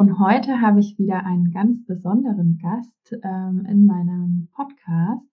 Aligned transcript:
Und 0.00 0.18
heute 0.18 0.62
habe 0.62 0.80
ich 0.80 0.98
wieder 0.98 1.26
einen 1.26 1.50
ganz 1.50 1.84
besonderen 1.84 2.56
Gast 2.56 3.18
ähm, 3.22 3.66
in 3.68 3.84
meinem 3.84 4.48
Podcast, 4.50 5.28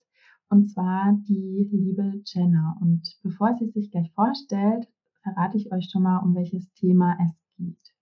und 0.49 0.69
zwar 0.69 1.17
die 1.25 1.69
liebe 1.71 2.21
Jenna. 2.25 2.75
Und 2.81 3.17
bevor 3.23 3.55
sie 3.55 3.69
sich 3.69 3.91
gleich 3.91 4.11
vorstellt, 4.11 4.89
verrate 5.23 5.55
ich 5.55 5.71
euch 5.71 5.87
schon 5.89 6.03
mal, 6.03 6.17
um 6.17 6.35
welches 6.35 6.69
Thema 6.73 7.17
es 7.23 7.31
geht. 7.55 7.93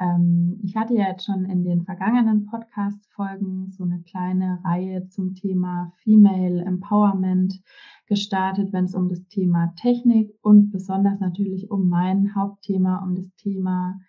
Ähm, 0.00 0.58
ich 0.64 0.74
hatte 0.74 0.94
ja 0.94 1.10
jetzt 1.10 1.26
schon 1.26 1.44
in 1.44 1.62
den 1.62 1.84
vergangenen 1.84 2.46
Podcast-Folgen 2.46 3.70
so 3.70 3.84
eine 3.84 4.02
kleine 4.02 4.58
Reihe 4.64 5.06
zum 5.10 5.36
Thema 5.36 5.92
Female 6.02 6.64
Empowerment 6.64 7.62
gestartet, 8.08 8.72
wenn 8.72 8.86
es 8.86 8.96
um 8.96 9.08
das 9.08 9.28
Thema 9.28 9.74
Technik 9.76 10.34
und 10.42 10.72
besonders 10.72 11.20
natürlich 11.20 11.70
um 11.70 11.88
mein 11.88 12.34
Hauptthema, 12.34 12.98
um 13.04 13.14
das 13.14 13.32
Thema 13.36 14.00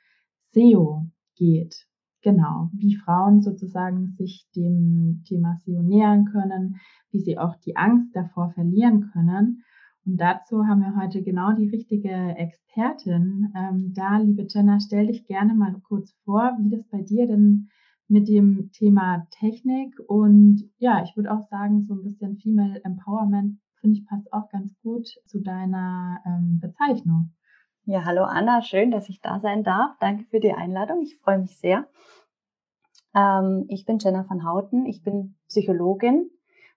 SEO 0.50 1.06
geht. 1.36 1.91
Genau, 2.24 2.70
wie 2.74 2.96
Frauen 2.96 3.42
sozusagen 3.42 4.10
sich 4.18 4.48
dem 4.56 5.24
Thema 5.26 5.58
SEO 5.58 5.82
nähern 5.82 6.26
können, 6.26 6.76
wie 7.12 7.20
sie 7.20 7.40
auch 7.40 7.56
die 7.56 7.76
Angst 7.76 8.16
davor 8.16 8.52
verlieren 8.52 9.10
können. 9.12 9.64
Und 10.06 10.18
dazu 10.18 10.66
haben 10.68 10.82
wir 10.82 10.96
heute 10.96 11.24
genau 11.24 11.54
die 11.54 11.68
richtige 11.70 12.10
Expertin. 12.10 13.52
Ähm, 13.56 13.94
da, 13.94 14.18
liebe 14.18 14.46
Jenna, 14.48 14.80
stell 14.80 15.08
dich 15.08 15.26
gerne 15.26 15.56
mal 15.56 15.74
kurz 15.88 16.12
vor, 16.24 16.58
wie 16.60 16.70
das 16.70 16.88
bei 16.90 17.02
dir 17.02 17.28
denn 17.28 17.70
mit 18.08 18.28
dem 18.28 18.72
Thema 18.74 19.26
Technik 19.32 19.98
und 20.08 20.70
ja, 20.80 21.02
ich 21.02 21.16
würde 21.16 21.32
auch 21.32 21.48
sagen, 21.50 21.82
so 21.82 21.94
ein 21.94 22.04
bisschen 22.04 22.38
Female 22.38 22.84
Empowerment, 22.84 23.58
finde 23.80 23.98
ich, 23.98 24.06
passt 24.06 24.32
auch 24.34 24.50
ganz 24.50 24.76
gut 24.82 25.08
zu 25.26 25.40
deiner 25.40 26.20
ähm, 26.26 26.60
Bezeichnung. 26.60 27.32
Ja, 27.86 28.06
hallo 28.06 28.26
Anna, 28.26 28.62
schön, 28.62 28.92
dass 28.92 29.10
ich 29.10 29.22
da 29.22 29.40
sein 29.40 29.64
darf. 29.64 29.98
Danke 30.00 30.26
für 30.26 30.40
die 30.40 30.54
Einladung. 30.54 31.02
Ich 31.02 31.18
freue 31.18 31.40
mich 31.40 31.58
sehr. 31.58 31.88
Ähm, 33.16 33.66
ich 33.70 33.86
bin 33.86 33.98
Jenna 33.98 34.24
van 34.30 34.48
Houten, 34.48 34.86
ich 34.86 35.02
bin 35.02 35.36
Psychologin. 35.48 36.30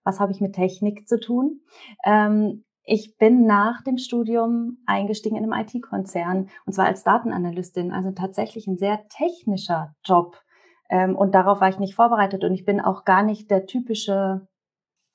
Was 0.03 0.19
habe 0.19 0.33
ich 0.33 0.41
mit 0.41 0.55
Technik 0.55 1.07
zu 1.07 1.21
tun? 1.21 1.61
Ähm, 2.07 2.65
ich 2.85 3.19
bin 3.19 3.45
nach 3.45 3.83
dem 3.83 3.99
Studium 3.99 4.79
eingestiegen 4.87 5.37
in 5.37 5.53
einem 5.53 5.67
IT-Konzern 5.67 6.49
und 6.65 6.73
zwar 6.73 6.87
als 6.87 7.05
Datenanalystin, 7.05 7.93
also 7.93 8.11
tatsächlich 8.13 8.67
ein 8.67 8.79
sehr 8.79 9.07
technischer 9.09 9.95
Job. 10.07 10.41
Ähm, 10.89 11.17
und 11.17 11.35
darauf 11.35 11.61
war 11.61 11.69
ich 11.69 11.79
nicht 11.79 11.95
vorbereitet 11.95 12.45
und 12.45 12.55
ich 12.55 12.65
bin 12.65 12.81
auch 12.81 13.05
gar 13.05 13.23
nicht 13.23 13.51
der 13.51 13.67
typische 13.67 14.49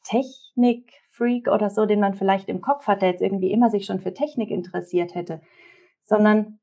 Technik-Freak 0.03 1.47
oder 1.47 1.71
so, 1.71 1.87
den 1.87 1.99
man 1.99 2.13
vielleicht 2.13 2.47
im 2.47 2.61
Kopf 2.61 2.85
hat, 2.85 3.01
der 3.01 3.09
jetzt 3.09 3.23
irgendwie 3.23 3.51
immer 3.51 3.71
sich 3.71 3.85
schon 3.85 3.99
für 3.99 4.13
Technik 4.13 4.51
interessiert 4.51 5.15
hätte, 5.15 5.41
sondern 6.09 6.59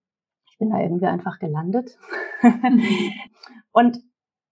ich 0.50 0.58
bin 0.58 0.70
da 0.70 0.80
irgendwie 0.80 1.06
einfach 1.06 1.38
gelandet 1.38 1.98
und 3.72 3.98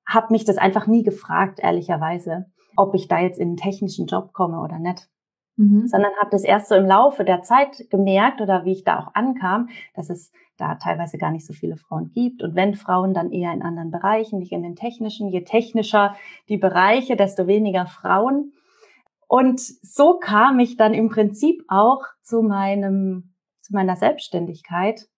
habe 0.06 0.32
mich 0.32 0.44
das 0.44 0.56
einfach 0.56 0.86
nie 0.86 1.02
gefragt, 1.02 1.60
ehrlicherweise, 1.60 2.46
ob 2.76 2.94
ich 2.94 3.08
da 3.08 3.20
jetzt 3.20 3.38
in 3.38 3.48
einen 3.48 3.56
technischen 3.56 4.06
Job 4.06 4.32
komme 4.32 4.60
oder 4.60 4.78
nicht. 4.78 5.08
Mhm. 5.56 5.86
Sondern 5.86 6.12
habe 6.20 6.30
das 6.30 6.42
erst 6.42 6.68
so 6.68 6.74
im 6.74 6.86
Laufe 6.86 7.24
der 7.24 7.42
Zeit 7.42 7.88
gemerkt 7.90 8.40
oder 8.40 8.64
wie 8.64 8.72
ich 8.72 8.84
da 8.84 8.98
auch 8.98 9.14
ankam, 9.14 9.68
dass 9.94 10.10
es 10.10 10.32
da 10.56 10.74
teilweise 10.76 11.16
gar 11.18 11.30
nicht 11.30 11.46
so 11.46 11.52
viele 11.52 11.76
Frauen 11.76 12.10
gibt. 12.12 12.42
Und 12.42 12.54
wenn 12.54 12.74
Frauen, 12.74 13.14
dann 13.14 13.30
eher 13.30 13.52
in 13.52 13.62
anderen 13.62 13.90
Bereichen, 13.90 14.38
nicht 14.38 14.52
in 14.52 14.62
den 14.62 14.76
technischen. 14.76 15.28
Je 15.28 15.42
technischer 15.42 16.16
die 16.48 16.56
Bereiche, 16.56 17.16
desto 17.16 17.46
weniger 17.46 17.86
Frauen. 17.86 18.52
Und 19.26 19.60
so 19.60 20.18
kam 20.18 20.58
ich 20.58 20.76
dann 20.76 20.92
im 20.94 21.08
Prinzip 21.08 21.64
auch 21.68 22.02
zu 22.22 22.42
meinem, 22.42 23.33
zu 23.64 23.72
meiner 23.72 23.96
Selbstständigkeit. 23.96 25.08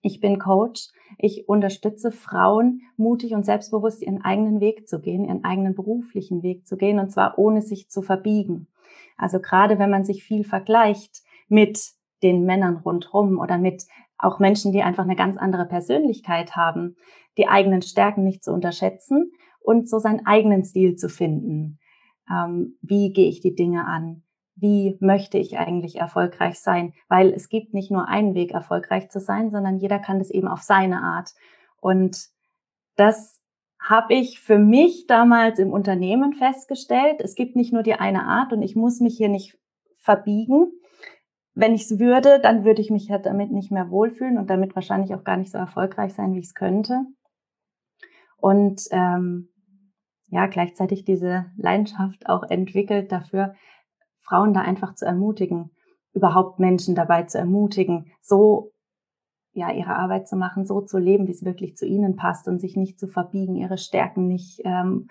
Ich 0.00 0.20
bin 0.20 0.38
Coach. 0.38 0.88
Ich 1.18 1.48
unterstütze 1.48 2.12
Frauen, 2.12 2.82
mutig 2.96 3.34
und 3.34 3.44
selbstbewusst 3.44 4.02
ihren 4.02 4.22
eigenen 4.22 4.60
Weg 4.60 4.88
zu 4.88 5.00
gehen, 5.00 5.24
ihren 5.24 5.44
eigenen 5.44 5.74
beruflichen 5.74 6.42
Weg 6.42 6.66
zu 6.66 6.76
gehen, 6.76 6.98
und 6.98 7.10
zwar 7.10 7.38
ohne 7.38 7.62
sich 7.62 7.88
zu 7.88 8.02
verbiegen. 8.02 8.68
Also 9.16 9.40
gerade 9.40 9.78
wenn 9.78 9.90
man 9.90 10.04
sich 10.04 10.22
viel 10.22 10.44
vergleicht 10.44 11.22
mit 11.48 11.92
den 12.22 12.44
Männern 12.44 12.76
rundherum 12.76 13.38
oder 13.38 13.58
mit 13.58 13.84
auch 14.18 14.38
Menschen, 14.38 14.72
die 14.72 14.82
einfach 14.82 15.04
eine 15.04 15.16
ganz 15.16 15.36
andere 15.36 15.66
Persönlichkeit 15.66 16.56
haben, 16.56 16.96
die 17.36 17.48
eigenen 17.48 17.82
Stärken 17.82 18.24
nicht 18.24 18.44
zu 18.44 18.52
unterschätzen 18.52 19.32
und 19.60 19.88
so 19.88 19.98
seinen 19.98 20.24
eigenen 20.24 20.64
Stil 20.64 20.96
zu 20.96 21.08
finden. 21.08 21.78
Ähm, 22.30 22.78
wie 22.80 23.12
gehe 23.12 23.28
ich 23.28 23.40
die 23.40 23.54
Dinge 23.54 23.86
an? 23.86 24.22
Wie 24.56 24.96
möchte 25.00 25.38
ich 25.38 25.58
eigentlich 25.58 25.96
erfolgreich 25.96 26.58
sein? 26.58 26.94
Weil 27.08 27.32
es 27.32 27.48
gibt 27.48 27.74
nicht 27.74 27.90
nur 27.90 28.08
einen 28.08 28.34
Weg, 28.34 28.52
erfolgreich 28.52 29.10
zu 29.10 29.20
sein, 29.20 29.50
sondern 29.50 29.76
jeder 29.76 29.98
kann 29.98 30.18
das 30.18 30.30
eben 30.30 30.48
auf 30.48 30.62
seine 30.62 31.02
Art. 31.02 31.34
Und 31.80 32.28
das 32.96 33.40
habe 33.78 34.14
ich 34.14 34.40
für 34.40 34.58
mich 34.58 35.06
damals 35.06 35.58
im 35.58 35.72
Unternehmen 35.72 36.32
festgestellt. 36.32 37.20
Es 37.20 37.34
gibt 37.34 37.54
nicht 37.54 37.72
nur 37.72 37.82
die 37.82 37.94
eine 37.94 38.24
Art 38.24 38.52
und 38.52 38.62
ich 38.62 38.74
muss 38.74 39.00
mich 39.00 39.16
hier 39.16 39.28
nicht 39.28 39.58
verbiegen, 40.00 40.72
wenn 41.56 41.74
ich 41.74 41.90
es 41.90 41.98
würde, 41.98 42.38
dann 42.38 42.64
würde 42.64 42.82
ich 42.82 42.90
mich 42.90 43.08
damit 43.22 43.50
nicht 43.50 43.72
mehr 43.72 43.90
wohlfühlen 43.90 44.36
und 44.36 44.50
damit 44.50 44.74
wahrscheinlich 44.74 45.14
auch 45.14 45.24
gar 45.24 45.38
nicht 45.38 45.50
so 45.50 45.56
erfolgreich 45.56 46.12
sein, 46.12 46.34
wie 46.34 46.40
ich 46.40 46.46
es 46.46 46.54
könnte. 46.54 47.06
Und 48.36 48.82
ähm, 48.90 49.48
ja, 50.28 50.46
gleichzeitig 50.46 51.06
diese 51.06 51.46
Leidenschaft 51.56 52.28
auch 52.28 52.42
entwickelt 52.42 53.10
dafür, 53.10 53.54
Frauen 54.26 54.54
da 54.54 54.60
einfach 54.60 54.94
zu 54.94 55.04
ermutigen, 55.04 55.70
überhaupt 56.12 56.58
Menschen 56.58 56.94
dabei 56.94 57.24
zu 57.24 57.38
ermutigen, 57.38 58.12
so 58.20 58.72
ja 59.52 59.72
ihre 59.72 59.96
Arbeit 59.96 60.28
zu 60.28 60.36
machen, 60.36 60.66
so 60.66 60.80
zu 60.80 60.98
leben, 60.98 61.26
wie 61.26 61.32
es 61.32 61.44
wirklich 61.44 61.76
zu 61.76 61.86
ihnen 61.86 62.16
passt 62.16 62.46
und 62.48 62.60
sich 62.60 62.76
nicht 62.76 62.98
zu 62.98 63.06
verbiegen, 63.06 63.56
ihre 63.56 63.78
Stärken 63.78 64.26
nicht 64.26 64.60
ähm, 64.64 65.08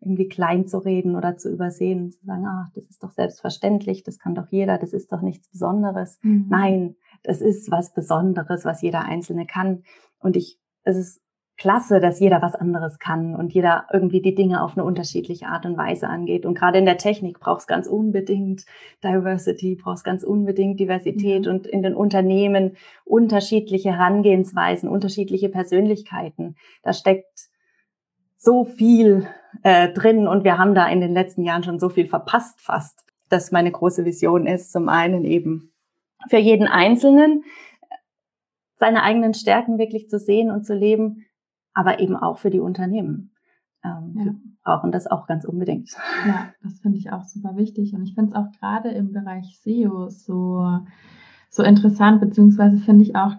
irgendwie 0.00 0.28
klein 0.28 0.66
zu 0.66 0.78
reden 0.78 1.16
oder 1.16 1.36
zu 1.36 1.50
übersehen, 1.50 2.10
zu 2.10 2.24
sagen, 2.24 2.46
ach, 2.46 2.70
das 2.74 2.88
ist 2.88 3.02
doch 3.02 3.10
selbstverständlich, 3.10 4.02
das 4.02 4.18
kann 4.18 4.34
doch 4.34 4.48
jeder, 4.50 4.78
das 4.78 4.92
ist 4.92 5.12
doch 5.12 5.20
nichts 5.20 5.48
Besonderes. 5.50 6.18
Mhm. 6.22 6.46
Nein, 6.48 6.96
das 7.22 7.40
ist 7.40 7.70
was 7.70 7.92
Besonderes, 7.92 8.64
was 8.64 8.80
jeder 8.80 9.04
Einzelne 9.04 9.46
kann. 9.46 9.82
Und 10.18 10.36
ich, 10.36 10.58
es 10.84 10.96
ist 10.96 11.22
klasse, 11.60 12.00
dass 12.00 12.20
jeder 12.20 12.40
was 12.40 12.54
anderes 12.54 12.98
kann 12.98 13.36
und 13.36 13.52
jeder 13.52 13.84
irgendwie 13.92 14.22
die 14.22 14.34
Dinge 14.34 14.62
auf 14.64 14.76
eine 14.76 14.84
unterschiedliche 14.84 15.46
Art 15.46 15.66
und 15.66 15.76
Weise 15.76 16.08
angeht. 16.08 16.46
Und 16.46 16.54
gerade 16.54 16.78
in 16.78 16.86
der 16.86 16.96
Technik 16.96 17.38
braucht 17.38 17.60
es 17.60 17.66
ganz 17.66 17.86
unbedingt 17.86 18.64
Diversity, 19.04 19.76
braucht 19.76 19.98
es 19.98 20.04
ganz 20.04 20.24
unbedingt 20.24 20.80
Diversität 20.80 21.44
mhm. 21.44 21.52
und 21.52 21.66
in 21.66 21.82
den 21.82 21.94
Unternehmen 21.94 22.76
unterschiedliche 23.04 23.92
Herangehensweisen, 23.92 24.88
unterschiedliche 24.88 25.50
Persönlichkeiten. 25.50 26.56
Da 26.82 26.94
steckt 26.94 27.50
so 28.38 28.64
viel 28.64 29.28
äh, 29.62 29.92
drin 29.92 30.26
und 30.26 30.44
wir 30.44 30.56
haben 30.56 30.74
da 30.74 30.88
in 30.88 31.02
den 31.02 31.12
letzten 31.12 31.42
Jahren 31.42 31.62
schon 31.62 31.78
so 31.78 31.90
viel 31.90 32.06
verpasst 32.06 32.58
fast. 32.60 33.04
dass 33.28 33.52
meine 33.52 33.70
große 33.70 34.06
Vision 34.06 34.46
ist, 34.46 34.72
zum 34.72 34.88
einen 34.88 35.24
eben 35.24 35.72
für 36.28 36.38
jeden 36.38 36.66
Einzelnen 36.66 37.44
seine 38.76 39.02
eigenen 39.02 39.34
Stärken 39.34 39.78
wirklich 39.78 40.08
zu 40.08 40.18
sehen 40.18 40.50
und 40.50 40.64
zu 40.64 40.74
leben, 40.74 41.26
aber 41.74 42.00
eben 42.00 42.16
auch 42.16 42.38
für 42.38 42.50
die 42.50 42.60
Unternehmen. 42.60 43.32
Ähm, 43.84 44.14
ja. 44.14 44.24
Die 44.24 44.56
brauchen 44.62 44.92
das 44.92 45.06
auch 45.06 45.26
ganz 45.26 45.44
unbedingt. 45.44 45.90
Ja, 46.26 46.52
das 46.62 46.80
finde 46.80 46.98
ich 46.98 47.12
auch 47.12 47.24
super 47.24 47.56
wichtig 47.56 47.94
und 47.94 48.02
ich 48.02 48.14
finde 48.14 48.32
es 48.32 48.36
auch 48.36 48.50
gerade 48.58 48.90
im 48.90 49.12
Bereich 49.12 49.58
SEO 49.62 50.08
so 50.08 50.80
so 51.52 51.64
interessant, 51.64 52.20
beziehungsweise 52.20 52.78
finde 52.78 53.02
ich 53.02 53.16
auch 53.16 53.34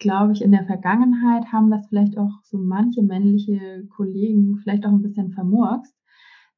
glaube 0.00 0.32
ich, 0.32 0.42
in 0.42 0.50
der 0.50 0.64
Vergangenheit 0.64 1.52
haben 1.52 1.70
das 1.70 1.86
vielleicht 1.86 2.18
auch 2.18 2.42
so 2.42 2.58
manche 2.58 3.02
männliche 3.02 3.86
Kollegen 3.94 4.56
vielleicht 4.56 4.84
auch 4.84 4.90
ein 4.90 5.02
bisschen 5.02 5.30
vermurkst, 5.30 5.94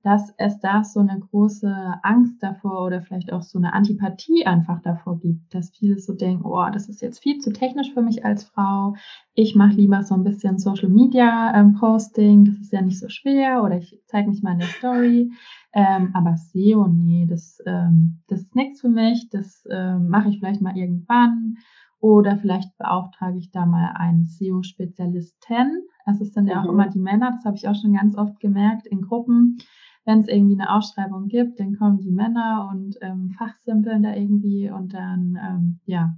dass 0.03 0.35
es 0.37 0.59
da 0.59 0.83
so 0.83 1.01
eine 1.01 1.19
große 1.19 1.73
Angst 2.03 2.43
davor 2.43 2.85
oder 2.85 3.03
vielleicht 3.03 3.33
auch 3.33 3.43
so 3.43 3.59
eine 3.59 3.73
Antipathie 3.73 4.45
einfach 4.47 4.81
davor 4.83 5.21
gibt, 5.21 5.55
dass 5.55 5.71
viele 5.71 5.99
so 5.99 6.13
denken, 6.13 6.45
oh, 6.45 6.67
das 6.73 6.89
ist 6.89 7.03
jetzt 7.03 7.23
viel 7.23 7.39
zu 7.39 7.53
technisch 7.53 7.93
für 7.95 8.03
mich 8.03 8.25
als 8.25 8.45
Frau. 8.45 8.95
Ich 9.35 9.55
mache 9.55 9.75
lieber 9.75 10.03
so 10.03 10.15
ein 10.15 10.25
bisschen 10.25 10.59
Social 10.59 10.89
Media 10.89 11.55
ähm, 11.55 11.75
Posting, 11.75 12.45
das 12.45 12.57
ist 12.57 12.73
ja 12.73 12.83
nicht 12.83 12.99
so 12.99 13.09
schwer 13.09 13.63
oder 13.63 13.79
ich 13.79 13.97
zeige 14.07 14.29
mich 14.29 14.43
mal 14.43 14.53
in 14.53 14.59
der 14.59 14.69
Story. 14.69 15.31
Ähm, 15.73 16.11
aber 16.15 16.37
SEO, 16.37 16.87
nee, 16.89 17.27
das, 17.29 17.59
ähm, 17.65 18.23
das 18.29 18.41
ist 18.41 18.55
nichts 18.57 18.81
für 18.81 18.91
mich, 18.91 19.29
das 19.31 19.65
ähm, 19.71 20.09
mache 20.09 20.29
ich 20.29 20.39
vielleicht 20.39 20.61
mal 20.61 20.77
irgendwann 20.77 21.57
Oder 21.99 22.37
vielleicht 22.37 22.77
beauftrage 22.79 23.39
ich 23.39 23.53
da 23.53 23.65
mal 23.65 23.93
einen 23.95 24.25
SEO-Spezialisten. 24.25 25.87
Also 26.05 26.25
es 26.25 26.35
sind 26.35 26.49
ja 26.49 26.61
auch 26.61 26.65
mhm. 26.65 26.71
immer 26.71 26.89
die 26.89 26.99
Männer, 26.99 27.31
das 27.31 27.45
habe 27.45 27.57
ich 27.57 27.69
auch 27.69 27.77
schon 27.81 27.95
ganz 27.95 28.17
oft 28.17 28.41
gemerkt 28.41 28.89
in 28.89 29.03
Gruppen. 29.03 29.59
Wenn 30.05 30.21
es 30.21 30.29
irgendwie 30.29 30.61
eine 30.61 30.73
Ausschreibung 30.73 31.29
gibt, 31.29 31.61
dann 31.61 31.77
kommen 31.77 31.99
die 31.99 32.11
Männer 32.11 32.69
und 32.73 32.97
ähm, 33.03 33.31
fachsimpeln 33.39 34.03
da 34.03 34.15
irgendwie 34.15 34.71
und 34.71 34.93
dann, 34.95 35.39
ähm, 35.41 35.81
ja, 35.85 36.17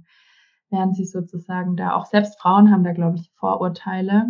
werden 0.71 0.93
sie 0.93 1.05
sozusagen 1.05 1.75
da, 1.75 1.95
auch 1.95 2.05
selbst 2.05 2.39
Frauen 2.39 2.71
haben 2.71 2.83
da, 2.83 2.93
glaube 2.93 3.17
ich, 3.17 3.31
Vorurteile, 3.35 4.27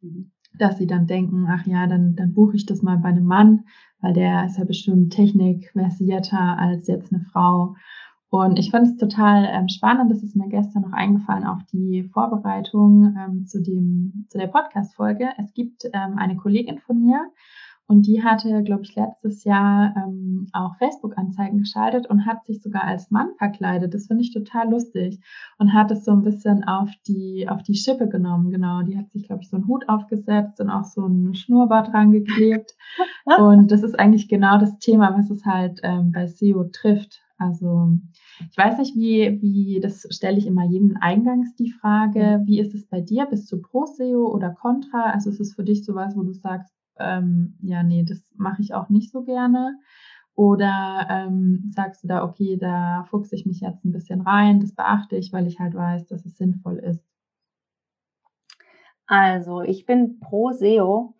mhm. 0.00 0.32
dass 0.58 0.78
sie 0.78 0.86
dann 0.86 1.06
denken, 1.06 1.46
ach 1.48 1.66
ja, 1.66 1.86
dann, 1.86 2.16
dann 2.16 2.34
buche 2.34 2.56
ich 2.56 2.66
das 2.66 2.82
mal 2.82 2.98
bei 2.98 3.08
einem 3.08 3.26
Mann, 3.26 3.64
weil 4.00 4.12
der 4.12 4.46
ist 4.46 4.58
ja 4.58 4.64
bestimmt 4.64 5.12
technikversierter 5.12 6.58
als 6.58 6.86
jetzt 6.88 7.12
eine 7.12 7.22
Frau. 7.22 7.76
Und 8.28 8.58
ich 8.58 8.70
fand 8.70 8.88
es 8.88 8.96
total 8.96 9.48
ähm, 9.50 9.68
spannend, 9.68 10.10
das 10.10 10.22
ist 10.22 10.34
mir 10.34 10.48
gestern 10.48 10.82
noch 10.82 10.92
eingefallen 10.92 11.46
auf 11.46 11.62
die 11.72 12.10
Vorbereitung 12.12 13.14
ähm, 13.16 13.46
zu, 13.46 13.62
dem, 13.62 14.26
zu 14.28 14.38
der 14.38 14.48
Podcast-Folge. 14.48 15.28
Es 15.38 15.54
gibt 15.54 15.84
ähm, 15.92 16.18
eine 16.18 16.36
Kollegin 16.36 16.78
von 16.78 17.00
mir 17.00 17.30
und 17.88 18.06
die 18.06 18.24
hatte, 18.24 18.62
glaube 18.64 18.82
ich, 18.82 18.96
letztes 18.96 19.44
Jahr 19.44 19.94
ähm, 19.96 20.48
auch 20.52 20.76
Facebook-Anzeigen 20.76 21.58
geschaltet 21.58 22.08
und 22.08 22.26
hat 22.26 22.44
sich 22.44 22.60
sogar 22.60 22.84
als 22.84 23.12
Mann 23.12 23.28
verkleidet. 23.38 23.94
Das 23.94 24.08
finde 24.08 24.24
ich 24.24 24.32
total 24.32 24.70
lustig 24.70 25.20
und 25.58 25.72
hat 25.72 25.92
es 25.92 26.04
so 26.04 26.10
ein 26.10 26.22
bisschen 26.22 26.64
auf 26.64 26.90
die, 27.06 27.48
auf 27.48 27.62
die 27.62 27.76
Schippe 27.76 28.08
genommen. 28.08 28.50
Genau, 28.50 28.82
die 28.82 28.98
hat 28.98 29.10
sich, 29.12 29.26
glaube 29.26 29.42
ich, 29.42 29.50
so 29.50 29.56
einen 29.56 29.68
Hut 29.68 29.88
aufgesetzt 29.88 30.60
und 30.60 30.68
auch 30.68 30.84
so 30.84 31.06
ein 31.06 31.34
Schnurrbart 31.34 31.92
dran 31.92 32.10
geklebt. 32.10 32.74
und 33.38 33.70
das 33.70 33.84
ist 33.84 33.98
eigentlich 33.98 34.28
genau 34.28 34.58
das 34.58 34.78
Thema, 34.78 35.16
was 35.16 35.30
es 35.30 35.44
halt 35.44 35.80
ähm, 35.84 36.10
bei 36.10 36.26
SEO 36.26 36.64
trifft. 36.72 37.22
Also 37.38 37.90
ich 38.50 38.56
weiß 38.56 38.78
nicht, 38.78 38.96
wie, 38.96 39.40
wie, 39.42 39.78
das 39.80 40.06
stelle 40.10 40.38
ich 40.38 40.46
immer 40.46 40.64
jedem 40.64 40.96
eingangs 41.00 41.54
die 41.54 41.70
Frage, 41.70 42.42
wie 42.46 42.58
ist 42.58 42.74
es 42.74 42.86
bei 42.86 43.00
dir? 43.00 43.26
Bist 43.26 43.52
du 43.52 43.60
pro 43.60 43.86
SEO 43.86 44.26
oder 44.26 44.50
contra? 44.50 45.10
Also 45.10 45.30
ist 45.30 45.40
es 45.40 45.54
für 45.54 45.62
dich 45.62 45.84
sowas, 45.84 46.16
wo 46.16 46.22
du 46.22 46.32
sagst, 46.32 46.75
ähm, 46.98 47.58
ja, 47.62 47.82
nee, 47.82 48.04
das 48.04 48.22
mache 48.36 48.62
ich 48.62 48.74
auch 48.74 48.88
nicht 48.88 49.12
so 49.12 49.22
gerne? 49.22 49.78
Oder 50.34 51.06
ähm, 51.10 51.70
sagst 51.74 52.04
du 52.04 52.08
da, 52.08 52.22
okay, 52.22 52.58
da 52.60 53.04
fuchse 53.08 53.34
ich 53.34 53.46
mich 53.46 53.60
jetzt 53.60 53.84
ein 53.84 53.92
bisschen 53.92 54.20
rein, 54.20 54.60
das 54.60 54.74
beachte 54.74 55.16
ich, 55.16 55.32
weil 55.32 55.46
ich 55.46 55.58
halt 55.58 55.74
weiß, 55.74 56.06
dass 56.06 56.26
es 56.26 56.36
sinnvoll 56.36 56.76
ist? 56.78 57.02
Also, 59.06 59.62
ich 59.62 59.86
bin 59.86 60.18
pro 60.20 60.52
SEO, 60.52 61.14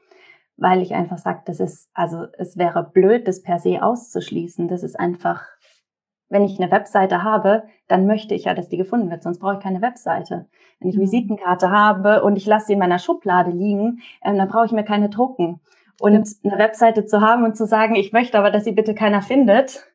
weil 0.57 0.83
ich 0.83 0.95
einfach 0.95 1.19
sage, 1.19 1.43
das 1.47 1.61
ist, 1.61 1.91
also 1.95 2.27
es 2.39 2.57
wäre 2.57 2.91
blöd, 2.93 3.29
das 3.29 3.43
per 3.43 3.59
se 3.59 3.83
auszuschließen. 3.83 4.69
Das 4.69 4.83
ist 4.83 4.99
einfach 4.99 5.45
wenn 6.29 6.45
ich 6.45 6.61
eine 6.61 6.71
Webseite 6.71 7.23
habe, 7.23 7.65
dann 7.89 8.07
möchte 8.07 8.35
ich 8.35 8.45
ja, 8.45 8.55
dass 8.55 8.69
die 8.69 8.77
gefunden 8.77 9.11
wird, 9.11 9.23
sonst 9.23 9.39
brauche 9.39 9.55
ich 9.55 9.61
keine 9.61 9.83
Webseite. 9.83 10.47
Wenn 10.81 10.91
ich 10.91 10.97
mhm. 10.97 11.03
Visitenkarte 11.03 11.71
habe 11.71 12.23
und 12.23 12.37
ich 12.37 12.47
lasse 12.47 12.67
sie 12.67 12.73
in 12.73 12.79
meiner 12.79 12.99
Schublade 12.99 13.51
liegen, 13.51 14.01
ähm, 14.25 14.39
dann 14.39 14.49
brauche 14.49 14.67
ich 14.67 14.73
mir 14.73 14.85
keine 14.85 15.09
drucken. 15.09 15.61
Und 16.01 16.29
eine 16.45 16.59
Webseite 16.59 17.07
zu 17.07 17.21
haben 17.21 17.45
und 17.45 17.57
zu 17.57 17.67
sagen, 17.67 17.95
ich 17.95 18.13
möchte 18.13 18.39
aber, 18.39 18.51
dass 18.51 18.65
sie 18.65 18.73
bitte 18.73 18.95
keiner 18.95 19.23
findet, 19.23 19.87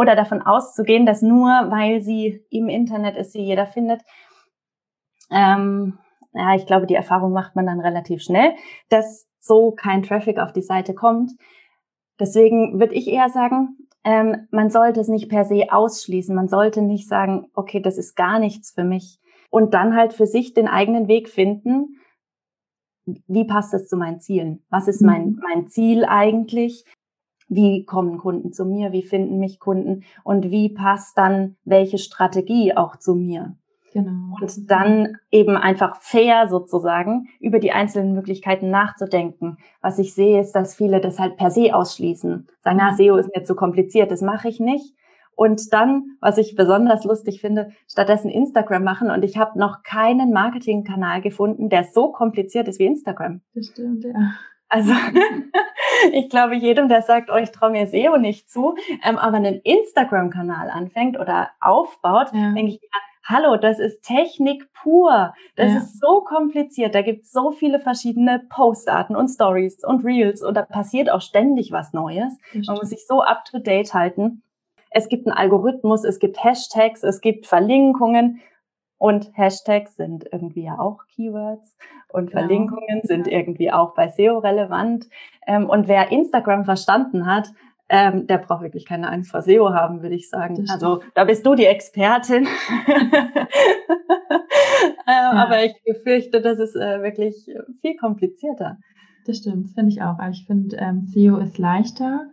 oder 0.00 0.16
davon 0.16 0.40
auszugehen, 0.40 1.04
dass 1.04 1.20
nur 1.20 1.48
weil 1.70 2.00
sie 2.00 2.42
im 2.48 2.68
Internet 2.68 3.16
ist, 3.16 3.32
sie 3.32 3.42
jeder 3.42 3.66
findet. 3.66 4.00
Ähm, 5.30 5.98
ja, 6.32 6.54
ich 6.54 6.66
glaube, 6.66 6.86
die 6.86 6.94
Erfahrung 6.94 7.32
macht 7.32 7.56
man 7.56 7.66
dann 7.66 7.80
relativ 7.80 8.22
schnell, 8.22 8.54
dass 8.88 9.28
so 9.40 9.72
kein 9.72 10.02
Traffic 10.02 10.38
auf 10.38 10.52
die 10.52 10.62
Seite 10.62 10.94
kommt. 10.94 11.32
Deswegen 12.18 12.78
würde 12.80 12.94
ich 12.94 13.08
eher 13.08 13.28
sagen, 13.28 13.76
ähm, 14.04 14.48
man 14.50 14.70
sollte 14.70 15.00
es 15.00 15.08
nicht 15.08 15.28
per 15.28 15.44
se 15.44 15.66
ausschließen. 15.70 16.34
Man 16.34 16.48
sollte 16.48 16.82
nicht 16.82 17.08
sagen, 17.08 17.46
okay, 17.54 17.80
das 17.80 17.98
ist 17.98 18.16
gar 18.16 18.38
nichts 18.38 18.70
für 18.70 18.84
mich. 18.84 19.20
Und 19.50 19.74
dann 19.74 19.96
halt 19.96 20.12
für 20.12 20.26
sich 20.26 20.54
den 20.54 20.68
eigenen 20.68 21.08
Weg 21.08 21.28
finden. 21.28 21.96
Wie 23.26 23.44
passt 23.44 23.74
das 23.74 23.88
zu 23.88 23.96
meinen 23.96 24.20
Zielen? 24.20 24.62
Was 24.70 24.88
ist 24.88 25.02
mein, 25.02 25.30
mhm. 25.30 25.40
mein 25.42 25.68
Ziel 25.68 26.04
eigentlich? 26.04 26.84
Wie 27.48 27.84
kommen 27.84 28.18
Kunden 28.18 28.52
zu 28.52 28.64
mir? 28.64 28.92
Wie 28.92 29.02
finden 29.02 29.38
mich 29.38 29.58
Kunden? 29.58 30.04
Und 30.22 30.50
wie 30.50 30.68
passt 30.68 31.18
dann 31.18 31.56
welche 31.64 31.98
Strategie 31.98 32.76
auch 32.76 32.96
zu 32.96 33.16
mir? 33.16 33.56
Genau. 33.92 34.36
Und 34.40 34.70
dann 34.70 35.16
eben 35.30 35.56
einfach 35.56 35.96
fair 36.00 36.48
sozusagen 36.48 37.28
über 37.40 37.58
die 37.58 37.72
einzelnen 37.72 38.14
Möglichkeiten 38.14 38.70
nachzudenken. 38.70 39.58
Was 39.80 39.98
ich 39.98 40.14
sehe, 40.14 40.40
ist, 40.40 40.52
dass 40.52 40.74
viele 40.74 41.00
das 41.00 41.18
halt 41.18 41.36
per 41.36 41.50
se 41.50 41.74
ausschließen. 41.74 42.46
Sagen, 42.62 42.76
na, 42.78 42.94
SEO 42.94 43.16
ist 43.16 43.34
mir 43.34 43.44
zu 43.44 43.54
kompliziert, 43.54 44.10
das 44.10 44.22
mache 44.22 44.48
ich 44.48 44.60
nicht. 44.60 44.94
Und 45.34 45.72
dann, 45.72 46.18
was 46.20 46.36
ich 46.36 46.54
besonders 46.54 47.04
lustig 47.04 47.40
finde, 47.40 47.70
stattdessen 47.88 48.30
Instagram 48.30 48.84
machen. 48.84 49.10
Und 49.10 49.24
ich 49.24 49.38
habe 49.38 49.58
noch 49.58 49.82
keinen 49.82 50.32
Marketingkanal 50.32 51.22
gefunden, 51.22 51.70
der 51.70 51.84
so 51.84 52.12
kompliziert 52.12 52.68
ist 52.68 52.78
wie 52.78 52.84
Instagram. 52.84 53.40
Das 53.54 53.66
stimmt, 53.68 54.04
ja. 54.04 54.34
Also 54.68 54.92
ich 56.12 56.28
glaube, 56.28 56.54
jedem, 56.54 56.88
der 56.88 57.02
sagt, 57.02 57.30
oh, 57.32 57.36
ich 57.36 57.50
traue 57.50 57.70
mir 57.70 57.86
SEO 57.86 58.18
nicht 58.18 58.50
zu, 58.50 58.76
ähm, 59.02 59.18
aber 59.18 59.38
einen 59.38 59.60
Instagram-Kanal 59.60 60.70
anfängt 60.70 61.18
oder 61.18 61.50
aufbaut, 61.60 62.28
ja. 62.32 62.52
denke 62.52 62.72
ich, 62.72 62.80
ja, 62.82 63.00
hallo, 63.24 63.56
das 63.56 63.78
ist 63.78 64.02
Technik 64.02 64.72
pur. 64.72 65.32
Das 65.56 65.72
ja. 65.72 65.78
ist 65.78 66.00
so 66.00 66.22
kompliziert. 66.22 66.94
Da 66.94 67.02
gibt 67.02 67.24
es 67.24 67.32
so 67.32 67.52
viele 67.52 67.80
verschiedene 67.80 68.42
Postarten 68.48 69.16
und 69.16 69.28
Stories 69.28 69.84
und 69.84 70.04
Reels 70.04 70.42
und 70.42 70.54
da 70.54 70.62
passiert 70.62 71.10
auch 71.10 71.20
ständig 71.20 71.72
was 71.72 71.92
Neues. 71.92 72.36
Man 72.52 72.76
muss 72.76 72.90
sich 72.90 73.06
so 73.06 73.22
up 73.22 73.44
to 73.44 73.58
date 73.58 73.94
halten. 73.94 74.42
Es 74.90 75.08
gibt 75.08 75.26
einen 75.26 75.36
Algorithmus, 75.36 76.04
es 76.04 76.18
gibt 76.18 76.42
Hashtags, 76.42 77.04
es 77.04 77.20
gibt 77.20 77.46
Verlinkungen 77.46 78.40
und 78.98 79.30
Hashtags 79.34 79.96
sind 79.96 80.26
irgendwie 80.30 80.64
ja 80.64 80.78
auch 80.78 80.98
Keywords 81.14 81.76
und 82.08 82.30
genau. 82.30 82.40
Verlinkungen 82.40 83.00
sind 83.04 83.28
irgendwie 83.28 83.72
auch 83.72 83.94
bei 83.94 84.08
SEO 84.08 84.38
relevant. 84.38 85.08
Ähm, 85.46 85.70
und 85.70 85.88
wer 85.88 86.10
Instagram 86.10 86.64
verstanden 86.64 87.26
hat, 87.26 87.48
ähm, 87.90 88.28
der 88.28 88.38
braucht 88.38 88.62
wirklich 88.62 88.86
keine 88.86 89.10
Angst 89.10 89.32
vor 89.32 89.42
SEO 89.42 89.74
haben, 89.74 90.00
würde 90.00 90.14
ich 90.14 90.30
sagen. 90.30 90.64
Also 90.70 91.02
da 91.14 91.24
bist 91.24 91.44
du 91.44 91.56
die 91.56 91.66
Expertin. 91.66 92.46
äh, 92.86 93.46
ja. 95.08 95.32
Aber 95.32 95.64
ich 95.64 95.74
befürchte, 95.84 96.40
das 96.40 96.60
ist 96.60 96.76
äh, 96.76 97.02
wirklich 97.02 97.34
viel 97.80 97.96
komplizierter. 97.96 98.78
Das 99.26 99.38
stimmt, 99.38 99.70
finde 99.70 99.90
ich 99.90 100.02
auch. 100.02 100.18
Aber 100.20 100.30
ich 100.30 100.46
finde, 100.46 100.76
ähm, 100.76 101.06
SEO 101.06 101.38
ist 101.38 101.58
leichter. 101.58 102.28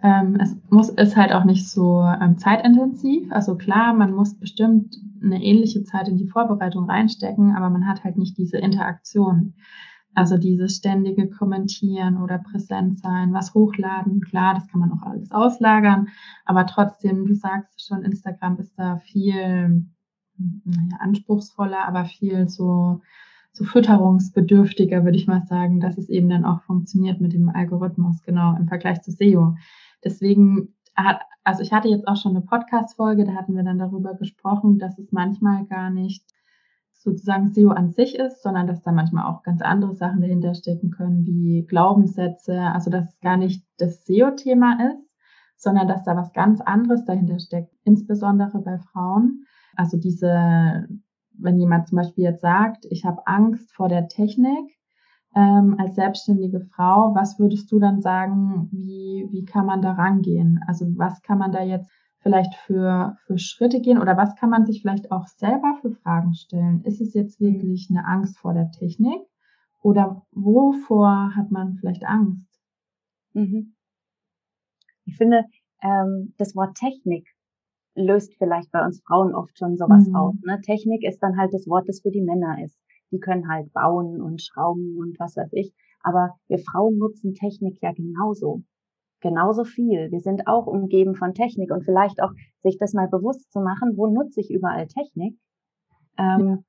Ähm, 0.00 0.38
es 0.40 0.56
muss, 0.70 0.88
ist 0.90 1.16
halt 1.16 1.32
auch 1.32 1.44
nicht 1.44 1.68
so 1.68 2.02
ähm, 2.02 2.38
zeitintensiv. 2.38 3.32
Also 3.32 3.56
klar, 3.56 3.92
man 3.92 4.12
muss 4.12 4.38
bestimmt 4.38 4.96
eine 5.22 5.42
ähnliche 5.42 5.82
Zeit 5.82 6.06
in 6.06 6.18
die 6.18 6.28
Vorbereitung 6.28 6.88
reinstecken, 6.88 7.56
aber 7.56 7.68
man 7.68 7.88
hat 7.88 8.04
halt 8.04 8.16
nicht 8.16 8.38
diese 8.38 8.58
Interaktion. 8.58 9.54
Also 10.14 10.36
dieses 10.38 10.76
ständige 10.76 11.30
Kommentieren 11.30 12.20
oder 12.20 12.38
präsent 12.38 12.98
sein, 12.98 13.32
was 13.32 13.54
hochladen, 13.54 14.20
klar, 14.20 14.54
das 14.54 14.66
kann 14.68 14.80
man 14.80 14.92
auch 14.92 15.02
alles 15.02 15.30
auslagern, 15.30 16.08
aber 16.44 16.66
trotzdem, 16.66 17.26
du 17.26 17.34
sagst 17.34 17.86
schon, 17.86 18.02
Instagram 18.02 18.58
ist 18.58 18.76
da 18.76 18.96
viel 18.98 19.86
naja, 20.36 20.96
anspruchsvoller, 20.98 21.86
aber 21.86 22.04
viel 22.06 22.48
so, 22.48 23.02
so 23.52 23.64
fütterungsbedürftiger, 23.64 25.04
würde 25.04 25.16
ich 25.16 25.26
mal 25.26 25.44
sagen, 25.46 25.80
dass 25.80 25.98
es 25.98 26.08
eben 26.08 26.28
dann 26.28 26.44
auch 26.44 26.62
funktioniert 26.62 27.20
mit 27.20 27.32
dem 27.32 27.48
Algorithmus, 27.48 28.22
genau, 28.22 28.56
im 28.56 28.66
Vergleich 28.66 29.02
zu 29.02 29.12
SEO. 29.12 29.56
Deswegen 30.04 30.74
hat, 30.96 31.20
also 31.44 31.62
ich 31.62 31.72
hatte 31.72 31.88
jetzt 31.88 32.08
auch 32.08 32.16
schon 32.16 32.32
eine 32.36 32.44
Podcast-Folge, 32.44 33.24
da 33.24 33.34
hatten 33.34 33.54
wir 33.54 33.62
dann 33.62 33.78
darüber 33.78 34.14
gesprochen, 34.14 34.78
dass 34.78 34.98
es 34.98 35.12
manchmal 35.12 35.66
gar 35.66 35.90
nicht 35.90 36.24
sozusagen 37.02 37.48
SEO 37.48 37.70
an 37.70 37.90
sich 37.90 38.18
ist, 38.18 38.42
sondern 38.42 38.66
dass 38.66 38.82
da 38.82 38.92
manchmal 38.92 39.24
auch 39.24 39.42
ganz 39.42 39.62
andere 39.62 39.94
Sachen 39.94 40.20
dahinter 40.20 40.54
stecken 40.54 40.90
können, 40.90 41.24
wie 41.24 41.64
Glaubenssätze, 41.66 42.60
also 42.60 42.90
dass 42.90 43.08
es 43.08 43.20
gar 43.20 43.38
nicht 43.38 43.64
das 43.78 44.04
SEO-Thema 44.04 44.92
ist, 44.92 45.08
sondern 45.56 45.88
dass 45.88 46.04
da 46.04 46.14
was 46.14 46.32
ganz 46.32 46.60
anderes 46.60 47.04
dahinter 47.06 47.38
steckt, 47.38 47.74
insbesondere 47.84 48.60
bei 48.60 48.78
Frauen. 48.78 49.44
Also 49.76 49.96
diese, 49.96 50.88
wenn 51.38 51.58
jemand 51.58 51.88
zum 51.88 51.96
Beispiel 51.96 52.24
jetzt 52.24 52.42
sagt, 52.42 52.84
ich 52.90 53.04
habe 53.06 53.26
Angst 53.26 53.72
vor 53.72 53.88
der 53.88 54.08
Technik 54.08 54.76
ähm, 55.34 55.76
als 55.78 55.94
selbstständige 55.94 56.60
Frau, 56.60 57.14
was 57.14 57.38
würdest 57.38 57.72
du 57.72 57.78
dann 57.78 58.02
sagen, 58.02 58.68
wie, 58.72 59.26
wie 59.30 59.44
kann 59.46 59.64
man 59.64 59.80
da 59.80 59.92
rangehen? 59.92 60.60
Also 60.66 60.86
was 60.96 61.22
kann 61.22 61.38
man 61.38 61.52
da 61.52 61.62
jetzt 61.62 61.90
vielleicht 62.20 62.54
für, 62.54 63.16
für 63.26 63.38
Schritte 63.38 63.80
gehen 63.80 63.98
oder 63.98 64.16
was 64.16 64.36
kann 64.36 64.50
man 64.50 64.66
sich 64.66 64.82
vielleicht 64.82 65.10
auch 65.10 65.26
selber 65.26 65.78
für 65.80 65.90
Fragen 65.90 66.34
stellen? 66.34 66.82
Ist 66.84 67.00
es 67.00 67.14
jetzt 67.14 67.40
wirklich 67.40 67.88
eine 67.90 68.06
Angst 68.06 68.38
vor 68.38 68.54
der 68.54 68.70
Technik 68.70 69.22
oder 69.82 70.26
wovor 70.32 71.34
hat 71.34 71.50
man 71.50 71.76
vielleicht 71.76 72.04
Angst? 72.04 72.46
Mhm. 73.32 73.74
Ich 75.06 75.16
finde, 75.16 75.44
ähm, 75.82 76.34
das 76.36 76.54
Wort 76.54 76.76
Technik 76.76 77.26
löst 77.94 78.34
vielleicht 78.36 78.70
bei 78.70 78.84
uns 78.84 79.02
Frauen 79.06 79.34
oft 79.34 79.58
schon 79.58 79.76
sowas 79.76 80.06
mhm. 80.06 80.14
auf. 80.14 80.34
Ne? 80.44 80.60
Technik 80.60 81.02
ist 81.04 81.20
dann 81.20 81.38
halt 81.38 81.52
das 81.54 81.66
Wort, 81.66 81.88
das 81.88 82.00
für 82.02 82.10
die 82.10 82.22
Männer 82.22 82.62
ist. 82.62 82.78
Die 83.10 83.18
können 83.18 83.48
halt 83.48 83.72
bauen 83.72 84.20
und 84.20 84.42
schrauben 84.42 84.96
und 84.98 85.18
was 85.18 85.36
weiß 85.36 85.52
ich. 85.52 85.72
Aber 86.02 86.36
wir 86.48 86.58
Frauen 86.58 86.98
nutzen 86.98 87.34
Technik 87.34 87.78
ja 87.82 87.92
genauso 87.92 88.62
genauso 89.20 89.64
viel. 89.64 90.10
Wir 90.10 90.20
sind 90.20 90.46
auch 90.46 90.66
umgeben 90.66 91.14
von 91.14 91.34
Technik 91.34 91.70
und 91.70 91.84
vielleicht 91.84 92.22
auch 92.22 92.32
sich 92.62 92.76
das 92.78 92.92
mal 92.94 93.08
bewusst 93.08 93.52
zu 93.52 93.60
machen, 93.60 93.96
wo 93.96 94.06
nutze 94.06 94.40
ich 94.40 94.50
überall 94.50 94.86
Technik 94.86 95.38
Ähm, 96.18 96.64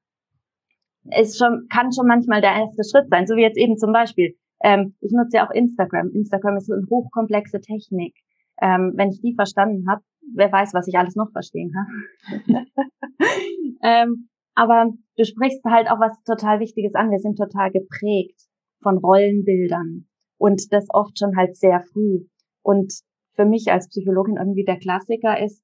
ist 1.10 1.38
schon, 1.38 1.67
kann 1.70 1.91
schon 1.91 2.08
manchmal 2.08 2.41
der 2.41 2.55
erste 2.55 2.84
Schritt 2.84 3.10
sein, 3.10 3.25
so 3.27 3.36
wie 3.36 3.41
jetzt 3.41 3.58
eben 3.58 3.77
zum 3.77 3.91
Beispiel. 3.91 4.36
Ähm, 4.63 4.96
ich 5.01 5.12
nutze 5.12 5.38
ja 5.38 5.48
auch 5.48 5.51
Instagram. 5.51 6.12
Instagram 6.13 6.58
ist 6.58 6.72
eine 6.72 6.86
hochkomplexe 6.89 7.60
Technik. 7.60 8.15
Ähm, 8.62 8.93
wenn 8.96 9.10
ich 9.10 9.22
die 9.22 9.34
verstanden 9.34 9.89
habe, 9.89 10.01
wer 10.36 10.51
weiß, 10.51 10.74
was 10.74 10.88
ich 10.88 10.96
alles 10.96 11.15
noch 11.15 11.31
verstehen 11.31 11.72
kann. 11.74 12.65
ähm, 13.84 14.29
aber 14.53 14.91
du 15.17 15.25
sprichst 15.25 15.63
halt 15.65 15.89
auch 15.89 16.00
was 16.00 16.22
total 16.24 16.60
Wichtiges 16.60 16.93
an. 16.93 17.10
Wir 17.10 17.20
sind 17.20 17.38
total 17.38 17.72
geprägt 17.72 18.39
von 18.84 18.98
Rollenbildern 18.98 20.08
und 20.38 20.72
das 20.72 20.86
oft 20.89 21.17
schon 21.17 21.36
halt 21.36 21.55
sehr 21.55 21.81
früh. 21.91 22.25
Und 22.62 22.94
für 23.36 23.46
mich 23.46 23.72
als 23.72 23.89
Psychologin 23.89 24.38
irgendwie 24.38 24.65
der 24.65 24.77
Klassiker 24.77 25.41
ist, 25.41 25.63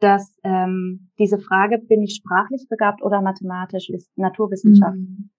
dass 0.00 0.38
ähm, 0.44 1.10
diese 1.18 1.38
Frage, 1.38 1.78
bin 1.78 2.02
ich 2.02 2.16
sprachlich 2.16 2.66
begabt 2.68 3.02
oder 3.02 3.22
mathematisch, 3.22 3.88
ist 3.88 4.10
Naturwissenschaft. 4.16 4.96
Mhm. 4.96 5.30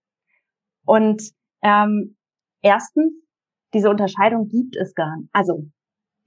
Und 0.86 1.22
ähm, 1.62 2.16
erstens, 2.62 3.14
diese 3.74 3.90
Unterscheidung 3.90 4.48
gibt 4.48 4.76
es 4.76 4.96
gar 4.96 5.18
nicht. 5.18 5.30
Also 5.34 5.68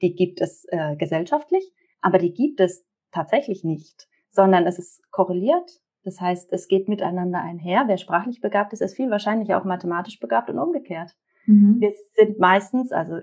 die 0.03 0.15
gibt 0.15 0.41
es 0.41 0.65
äh, 0.69 0.97
gesellschaftlich, 0.97 1.73
aber 2.00 2.19
die 2.19 2.33
gibt 2.33 2.61
es 2.61 2.85
tatsächlich 3.11 3.65
nicht, 3.65 4.09
sondern 4.31 4.67
es 4.67 4.79
ist 4.79 5.03
korreliert. 5.11 5.71
Das 6.05 6.21
heißt, 6.21 6.53
es 6.53 6.69
geht 6.69 6.89
miteinander 6.89 7.43
einher. 7.43 7.85
Wer 7.87 7.99
sprachlich 7.99 8.41
begabt 8.41 8.73
ist, 8.73 8.81
ist 8.81 8.97
viel 8.97 9.11
wahrscheinlicher 9.11 9.61
auch 9.61 9.65
mathematisch 9.65 10.19
begabt 10.21 10.49
und 10.50 10.59
umgekehrt. 10.59 11.15
Mhm. 11.47 11.81
Wir 11.81 11.93
sind 12.15 12.39
meistens, 12.39 12.93
also 12.93 13.21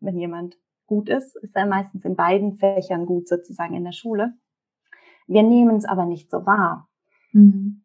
wenn 0.00 0.18
jemand 0.18 0.56
gut 0.90 1.08
ist, 1.08 1.36
ist 1.36 1.56
er 1.56 1.66
meistens 1.66 2.04
in 2.04 2.16
beiden 2.16 2.58
Fächern 2.58 3.06
gut 3.06 3.28
sozusagen 3.28 3.74
in 3.74 3.84
der 3.84 3.92
Schule. 3.92 4.34
Wir 5.28 5.44
nehmen 5.44 5.76
es 5.76 5.84
aber 5.84 6.04
nicht 6.04 6.30
so 6.30 6.44
wahr. 6.44 6.88
Mhm. 7.32 7.82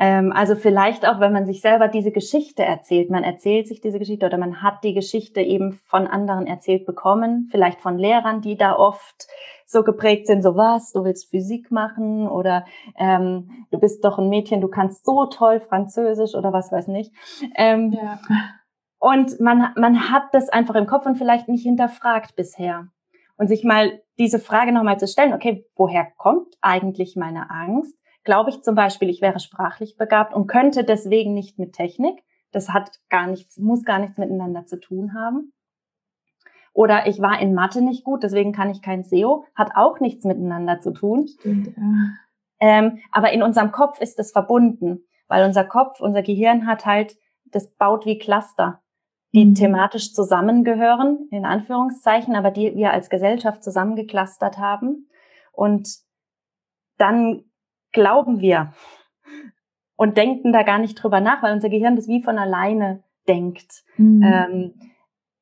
Ähm, 0.00 0.32
also 0.32 0.56
vielleicht 0.56 1.06
auch, 1.08 1.20
wenn 1.20 1.32
man 1.32 1.46
sich 1.46 1.60
selber 1.60 1.86
diese 1.86 2.10
Geschichte 2.10 2.64
erzählt, 2.64 3.10
man 3.10 3.22
erzählt 3.22 3.68
sich 3.68 3.80
diese 3.80 4.00
Geschichte 4.00 4.26
oder 4.26 4.38
man 4.38 4.60
hat 4.62 4.82
die 4.82 4.94
Geschichte 4.94 5.40
eben 5.40 5.72
von 5.72 6.08
anderen 6.08 6.46
erzählt 6.46 6.84
bekommen, 6.84 7.48
vielleicht 7.50 7.80
von 7.80 7.96
Lehrern, 7.96 8.40
die 8.40 8.56
da 8.56 8.76
oft 8.76 9.28
so 9.64 9.84
geprägt 9.84 10.26
sind, 10.26 10.42
so 10.42 10.56
was, 10.56 10.92
du 10.92 11.04
willst 11.04 11.30
Physik 11.30 11.70
machen 11.70 12.26
oder 12.26 12.64
ähm, 12.96 13.66
du 13.70 13.78
bist 13.78 14.04
doch 14.04 14.18
ein 14.18 14.28
Mädchen, 14.28 14.60
du 14.60 14.68
kannst 14.68 15.04
so 15.04 15.26
toll 15.26 15.60
Französisch 15.60 16.34
oder 16.34 16.52
was 16.52 16.72
weiß 16.72 16.88
nicht. 16.88 17.12
Ähm, 17.54 17.92
ja. 17.92 18.18
Und 18.98 19.38
man, 19.40 19.72
man 19.76 20.10
hat 20.10 20.34
das 20.34 20.48
einfach 20.48 20.74
im 20.74 20.86
Kopf 20.86 21.06
und 21.06 21.16
vielleicht 21.16 21.48
nicht 21.48 21.62
hinterfragt 21.62 22.34
bisher. 22.36 22.88
Und 23.36 23.46
sich 23.48 23.62
mal 23.62 24.02
diese 24.18 24.40
Frage 24.40 24.72
nochmal 24.72 24.98
zu 24.98 25.06
stellen, 25.06 25.32
okay, 25.32 25.64
woher 25.76 26.06
kommt 26.16 26.56
eigentlich 26.60 27.14
meine 27.14 27.50
Angst? 27.50 27.96
Glaube 28.24 28.50
ich 28.50 28.62
zum 28.62 28.74
Beispiel, 28.74 29.08
ich 29.08 29.22
wäre 29.22 29.38
sprachlich 29.38 29.96
begabt 29.96 30.34
und 30.34 30.48
könnte 30.48 30.82
deswegen 30.82 31.34
nicht 31.34 31.58
mit 31.58 31.72
Technik. 31.72 32.24
Das 32.50 32.70
hat 32.70 32.98
gar 33.08 33.28
nichts, 33.28 33.58
muss 33.58 33.84
gar 33.84 34.00
nichts 34.00 34.18
miteinander 34.18 34.66
zu 34.66 34.80
tun 34.80 35.14
haben. 35.14 35.52
Oder 36.72 37.06
ich 37.06 37.20
war 37.20 37.40
in 37.40 37.54
Mathe 37.54 37.80
nicht 37.82 38.04
gut, 38.04 38.22
deswegen 38.22 38.52
kann 38.52 38.70
ich 38.70 38.82
kein 38.82 39.04
SEO, 39.04 39.44
hat 39.54 39.72
auch 39.76 40.00
nichts 40.00 40.24
miteinander 40.24 40.80
zu 40.80 40.92
tun. 40.92 41.26
Stimmt, 41.26 41.68
ja. 41.76 41.82
ähm, 42.60 42.98
aber 43.12 43.32
in 43.32 43.42
unserem 43.42 43.72
Kopf 43.72 44.00
ist 44.00 44.18
es 44.18 44.32
verbunden, 44.32 45.04
weil 45.28 45.44
unser 45.44 45.64
Kopf, 45.64 46.00
unser 46.00 46.22
Gehirn 46.22 46.66
hat 46.66 46.86
halt, 46.86 47.16
das 47.46 47.70
baut 47.76 48.04
wie 48.04 48.18
Cluster 48.18 48.82
die 49.32 49.44
mhm. 49.44 49.54
thematisch 49.54 50.12
zusammengehören, 50.14 51.28
in 51.30 51.44
Anführungszeichen, 51.44 52.34
aber 52.34 52.50
die 52.50 52.74
wir 52.74 52.92
als 52.92 53.10
Gesellschaft 53.10 53.62
zusammengeklustert 53.62 54.58
haben. 54.58 55.08
Und 55.52 55.88
dann 56.96 57.44
glauben 57.92 58.40
wir 58.40 58.72
und 59.96 60.16
denken 60.16 60.52
da 60.52 60.62
gar 60.62 60.78
nicht 60.78 60.94
drüber 60.94 61.20
nach, 61.20 61.42
weil 61.42 61.52
unser 61.52 61.68
Gehirn 61.68 61.96
das 61.96 62.08
wie 62.08 62.22
von 62.22 62.38
alleine 62.38 63.02
denkt. 63.26 63.84
Mhm. 63.96 64.22
Ähm, 64.22 64.74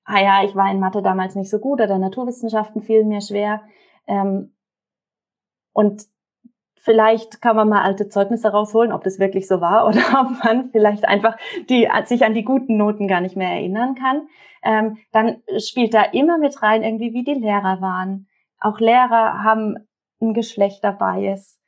ah 0.05 0.21
ja, 0.21 0.45
ich 0.45 0.55
war 0.55 0.71
in 0.71 0.81
Mathe 0.81 1.03
damals 1.03 1.35
nicht 1.35 1.51
so 1.51 1.59
gut 1.59 1.81
oder 1.81 1.99
Naturwissenschaften 1.99 2.83
fielen 2.83 3.09
mir 3.09 3.21
schwer. 3.21 3.63
Ähm, 4.07 4.55
und 5.73 6.07
Vielleicht 6.87 7.43
kann 7.43 7.57
man 7.57 7.69
mal 7.69 7.83
alte 7.83 8.09
Zeugnisse 8.09 8.53
rausholen, 8.53 8.93
ob 8.93 9.03
das 9.03 9.19
wirklich 9.19 9.49
so 9.49 9.61
war 9.61 9.87
oder 9.89 10.21
ob 10.21 10.45
man 10.45 10.71
vielleicht 10.71 11.05
einfach 11.05 11.37
die, 11.69 11.89
sich 12.05 12.25
an 12.25 12.33
die 12.33 12.45
guten 12.45 12.77
Noten 12.77 13.09
gar 13.09 13.21
nicht 13.21 13.35
mehr 13.35 13.51
erinnern 13.51 13.97
kann. 13.97 14.29
Ähm, 14.63 14.99
dann 15.11 15.43
spielt 15.59 15.95
da 15.95 16.03
immer 16.03 16.39
mit 16.39 16.63
rein 16.63 16.85
irgendwie, 16.85 17.13
wie 17.13 17.25
die 17.25 17.35
Lehrer 17.35 17.81
waren. 17.81 18.29
Auch 18.61 18.79
Lehrer 18.79 19.43
haben 19.43 19.89
ein 20.21 20.33
Geschlechterbias 20.33 21.61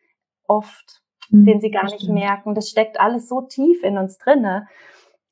oft, 0.47 1.03
mhm, 1.31 1.47
den 1.47 1.61
sie 1.61 1.73
gar 1.73 1.85
nicht 1.85 2.03
stimmt. 2.03 2.15
merken. 2.15 2.55
Das 2.55 2.69
steckt 2.69 3.01
alles 3.01 3.29
so 3.29 3.41
tief 3.41 3.83
in 3.83 3.99
uns 3.99 4.19
drinne. 4.19 4.69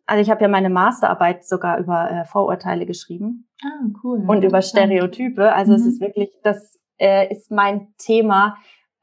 Also 0.05 0.21
ich 0.21 0.31
habe 0.31 0.43
ja 0.43 0.49
meine 0.49 0.69
Masterarbeit 0.69 1.45
sogar 1.45 1.79
über 1.79 2.11
äh, 2.11 2.25
Vorurteile 2.25 2.87
geschrieben. 2.87 3.49
Ah, 3.63 3.87
cool. 4.03 4.25
Und 4.27 4.43
über 4.43 4.63
Stereotype. 4.63 5.53
Also 5.53 5.73
mhm. 5.73 5.79
es 5.79 5.87
ist 5.87 6.01
wirklich, 6.01 6.31
das 6.43 6.81
äh, 6.99 7.33
ist 7.33 7.53
mein 7.53 7.95
Thema, 7.99 8.57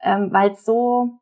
ähm, 0.04 0.32
weil 0.32 0.52
es 0.52 0.64
so 0.64 1.18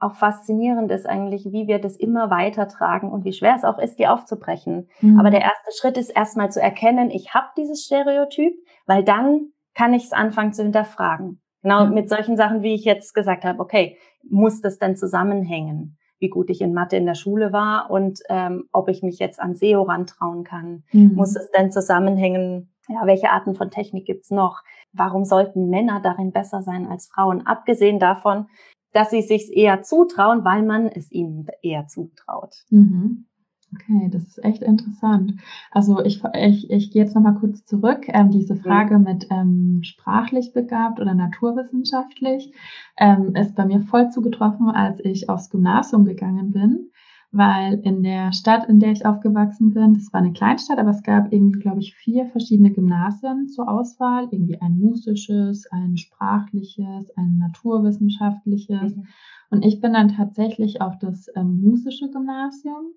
auch 0.00 0.14
faszinierend 0.16 0.90
ist 0.90 1.06
eigentlich, 1.08 1.46
wie 1.46 1.66
wir 1.66 1.80
das 1.80 1.96
immer 1.96 2.30
weitertragen 2.30 3.10
und 3.10 3.24
wie 3.24 3.32
schwer 3.32 3.54
es 3.56 3.64
auch 3.64 3.78
ist, 3.78 3.98
die 3.98 4.06
aufzubrechen. 4.06 4.88
Mhm. 5.00 5.18
Aber 5.18 5.30
der 5.30 5.40
erste 5.40 5.72
Schritt 5.78 5.96
ist 5.96 6.10
erstmal 6.10 6.50
zu 6.50 6.60
erkennen, 6.60 7.10
ich 7.10 7.32
habe 7.32 7.46
dieses 7.56 7.84
Stereotyp, 7.84 8.54
weil 8.86 9.02
dann 9.02 9.52
kann 9.74 9.94
ich 9.94 10.04
es 10.04 10.12
anfangen 10.12 10.52
zu 10.52 10.62
hinterfragen. 10.62 11.40
Genau 11.62 11.86
mhm. 11.86 11.94
mit 11.94 12.10
solchen 12.10 12.36
Sachen, 12.36 12.62
wie 12.62 12.74
ich 12.74 12.84
jetzt 12.84 13.14
gesagt 13.14 13.44
habe, 13.44 13.60
okay, 13.60 13.96
muss 14.28 14.60
das 14.60 14.78
denn 14.78 14.96
zusammenhängen? 14.96 15.96
Wie 16.18 16.28
gut 16.28 16.50
ich 16.50 16.60
in 16.60 16.74
Mathe 16.74 16.96
in 16.96 17.06
der 17.06 17.14
Schule 17.14 17.52
war 17.52 17.90
und 17.90 18.20
ähm, 18.28 18.64
ob 18.72 18.88
ich 18.88 19.02
mich 19.02 19.18
jetzt 19.18 19.40
an 19.40 19.54
SEO 19.54 19.82
rantrauen 19.82 20.44
kann. 20.44 20.84
Mhm. 20.92 21.14
Muss 21.14 21.34
es 21.34 21.50
denn 21.50 21.72
zusammenhängen, 21.72 22.73
ja, 22.88 23.06
welche 23.06 23.30
Arten 23.30 23.54
von 23.54 23.70
Technik 23.70 24.06
gibt's 24.06 24.30
noch? 24.30 24.62
Warum 24.92 25.24
sollten 25.24 25.70
Männer 25.70 26.00
darin 26.00 26.32
besser 26.32 26.62
sein 26.62 26.86
als 26.86 27.06
Frauen? 27.06 27.46
Abgesehen 27.46 27.98
davon, 27.98 28.46
dass 28.92 29.10
sie 29.10 29.22
sich 29.22 29.56
eher 29.56 29.82
zutrauen, 29.82 30.44
weil 30.44 30.62
man 30.62 30.86
es 30.88 31.10
ihnen 31.10 31.46
eher 31.62 31.86
zutraut. 31.86 32.54
Mhm. 32.70 33.26
Okay, 33.74 34.08
das 34.12 34.22
ist 34.22 34.44
echt 34.44 34.62
interessant. 34.62 35.34
Also 35.72 36.00
ich, 36.04 36.22
ich, 36.34 36.70
ich 36.70 36.92
gehe 36.92 37.02
jetzt 37.02 37.14
nochmal 37.16 37.34
kurz 37.34 37.64
zurück. 37.64 38.04
Ähm, 38.06 38.30
diese 38.30 38.54
Frage 38.54 38.98
mhm. 38.98 39.04
mit 39.04 39.26
ähm, 39.30 39.80
sprachlich 39.82 40.52
begabt 40.52 41.00
oder 41.00 41.14
naturwissenschaftlich 41.14 42.52
ähm, 42.96 43.34
ist 43.34 43.56
bei 43.56 43.64
mir 43.64 43.80
voll 43.80 44.10
zugetroffen, 44.10 44.68
als 44.68 45.00
ich 45.04 45.28
aufs 45.28 45.50
Gymnasium 45.50 46.04
gegangen 46.04 46.52
bin 46.52 46.90
weil 47.34 47.80
in 47.82 48.02
der 48.04 48.32
Stadt, 48.32 48.68
in 48.68 48.78
der 48.78 48.92
ich 48.92 49.04
aufgewachsen 49.04 49.74
bin, 49.74 49.94
das 49.94 50.12
war 50.12 50.20
eine 50.20 50.32
Kleinstadt, 50.32 50.78
aber 50.78 50.90
es 50.90 51.02
gab 51.02 51.32
irgendwie, 51.32 51.58
glaube 51.58 51.80
ich, 51.80 51.94
vier 51.94 52.26
verschiedene 52.26 52.70
Gymnasien 52.70 53.48
zur 53.48 53.68
Auswahl. 53.68 54.28
Irgendwie 54.30 54.60
ein 54.60 54.78
musisches, 54.78 55.66
ein 55.72 55.96
sprachliches, 55.96 57.10
ein 57.16 57.38
naturwissenschaftliches. 57.38 58.96
Mhm. 58.96 59.06
Und 59.50 59.64
ich 59.64 59.80
bin 59.80 59.92
dann 59.92 60.08
tatsächlich 60.08 60.80
auf 60.80 60.98
das 60.98 61.26
ähm, 61.34 61.60
musische 61.60 62.08
Gymnasium, 62.08 62.92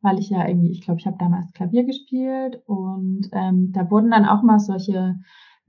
weil 0.00 0.18
ich 0.18 0.30
ja 0.30 0.48
irgendwie, 0.48 0.70
ich 0.70 0.80
glaube, 0.80 1.00
ich 1.00 1.06
habe 1.06 1.18
damals 1.18 1.52
Klavier 1.52 1.84
gespielt 1.84 2.62
und 2.66 3.28
ähm, 3.32 3.72
da 3.72 3.90
wurden 3.90 4.10
dann 4.10 4.24
auch 4.24 4.42
mal 4.42 4.58
solche 4.58 5.16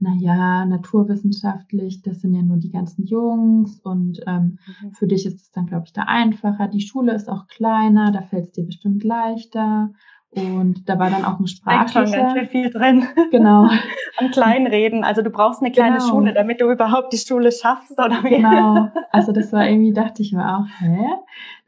naja, 0.00 0.64
naturwissenschaftlich, 0.64 2.02
das 2.02 2.20
sind 2.20 2.34
ja 2.34 2.42
nur 2.42 2.58
die 2.58 2.70
ganzen 2.70 3.04
Jungs 3.04 3.80
und 3.80 4.20
ähm, 4.26 4.58
mhm. 4.82 4.92
für 4.92 5.06
dich 5.06 5.26
ist 5.26 5.40
es 5.40 5.50
dann, 5.50 5.66
glaube 5.66 5.84
ich, 5.86 5.92
da 5.92 6.02
einfacher. 6.02 6.68
Die 6.68 6.80
Schule 6.80 7.12
ist 7.14 7.28
auch 7.28 7.46
kleiner, 7.48 8.12
da 8.12 8.22
fällt 8.22 8.46
es 8.46 8.52
dir 8.52 8.64
bestimmt 8.64 9.02
leichter. 9.02 9.90
Und 10.30 10.88
da 10.88 10.98
war 10.98 11.08
dann 11.08 11.24
auch 11.24 11.40
ein 11.40 11.46
sprachlicher. 11.46 12.04
Da 12.04 12.22
ganz 12.22 12.32
schön 12.34 12.48
viel 12.48 12.70
drin. 12.70 13.06
Genau. 13.30 13.62
An 14.18 14.30
Kleinreden. 14.30 15.02
Also 15.02 15.22
du 15.22 15.30
brauchst 15.30 15.62
eine 15.62 15.72
kleine 15.72 15.98
genau. 15.98 16.08
Schule, 16.08 16.34
damit 16.34 16.60
du 16.60 16.70
überhaupt 16.70 17.14
die 17.14 17.18
Schule 17.18 17.50
schaffst, 17.50 17.92
oder 17.92 18.22
wie? 18.22 18.36
Genau. 18.36 18.90
Also 19.10 19.32
das 19.32 19.52
war 19.52 19.66
irgendwie, 19.66 19.94
dachte 19.94 20.20
ich 20.20 20.32
mir 20.32 20.46
auch, 20.46 20.66
hä? 20.80 21.08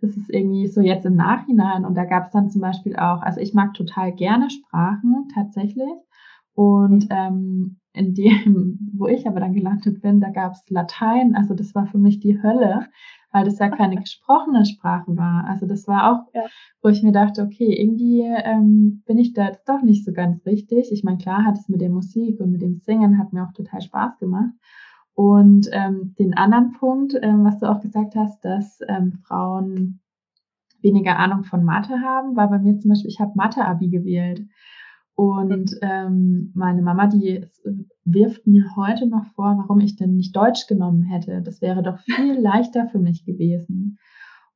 Das 0.02 0.10
ist 0.10 0.28
irgendwie 0.28 0.68
so 0.68 0.82
jetzt 0.82 1.06
im 1.06 1.16
Nachhinein. 1.16 1.86
Und 1.86 1.94
da 1.94 2.04
gab 2.04 2.26
es 2.26 2.32
dann 2.32 2.50
zum 2.50 2.60
Beispiel 2.60 2.96
auch, 2.96 3.22
also 3.22 3.40
ich 3.40 3.54
mag 3.54 3.72
total 3.72 4.12
gerne 4.12 4.50
Sprachen, 4.50 5.28
tatsächlich. 5.34 5.88
Und 6.54 7.06
ähm, 7.10 7.79
in 7.92 8.14
dem, 8.14 8.78
wo 8.92 9.06
ich 9.06 9.26
aber 9.26 9.40
dann 9.40 9.54
gelandet 9.54 10.00
bin, 10.02 10.20
da 10.20 10.30
gab 10.30 10.52
es 10.52 10.64
Latein. 10.68 11.34
Also 11.34 11.54
das 11.54 11.74
war 11.74 11.86
für 11.86 11.98
mich 11.98 12.20
die 12.20 12.42
Hölle, 12.42 12.88
weil 13.32 13.44
das 13.44 13.58
ja 13.58 13.68
keine 13.76 13.96
gesprochene 13.96 14.64
Sprache 14.66 15.16
war. 15.16 15.44
Also 15.46 15.66
das 15.66 15.86
war 15.88 16.12
auch, 16.12 16.34
ja. 16.34 16.42
wo 16.82 16.88
ich 16.88 17.02
mir 17.02 17.12
dachte, 17.12 17.42
okay, 17.42 17.74
irgendwie 17.80 18.22
ähm, 18.22 19.02
bin 19.06 19.18
ich 19.18 19.32
da 19.32 19.46
jetzt 19.46 19.68
doch 19.68 19.82
nicht 19.82 20.04
so 20.04 20.12
ganz 20.12 20.44
richtig. 20.46 20.92
Ich 20.92 21.04
meine, 21.04 21.18
klar 21.18 21.44
hat 21.44 21.58
es 21.58 21.68
mit 21.68 21.80
der 21.80 21.90
Musik 21.90 22.40
und 22.40 22.52
mit 22.52 22.62
dem 22.62 22.76
Singen 22.76 23.18
hat 23.18 23.32
mir 23.32 23.44
auch 23.44 23.52
total 23.52 23.80
Spaß 23.80 24.18
gemacht. 24.18 24.52
Und 25.14 25.68
ähm, 25.72 26.14
den 26.18 26.34
anderen 26.34 26.72
Punkt, 26.72 27.14
ähm, 27.20 27.44
was 27.44 27.58
du 27.58 27.68
auch 27.70 27.80
gesagt 27.80 28.14
hast, 28.16 28.44
dass 28.44 28.80
ähm, 28.88 29.18
Frauen 29.26 30.00
weniger 30.82 31.18
Ahnung 31.18 31.44
von 31.44 31.64
Mathe 31.64 32.00
haben, 32.00 32.36
war 32.36 32.48
bei 32.48 32.58
mir 32.58 32.78
zum 32.78 32.90
Beispiel, 32.90 33.10
ich 33.10 33.20
habe 33.20 33.32
Mathe-Abi 33.34 33.88
gewählt. 33.88 34.42
Und 35.20 35.76
ähm, 35.82 36.50
meine 36.54 36.80
Mama, 36.80 37.06
die 37.06 37.46
wirft 38.06 38.46
mir 38.46 38.74
heute 38.74 39.06
noch 39.06 39.26
vor, 39.34 39.54
warum 39.58 39.80
ich 39.80 39.94
denn 39.96 40.14
nicht 40.14 40.34
Deutsch 40.34 40.66
genommen 40.66 41.02
hätte. 41.02 41.42
Das 41.42 41.60
wäre 41.60 41.82
doch 41.82 41.98
viel 42.16 42.40
leichter 42.40 42.86
für 42.86 43.00
mich 43.00 43.26
gewesen. 43.26 43.98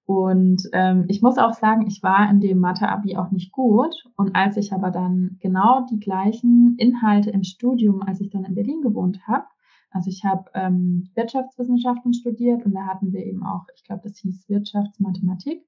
Und 0.06 0.62
ähm, 0.72 1.04
ich 1.08 1.20
muss 1.20 1.36
auch 1.36 1.52
sagen, 1.52 1.86
ich 1.86 2.02
war 2.02 2.30
in 2.30 2.40
dem 2.40 2.60
Mathe-Abi 2.60 3.14
auch 3.18 3.30
nicht 3.30 3.52
gut. 3.52 3.94
Und 4.16 4.34
als 4.34 4.56
ich 4.56 4.72
aber 4.72 4.90
dann 4.90 5.36
genau 5.42 5.84
die 5.90 6.00
gleichen 6.00 6.76
Inhalte 6.78 7.28
im 7.28 7.42
Studium, 7.42 8.00
als 8.00 8.22
ich 8.22 8.30
dann 8.30 8.46
in 8.46 8.54
Berlin 8.54 8.80
gewohnt 8.80 9.20
habe, 9.28 9.44
also 9.90 10.08
ich 10.08 10.24
habe 10.24 10.44
ähm, 10.54 11.10
Wirtschaftswissenschaften 11.14 12.14
studiert 12.14 12.64
und 12.64 12.72
da 12.72 12.86
hatten 12.86 13.12
wir 13.12 13.26
eben 13.26 13.44
auch, 13.44 13.66
ich 13.76 13.84
glaube, 13.84 14.00
das 14.04 14.16
hieß 14.16 14.48
Wirtschaftsmathematik. 14.48 15.62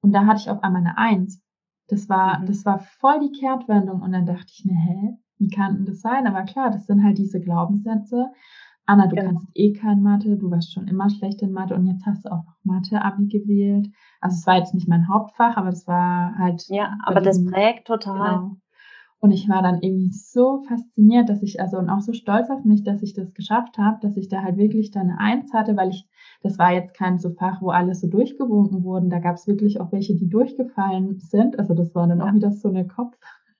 Und 0.00 0.12
da 0.12 0.24
hatte 0.24 0.40
ich 0.40 0.50
auf 0.50 0.62
einmal 0.62 0.80
eine 0.80 0.96
Eins. 0.96 1.42
Das 1.90 2.08
war, 2.08 2.40
mhm. 2.40 2.46
das 2.46 2.64
war 2.64 2.78
voll 2.78 3.20
die 3.20 3.38
Kehrtwendung. 3.38 4.02
Und 4.02 4.12
dann 4.12 4.26
dachte 4.26 4.52
ich 4.52 4.64
mir, 4.64 4.76
hä, 4.76 5.16
wie 5.38 5.48
kann 5.48 5.76
denn 5.76 5.86
das 5.86 6.00
sein? 6.00 6.26
Aber 6.26 6.42
klar, 6.42 6.70
das 6.70 6.86
sind 6.86 7.02
halt 7.02 7.18
diese 7.18 7.40
Glaubenssätze. 7.40 8.30
Anna, 8.86 9.06
du 9.06 9.14
genau. 9.14 9.28
kannst 9.28 9.48
eh 9.54 9.72
kein 9.72 10.02
Mathe, 10.02 10.36
du 10.36 10.50
warst 10.50 10.72
schon 10.72 10.88
immer 10.88 11.08
schlecht 11.10 11.42
in 11.42 11.52
Mathe 11.52 11.74
und 11.76 11.86
jetzt 11.86 12.04
hast 12.06 12.24
du 12.24 12.32
auch 12.32 12.44
noch 12.44 12.56
Mathe-Abi 12.64 13.28
gewählt. 13.28 13.88
Also 14.20 14.36
es 14.36 14.46
war 14.46 14.56
jetzt 14.56 14.74
nicht 14.74 14.88
mein 14.88 15.08
Hauptfach, 15.08 15.56
aber 15.56 15.68
es 15.68 15.86
war 15.86 16.36
halt. 16.36 16.64
Ja, 16.68 16.98
aber 17.04 17.20
das 17.20 17.44
prägt 17.44 17.86
total. 17.86 18.38
Genau. 18.38 18.56
Und 19.22 19.32
ich 19.32 19.50
war 19.50 19.62
dann 19.62 19.82
irgendwie 19.82 20.10
so 20.12 20.62
fasziniert, 20.66 21.28
dass 21.28 21.42
ich, 21.42 21.60
also 21.60 21.76
und 21.76 21.90
auch 21.90 22.00
so 22.00 22.14
stolz 22.14 22.48
auf 22.48 22.64
mich, 22.64 22.84
dass 22.84 23.02
ich 23.02 23.12
das 23.12 23.34
geschafft 23.34 23.76
habe, 23.76 23.98
dass 24.00 24.16
ich 24.16 24.28
da 24.28 24.42
halt 24.42 24.56
wirklich 24.56 24.92
dann 24.92 25.10
eine 25.10 25.18
Eins 25.18 25.52
hatte, 25.52 25.76
weil 25.76 25.90
ich, 25.90 26.08
das 26.42 26.58
war 26.58 26.72
jetzt 26.72 26.94
kein 26.94 27.18
so 27.18 27.30
Fach, 27.30 27.60
wo 27.60 27.68
alles 27.68 28.00
so 28.00 28.08
durchgewunken 28.08 28.82
wurden. 28.82 29.10
Da 29.10 29.18
gab 29.18 29.34
es 29.34 29.46
wirklich 29.46 29.78
auch 29.78 29.92
welche, 29.92 30.16
die 30.16 30.28
durchgefallen 30.28 31.18
sind. 31.18 31.58
Also 31.58 31.74
das 31.74 31.94
war 31.94 32.06
dann 32.08 32.20
ja. 32.20 32.24
auch 32.24 32.34
wieder 32.34 32.50
so 32.50 32.68
eine 32.68 32.86
Kopf, 32.86 33.14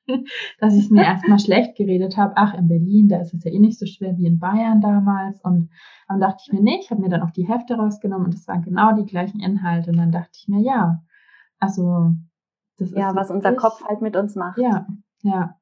dass 0.61 0.75
ich 0.75 0.91
mir 0.91 1.03
erstmal 1.03 1.39
schlecht 1.39 1.77
geredet 1.77 2.17
habe. 2.17 2.33
Ach, 2.37 2.55
in 2.55 2.67
Berlin, 2.67 3.09
da 3.09 3.21
ist 3.21 3.35
es 3.35 3.45
ja 3.45 3.51
eh 3.51 3.59
nicht 3.59 3.79
so 3.79 3.85
schwer 3.85 4.17
wie 4.17 4.27
in 4.27 4.39
Bayern 4.39 4.81
damals. 4.81 5.43
Und 5.45 5.69
dann 6.09 6.21
dachte 6.21 6.43
ich 6.47 6.53
mir, 6.55 6.63
nee, 6.63 6.79
ich 6.81 6.91
habe 6.91 7.03
mir 7.03 7.11
dann 7.11 7.21
auch 7.21 7.33
die 7.33 7.47
Hefte 7.47 7.75
rausgenommen 7.75 8.29
und 8.29 8.35
es 8.35 8.49
waren 8.49 8.63
genau 8.63 8.95
die 8.95 9.05
gleichen 9.05 9.41
Inhalte. 9.41 9.91
Und 9.91 9.99
dann 9.99 10.11
dachte 10.11 10.39
ich 10.41 10.49
mir, 10.49 10.63
ja, 10.63 11.03
also 11.59 12.13
das 12.79 12.93
ja, 12.93 12.97
ist. 12.97 13.15
Ja, 13.15 13.15
was 13.15 13.31
unser 13.31 13.53
Kopf 13.53 13.85
halt 13.87 14.01
mit 14.01 14.17
uns 14.17 14.37
macht. 14.37 14.57
Ja, 14.57 14.87
ja. 15.23 15.57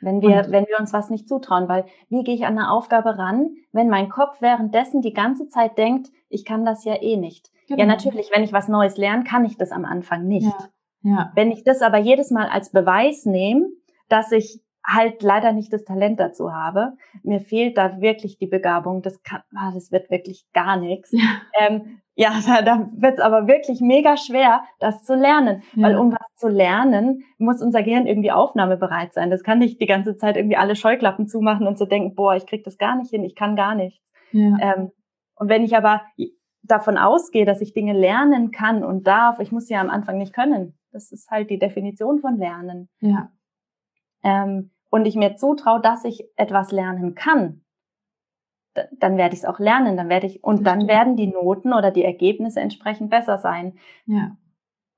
Wenn 0.00 0.20
wir, 0.20 0.44
und, 0.44 0.52
wenn 0.52 0.66
wir 0.66 0.78
uns 0.78 0.92
was 0.92 1.08
nicht 1.08 1.26
zutrauen, 1.26 1.68
weil 1.68 1.86
wie 2.08 2.22
gehe 2.22 2.34
ich 2.34 2.44
an 2.44 2.58
eine 2.58 2.70
Aufgabe 2.70 3.18
ran, 3.18 3.56
wenn 3.72 3.88
mein 3.88 4.10
Kopf 4.10 4.42
währenddessen 4.42 5.00
die 5.00 5.14
ganze 5.14 5.48
Zeit 5.48 5.78
denkt, 5.78 6.10
ich 6.28 6.44
kann 6.44 6.64
das 6.64 6.84
ja 6.84 7.00
eh 7.00 7.16
nicht. 7.16 7.50
Genau. 7.66 7.80
Ja, 7.80 7.86
natürlich, 7.86 8.30
wenn 8.32 8.44
ich 8.44 8.52
was 8.52 8.68
Neues 8.68 8.98
lerne, 8.98 9.24
kann 9.24 9.44
ich 9.44 9.56
das 9.56 9.72
am 9.72 9.84
Anfang 9.84 10.26
nicht. 10.26 10.46
Ja, 10.46 10.68
ja. 11.02 11.32
Wenn 11.34 11.50
ich 11.50 11.64
das 11.64 11.82
aber 11.82 11.98
jedes 11.98 12.30
Mal 12.30 12.48
als 12.48 12.70
Beweis 12.70 13.24
nehme, 13.24 13.68
dass 14.08 14.32
ich 14.32 14.60
halt 14.86 15.22
leider 15.22 15.52
nicht 15.52 15.72
das 15.72 15.84
Talent 15.84 16.20
dazu 16.20 16.52
habe. 16.52 16.92
Mir 17.24 17.40
fehlt 17.40 17.76
da 17.76 18.00
wirklich 18.00 18.38
die 18.38 18.46
Begabung. 18.46 19.02
Das 19.02 19.22
kann, 19.22 19.42
ah, 19.54 19.72
das 19.74 19.90
wird 19.90 20.10
wirklich 20.10 20.46
gar 20.52 20.76
nichts. 20.76 21.10
Ja, 21.12 21.40
ähm, 21.58 22.00
ja 22.16 22.32
da, 22.46 22.62
da 22.62 22.90
wird 22.96 23.18
es 23.18 23.20
aber 23.20 23.46
wirklich 23.46 23.80
mega 23.80 24.16
schwer, 24.16 24.62
das 24.80 25.04
zu 25.04 25.14
lernen. 25.14 25.62
Ja. 25.74 25.84
Weil 25.84 25.96
um 25.96 26.12
was 26.12 26.34
zu 26.36 26.48
lernen, 26.48 27.22
muss 27.38 27.62
unser 27.62 27.82
Gehirn 27.82 28.06
irgendwie 28.06 28.32
aufnahmebereit 28.32 29.14
sein. 29.14 29.30
Das 29.30 29.44
kann 29.44 29.58
nicht 29.58 29.80
die 29.80 29.86
ganze 29.86 30.16
Zeit 30.16 30.36
irgendwie 30.36 30.56
alle 30.56 30.74
Scheuklappen 30.74 31.28
zumachen 31.28 31.66
und 31.66 31.78
so 31.78 31.84
denken, 31.84 32.14
boah, 32.14 32.34
ich 32.34 32.46
krieg 32.46 32.64
das 32.64 32.78
gar 32.78 32.96
nicht 32.96 33.10
hin, 33.10 33.22
ich 33.22 33.36
kann 33.36 33.54
gar 33.54 33.74
nichts. 33.74 34.12
Ja. 34.32 34.56
Ähm, 34.60 34.90
und 35.36 35.48
wenn 35.48 35.62
ich 35.62 35.76
aber 35.76 36.02
davon 36.62 36.98
ausgehe, 36.98 37.44
dass 37.44 37.60
ich 37.60 37.74
Dinge 37.74 37.92
lernen 37.92 38.50
kann 38.50 38.82
und 38.82 39.06
darf, 39.06 39.38
ich 39.38 39.52
muss 39.52 39.68
ja 39.68 39.80
am 39.80 39.90
Anfang 39.90 40.18
nicht 40.18 40.32
können. 40.32 40.76
Das 40.90 41.12
ist 41.12 41.30
halt 41.30 41.50
die 41.50 41.58
Definition 41.58 42.18
von 42.20 42.38
Lernen. 42.38 42.88
Ja. 43.00 43.30
Ähm, 44.22 44.72
und 44.90 45.06
ich 45.06 45.14
mir 45.14 45.36
zutraue, 45.36 45.80
dass 45.80 46.04
ich 46.04 46.24
etwas 46.36 46.72
lernen 46.72 47.14
kann, 47.14 47.62
dann 48.98 49.16
werde 49.16 49.34
ich 49.34 49.40
es 49.40 49.46
auch 49.46 49.58
lernen, 49.58 49.96
dann 49.96 50.08
werde 50.08 50.26
ich 50.26 50.42
und 50.44 50.66
dann 50.66 50.86
werden 50.88 51.16
die 51.16 51.26
Noten 51.26 51.72
oder 51.72 51.90
die 51.90 52.04
Ergebnisse 52.04 52.60
entsprechend 52.60 53.10
besser 53.10 53.38
sein. 53.38 53.74
Ja. 54.06 54.36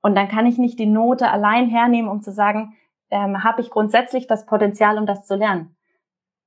Und 0.01 0.15
dann 0.15 0.27
kann 0.27 0.45
ich 0.45 0.57
nicht 0.57 0.79
die 0.79 0.85
Note 0.85 1.29
allein 1.29 1.69
hernehmen, 1.69 2.09
um 2.09 2.21
zu 2.21 2.31
sagen, 2.31 2.75
ähm, 3.09 3.43
habe 3.43 3.61
ich 3.61 3.69
grundsätzlich 3.69 4.27
das 4.27 4.45
Potenzial, 4.45 4.97
um 4.97 5.05
das 5.05 5.25
zu 5.25 5.35
lernen. 5.35 5.75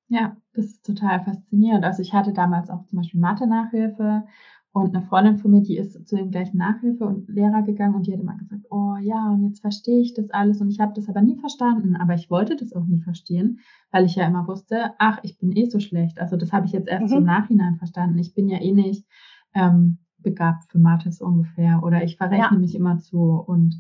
Ja, 0.09 0.37
das 0.55 0.67
ist 0.67 0.85
total 0.85 1.25
faszinierend. 1.25 1.85
Also 1.85 2.03
ich 2.03 2.13
hatte 2.13 2.33
damals 2.33 2.71
auch 2.71 2.85
zum 2.85 2.99
Beispiel 2.99 3.21
Mathe-Nachhilfe 3.21 4.25
und 4.73 4.95
eine 4.95 5.05
Freundin 5.05 5.37
von 5.37 5.51
mir, 5.51 5.63
die 5.63 5.77
ist 5.77 6.09
zu 6.09 6.17
dem 6.17 6.31
gleichen 6.31 6.57
Nachhilfe 6.57 7.05
und 7.05 7.29
Lehrer 7.29 7.63
gegangen 7.63 7.95
und 7.95 8.07
die 8.07 8.13
hat 8.13 8.21
immer 8.21 8.37
gesagt, 8.37 8.65
oh 8.71 8.97
ja, 9.03 9.31
und 9.31 9.45
jetzt 9.45 9.61
verstehe 9.61 10.01
ich 10.01 10.15
das 10.15 10.31
alles 10.31 10.63
und 10.63 10.71
ich 10.71 10.81
habe 10.81 10.95
das 10.95 11.11
aber 11.11 11.21
nie 11.21 11.37
verstanden. 11.37 11.95
Aber 11.97 12.15
ich 12.15 12.31
wollte 12.31 12.57
das 12.57 12.73
auch 12.73 12.87
nie 12.87 13.01
verstehen, 13.01 13.61
weil 13.91 14.07
ich 14.07 14.17
ja 14.17 14.27
immer 14.27 14.49
wusste, 14.49 14.93
ach, 14.99 15.19
ich 15.25 15.39
bin 15.39 15.53
eh 15.53 15.67
so 15.67 15.79
schlecht. 15.79 16.19
Also 16.19 16.37
das 16.37 16.55
habe 16.55 16.65
ich 16.65 16.73
jetzt 16.73 16.89
erst 16.89 17.13
mhm. 17.13 17.19
im 17.19 17.25
Nachhinein 17.25 17.77
verstanden. 17.77 18.19
Ich 18.19 18.35
bin 18.35 18.49
ja 18.49 18.63
eh 18.63 18.73
nicht 18.73 19.07
ähm, 19.55 19.99
begabt 20.19 20.71
für 20.71 20.79
Mathe 20.79 21.13
so 21.13 21.27
ungefähr 21.27 21.83
oder 21.83 22.03
ich 22.03 22.17
verrechne 22.17 22.55
ja. 22.55 22.59
mich 22.59 22.75
immer 22.75 22.99
zu 22.99 23.19
und 23.19 23.79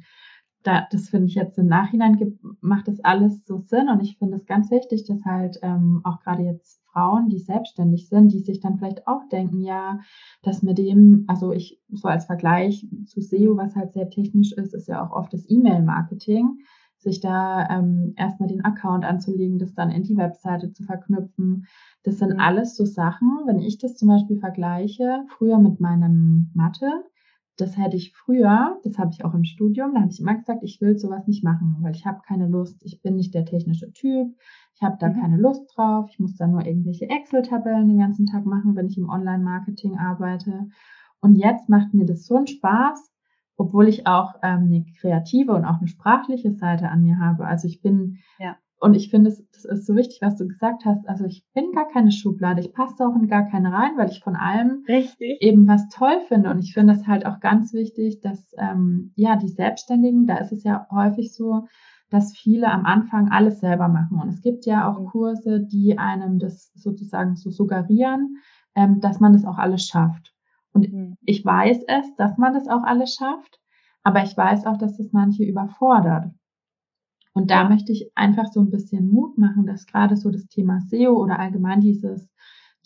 da, 0.62 0.87
das 0.90 1.09
finde 1.09 1.26
ich 1.26 1.35
jetzt 1.35 1.59
im 1.59 1.66
Nachhinein 1.66 2.38
macht 2.61 2.87
das 2.87 3.00
alles 3.00 3.44
so 3.46 3.61
Sinn 3.61 3.88
und 3.88 4.00
ich 4.02 4.18
finde 4.18 4.37
es 4.37 4.46
ganz 4.46 4.70
wichtig, 4.70 5.05
dass 5.07 5.24
halt 5.24 5.59
ähm, 5.62 6.02
auch 6.05 6.20
gerade 6.20 6.42
jetzt 6.42 6.82
Frauen, 6.92 7.28
die 7.28 7.38
selbstständig 7.38 8.09
sind, 8.09 8.33
die 8.33 8.40
sich 8.40 8.61
dann 8.61 8.76
vielleicht 8.78 9.07
auch 9.07 9.28
denken, 9.31 9.61
ja, 9.61 10.00
dass 10.42 10.62
mit 10.62 10.78
dem, 10.78 11.24
also 11.26 11.52
ich 11.52 11.81
so 11.90 12.09
als 12.09 12.26
Vergleich 12.26 12.87
zu 13.07 13.20
SEO, 13.20 13.57
was 13.57 13.74
halt 13.74 13.92
sehr 13.92 14.11
technisch 14.11 14.52
ist, 14.52 14.74
ist 14.74 14.88
ja 14.88 15.05
auch 15.05 15.12
oft 15.12 15.33
das 15.33 15.48
E-Mail-Marketing, 15.48 16.59
sich 16.98 17.20
da 17.20 17.68
ähm, 17.68 18.14
erstmal 18.16 18.48
den 18.48 18.64
Account 18.64 19.05
anzulegen, 19.05 19.59
das 19.59 19.74
dann 19.74 19.90
in 19.90 20.05
die 20.05 20.16
Webseite 20.16 20.72
zu 20.72 20.85
verknüpfen. 20.85 21.66
Das 22.05 22.18
sind 22.18 22.35
mhm. 22.35 22.40
alles 22.40 22.76
so 22.76 22.85
Sachen, 22.85 23.28
wenn 23.46 23.59
ich 23.59 23.78
das 23.78 23.96
zum 23.96 24.09
Beispiel 24.09 24.38
vergleiche, 24.38 25.24
früher 25.37 25.59
mit 25.59 25.81
meinem 25.81 26.50
Mathe, 26.55 27.05
das 27.56 27.76
hätte 27.76 27.96
ich 27.96 28.14
früher, 28.14 28.80
das 28.82 28.98
habe 28.98 29.10
ich 29.12 29.24
auch 29.24 29.34
im 29.34 29.44
Studium, 29.44 29.94
da 29.94 30.00
habe 30.00 30.10
ich 30.10 30.20
immer 30.20 30.34
gesagt, 30.34 30.62
ich 30.62 30.80
will 30.80 30.98
sowas 30.98 31.26
nicht 31.26 31.44
machen, 31.44 31.76
weil 31.80 31.94
ich 31.94 32.06
habe 32.06 32.20
keine 32.26 32.48
Lust, 32.48 32.82
ich 32.84 33.02
bin 33.02 33.16
nicht 33.16 33.34
der 33.34 33.44
technische 33.44 33.92
Typ, 33.92 34.34
ich 34.74 34.82
habe 34.82 34.96
da 34.98 35.08
mhm. 35.08 35.20
keine 35.20 35.36
Lust 35.36 35.70
drauf, 35.74 36.08
ich 36.10 36.18
muss 36.18 36.36
da 36.36 36.46
nur 36.46 36.64
irgendwelche 36.64 37.08
Excel-Tabellen 37.08 37.88
den 37.88 37.98
ganzen 37.98 38.26
Tag 38.26 38.46
machen, 38.46 38.74
wenn 38.74 38.86
ich 38.86 38.96
im 38.96 39.08
Online-Marketing 39.08 39.98
arbeite. 39.98 40.68
Und 41.20 41.36
jetzt 41.36 41.68
macht 41.68 41.94
mir 41.94 42.06
das 42.06 42.26
so 42.26 42.36
einen 42.36 42.46
Spaß, 42.46 43.12
obwohl 43.56 43.86
ich 43.86 44.06
auch 44.06 44.34
ähm, 44.42 44.64
eine 44.64 44.84
kreative 44.98 45.52
und 45.52 45.64
auch 45.64 45.78
eine 45.78 45.88
sprachliche 45.88 46.52
Seite 46.52 46.88
an 46.88 47.02
mir 47.02 47.18
habe. 47.18 47.46
Also 47.46 47.68
ich 47.68 47.82
bin 47.82 48.18
ja. 48.38 48.56
Und 48.83 48.95
ich 48.95 49.11
finde, 49.11 49.31
es 49.31 49.47
das 49.53 49.64
ist 49.64 49.87
so 49.87 49.95
wichtig, 49.95 50.18
was 50.23 50.37
du 50.37 50.49
gesagt 50.49 50.85
hast. 50.85 51.09
Also 51.09 51.25
ich 51.25 51.45
bin 51.55 51.71
gar 51.71 51.87
keine 51.87 52.11
Schublade. 52.11 52.61
Ich 52.61 52.73
passe 52.73 53.07
auch 53.07 53.14
in 53.14 53.29
gar 53.29 53.49
keine 53.49 53.73
rein, 53.73 53.92
weil 53.97 54.11
ich 54.11 54.18
von 54.25 54.35
allem 54.35 54.83
Richtig. 54.88 55.40
eben 55.40 55.68
was 55.68 55.88
toll 55.88 56.18
finde. 56.27 56.51
Und 56.51 56.59
ich 56.59 56.75
finde 56.75 56.95
es 56.95 57.07
halt 57.07 57.25
auch 57.25 57.38
ganz 57.38 57.73
wichtig, 57.73 58.21
dass 58.23 58.53
ähm, 58.59 59.12
ja 59.14 59.37
die 59.37 59.47
Selbstständigen, 59.47 60.27
da 60.27 60.38
ist 60.38 60.51
es 60.51 60.64
ja 60.64 60.88
häufig 60.90 61.33
so, 61.33 61.68
dass 62.11 62.37
viele 62.37 62.73
am 62.73 62.85
Anfang 62.85 63.31
alles 63.31 63.61
selber 63.61 63.87
machen. 63.87 64.18
Und 64.21 64.29
es 64.31 64.42
gibt 64.42 64.66
ja 64.66 64.90
auch 64.90 64.99
mhm. 64.99 65.07
Kurse, 65.07 65.61
die 65.61 65.97
einem 65.97 66.40
das 66.40 66.73
sozusagen 66.75 67.37
so 67.37 67.51
suggerieren, 67.51 68.38
ähm, 68.75 69.01
dass 69.01 69.21
man 69.21 69.33
das 69.33 69.45
auch 69.45 69.59
alles 69.59 69.87
schafft. 69.87 70.35
Und 70.73 70.92
mhm. 70.92 71.16
ich 71.21 71.45
weiß 71.45 71.85
es, 71.87 72.16
dass 72.16 72.37
man 72.37 72.53
das 72.53 72.66
auch 72.66 72.83
alles 72.83 73.14
schafft, 73.14 73.61
aber 74.03 74.25
ich 74.25 74.37
weiß 74.37 74.66
auch, 74.66 74.77
dass 74.77 74.97
das 74.97 75.12
manche 75.12 75.45
überfordert. 75.45 76.33
Und 77.33 77.51
da 77.51 77.68
möchte 77.68 77.92
ich 77.92 78.11
einfach 78.14 78.47
so 78.53 78.61
ein 78.61 78.71
bisschen 78.71 79.11
Mut 79.11 79.38
machen, 79.38 79.66
dass 79.66 79.87
gerade 79.87 80.16
so 80.16 80.31
das 80.31 80.49
Thema 80.49 80.81
SEO 80.81 81.12
oder 81.12 81.38
allgemein 81.38 81.81
dieses, 81.81 82.31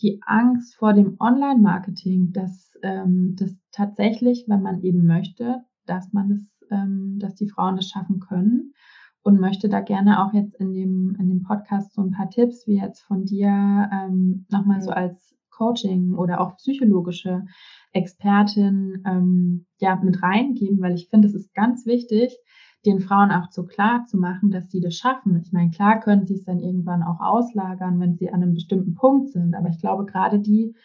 die 0.01 0.21
Angst 0.25 0.75
vor 0.75 0.93
dem 0.93 1.17
Online-Marketing, 1.19 2.31
dass 2.31 2.71
ähm, 2.83 3.35
das 3.37 3.55
tatsächlich, 3.71 4.45
wenn 4.47 4.61
man 4.61 4.81
eben 4.81 5.05
möchte, 5.05 5.63
dass 5.85 6.13
man 6.13 6.29
das, 6.29 6.41
ähm, 6.71 7.17
dass 7.19 7.35
die 7.35 7.49
Frauen 7.49 7.75
das 7.75 7.89
schaffen 7.89 8.19
können. 8.19 8.73
Und 9.23 9.41
möchte 9.41 9.67
da 9.67 9.81
gerne 9.81 10.23
auch 10.23 10.31
jetzt 10.31 10.55
in 10.55 10.71
dem, 10.71 11.17
in 11.19 11.27
dem 11.27 11.43
Podcast 11.43 11.93
so 11.93 12.01
ein 12.01 12.11
paar 12.11 12.29
Tipps, 12.29 12.65
wie 12.65 12.79
jetzt 12.79 13.01
von 13.01 13.25
dir, 13.25 13.89
ähm, 13.91 14.45
nochmal 14.49 14.79
so 14.79 14.91
als 14.91 15.35
Coaching 15.57 16.13
oder 16.13 16.39
auch 16.39 16.55
psychologische 16.57 17.43
Expertin 17.91 19.03
ähm, 19.05 19.65
ja 19.79 19.95
mit 20.01 20.21
reingeben, 20.21 20.79
weil 20.81 20.93
ich 20.95 21.09
finde, 21.09 21.27
es 21.27 21.33
ist 21.33 21.53
ganz 21.53 21.85
wichtig, 21.85 22.37
den 22.85 22.99
Frauen 22.99 23.31
auch 23.31 23.51
so 23.51 23.65
klar 23.65 24.05
zu 24.05 24.17
machen, 24.17 24.51
dass 24.51 24.69
sie 24.69 24.79
das 24.79 24.95
schaffen. 24.95 25.41
Ich 25.41 25.51
meine, 25.51 25.71
klar 25.71 25.99
können 25.99 26.25
sie 26.25 26.35
es 26.35 26.43
dann 26.43 26.59
irgendwann 26.59 27.03
auch 27.03 27.19
auslagern, 27.19 27.99
wenn 27.99 28.15
sie 28.15 28.29
an 28.29 28.43
einem 28.43 28.53
bestimmten 28.53 28.93
Punkt 28.95 29.29
sind. 29.29 29.55
Aber 29.55 29.69
ich 29.69 29.79
glaube, 29.79 30.05
gerade 30.05 30.39
die, 30.39 30.75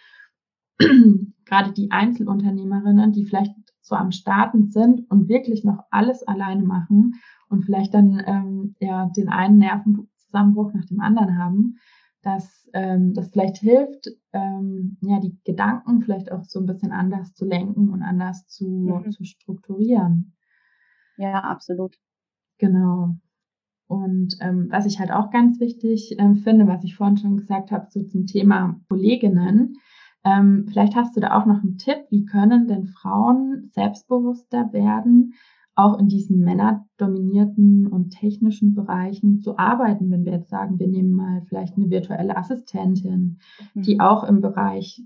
gerade 1.45 1.73
die 1.73 1.91
Einzelunternehmerinnen, 1.91 3.13
die 3.13 3.25
vielleicht 3.25 3.55
so 3.83 3.95
am 3.95 4.13
Starten 4.13 4.71
sind 4.71 5.11
und 5.11 5.29
wirklich 5.29 5.65
noch 5.65 5.85
alles 5.91 6.23
alleine 6.23 6.63
machen 6.63 7.15
und 7.49 7.65
vielleicht 7.65 7.93
dann 7.95 8.23
ähm, 8.25 8.75
ja 8.81 9.11
den 9.17 9.29
einen 9.29 9.59
Nervenzusammenbruch 9.59 10.73
nach 10.73 10.87
dem 10.87 11.01
anderen 11.01 11.37
haben, 11.37 11.77
dass 12.23 12.69
ähm, 12.73 13.13
das 13.13 13.31
vielleicht 13.31 13.59
hilft, 13.59 14.09
ähm, 14.33 14.97
ja 15.03 15.21
die 15.21 15.37
Gedanken 15.45 16.01
vielleicht 16.01 16.31
auch 16.31 16.45
so 16.45 16.61
ein 16.61 16.67
bisschen 16.67 16.93
anders 16.93 17.35
zu 17.35 17.45
lenken 17.45 17.91
und 17.91 18.03
anders 18.03 18.47
zu, 18.47 18.69
mhm. 19.05 19.11
zu 19.11 19.25
strukturieren. 19.25 20.33
Ja, 21.23 21.41
absolut. 21.41 21.97
Genau. 22.59 23.15
Und 23.87 24.37
ähm, 24.41 24.69
was 24.71 24.87
ich 24.87 24.99
halt 24.99 25.13
auch 25.13 25.31
ganz 25.31 25.61
wichtig 25.61 26.17
ähm, 26.19 26.37
finde, 26.37 26.67
was 26.67 26.83
ich 26.83 26.97
vorhin 26.97 27.17
schon 27.17 27.37
gesagt 27.37 27.71
habe, 27.71 27.87
so 27.91 28.03
zum 28.03 28.27
Thema 28.27 28.81
Kolleginnen, 28.89 29.77
Ähm, 30.25 30.67
vielleicht 30.69 30.95
hast 30.95 31.17
du 31.17 31.21
da 31.21 31.37
auch 31.37 31.47
noch 31.47 31.63
einen 31.63 31.79
Tipp, 31.79 31.99
wie 32.11 32.25
können 32.25 32.69
denn 32.69 32.87
Frauen 32.87 33.71
selbstbewusster 33.73 34.73
werden, 34.73 35.35
auch 35.75 35.99
in 35.99 36.07
diesen 36.07 36.41
männerdominierten 36.41 37.87
und 37.89 38.11
technischen 38.11 38.75
Bereichen 38.75 39.41
zu 39.41 39.59
arbeiten, 39.59 40.11
wenn 40.11 40.25
wir 40.25 40.33
jetzt 40.35 40.51
sagen, 40.51 40.79
wir 40.79 40.87
nehmen 40.87 41.13
mal 41.13 41.43
vielleicht 41.49 41.77
eine 41.77 41.91
virtuelle 41.91 42.37
Assistentin, 42.37 43.41
die 43.75 43.95
mhm. 43.95 44.01
auch 44.01 44.23
im 44.23 44.41
Bereich, 44.41 45.03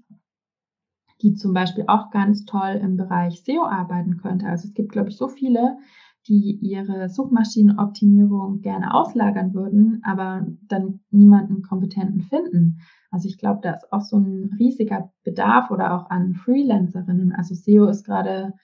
die 1.23 1.35
zum 1.35 1.55
Beispiel 1.55 1.85
auch 1.87 2.11
ganz 2.11 2.45
toll 2.45 2.79
im 2.83 2.97
Bereich 2.97 3.43
SEO 3.43 3.65
arbeiten 3.65 4.19
könnte. 4.19 4.47
Also 4.47 4.69
es 4.69 4.75
gibt, 4.75 4.93
glaube 4.93 5.09
ich, 5.09 5.17
so 5.17 5.29
viele, 5.29 5.79
die 6.29 6.59
ihre 6.61 7.09
Suchmaschinenoptimierung 7.09 8.61
gerne 8.61 8.95
auslagern 8.95 9.55
würden, 9.55 10.01
aber 10.05 10.47
dann 10.69 11.01
niemanden 11.11 11.63
kompetenten 11.63 12.23
finden. 12.23 12.81
Also 13.11 13.29
ich 13.29 13.39
glaube, 13.39 13.61
da 13.63 13.73
ist 13.73 13.93
auch 13.93 14.03
so 14.03 14.19
ein 14.19 14.55
riesiger 14.59 15.13
Bedarf 15.25 15.71
oder 15.71 15.95
auch 15.95 16.11
an 16.11 16.35
Freelancerinnen. 16.35 17.33
Also 17.33 17.55
SEO 17.55 17.87
ist 17.87 18.05
gerade 18.05 18.55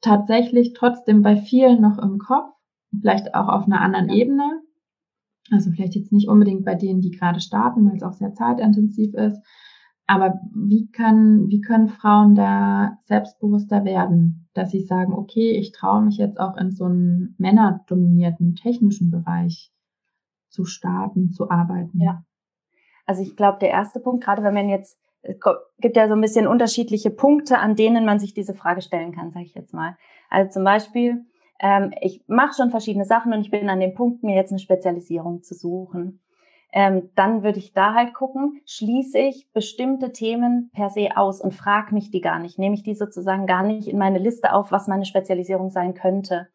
tatsächlich 0.00 0.72
trotzdem 0.72 1.22
bei 1.22 1.36
vielen 1.36 1.80
noch 1.80 1.98
im 1.98 2.18
Kopf, 2.18 2.50
vielleicht 2.98 3.34
auch 3.34 3.48
auf 3.48 3.66
einer 3.66 3.80
anderen 3.80 4.08
Ebene. 4.08 4.62
Also 5.50 5.70
vielleicht 5.70 5.94
jetzt 5.94 6.12
nicht 6.12 6.28
unbedingt 6.28 6.64
bei 6.64 6.74
denen, 6.74 7.00
die 7.00 7.10
gerade 7.10 7.40
starten, 7.40 7.86
weil 7.88 7.96
es 7.96 8.02
auch 8.02 8.12
sehr 8.12 8.32
zeitintensiv 8.34 9.14
ist. 9.14 9.40
Aber 10.06 10.40
wie 10.54 10.90
können, 10.90 11.48
wie 11.48 11.60
können 11.60 11.88
Frauen 11.88 12.34
da 12.34 12.98
selbstbewusster 13.04 13.84
werden, 13.84 14.39
dass 14.54 14.70
sie 14.70 14.82
sagen, 14.82 15.12
okay, 15.12 15.52
ich 15.52 15.72
traue 15.72 16.02
mich 16.02 16.16
jetzt 16.16 16.38
auch 16.40 16.56
in 16.56 16.70
so 16.70 16.84
einen 16.84 17.34
männerdominierten 17.38 18.56
technischen 18.56 19.10
Bereich 19.10 19.72
zu 20.48 20.64
starten, 20.64 21.32
zu 21.32 21.50
arbeiten? 21.50 22.00
Ja. 22.00 22.24
Also 23.06 23.22
ich 23.22 23.36
glaube, 23.36 23.58
der 23.60 23.70
erste 23.70 24.00
Punkt, 24.00 24.24
gerade 24.24 24.42
wenn 24.42 24.54
man 24.54 24.68
jetzt 24.68 25.00
es 25.22 25.36
gibt 25.78 25.96
ja 25.96 26.08
so 26.08 26.14
ein 26.14 26.20
bisschen 26.20 26.46
unterschiedliche 26.46 27.10
Punkte, 27.10 27.58
an 27.58 27.76
denen 27.76 28.04
man 28.04 28.18
sich 28.18 28.32
diese 28.32 28.54
Frage 28.54 28.82
stellen 28.82 29.12
kann, 29.12 29.32
sage 29.32 29.44
ich 29.44 29.54
jetzt 29.54 29.74
mal. 29.74 29.96
Also 30.30 30.50
zum 30.50 30.64
Beispiel, 30.64 31.24
ähm, 31.60 31.92
ich 32.00 32.24
mache 32.26 32.54
schon 32.56 32.70
verschiedene 32.70 33.04
Sachen 33.04 33.32
und 33.32 33.40
ich 33.40 33.50
bin 33.50 33.68
an 33.68 33.80
dem 33.80 33.94
Punkt, 33.94 34.22
mir 34.22 34.34
jetzt 34.34 34.50
eine 34.50 34.58
Spezialisierung 34.58 35.42
zu 35.42 35.54
suchen. 35.54 36.20
Ähm, 36.72 37.10
dann 37.16 37.42
würde 37.42 37.58
ich 37.58 37.72
da 37.72 37.94
halt 37.94 38.14
gucken, 38.14 38.60
schließe 38.64 39.18
ich 39.18 39.50
bestimmte 39.52 40.12
Themen 40.12 40.70
per 40.72 40.88
se 40.88 41.16
aus 41.16 41.40
und 41.40 41.52
frage 41.52 41.94
mich 41.94 42.10
die 42.10 42.20
gar 42.20 42.38
nicht. 42.38 42.58
Nehme 42.58 42.74
ich 42.74 42.84
die 42.84 42.94
sozusagen 42.94 43.46
gar 43.46 43.64
nicht 43.64 43.88
in 43.88 43.98
meine 43.98 44.18
Liste 44.18 44.52
auf, 44.52 44.70
was 44.70 44.86
meine 44.86 45.04
Spezialisierung 45.04 45.70
sein 45.70 45.94
könnte. 45.94 46.48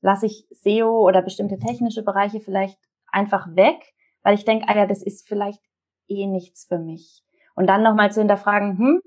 Lasse 0.00 0.26
ich 0.26 0.48
SEO 0.50 1.06
oder 1.06 1.22
bestimmte 1.22 1.58
technische 1.58 2.02
Bereiche 2.02 2.40
vielleicht 2.40 2.78
einfach 3.12 3.54
weg, 3.54 3.94
weil 4.22 4.34
ich 4.34 4.44
denke, 4.44 4.66
ah 4.68 4.76
ja, 4.76 4.86
das 4.86 5.02
ist 5.02 5.28
vielleicht 5.28 5.62
eh 6.08 6.26
nichts 6.26 6.66
für 6.66 6.78
mich. 6.78 7.22
Und 7.54 7.68
dann 7.68 7.82
nochmal 7.82 8.10
zu 8.10 8.20
hinterfragen, 8.20 8.78
hm, 8.78 9.00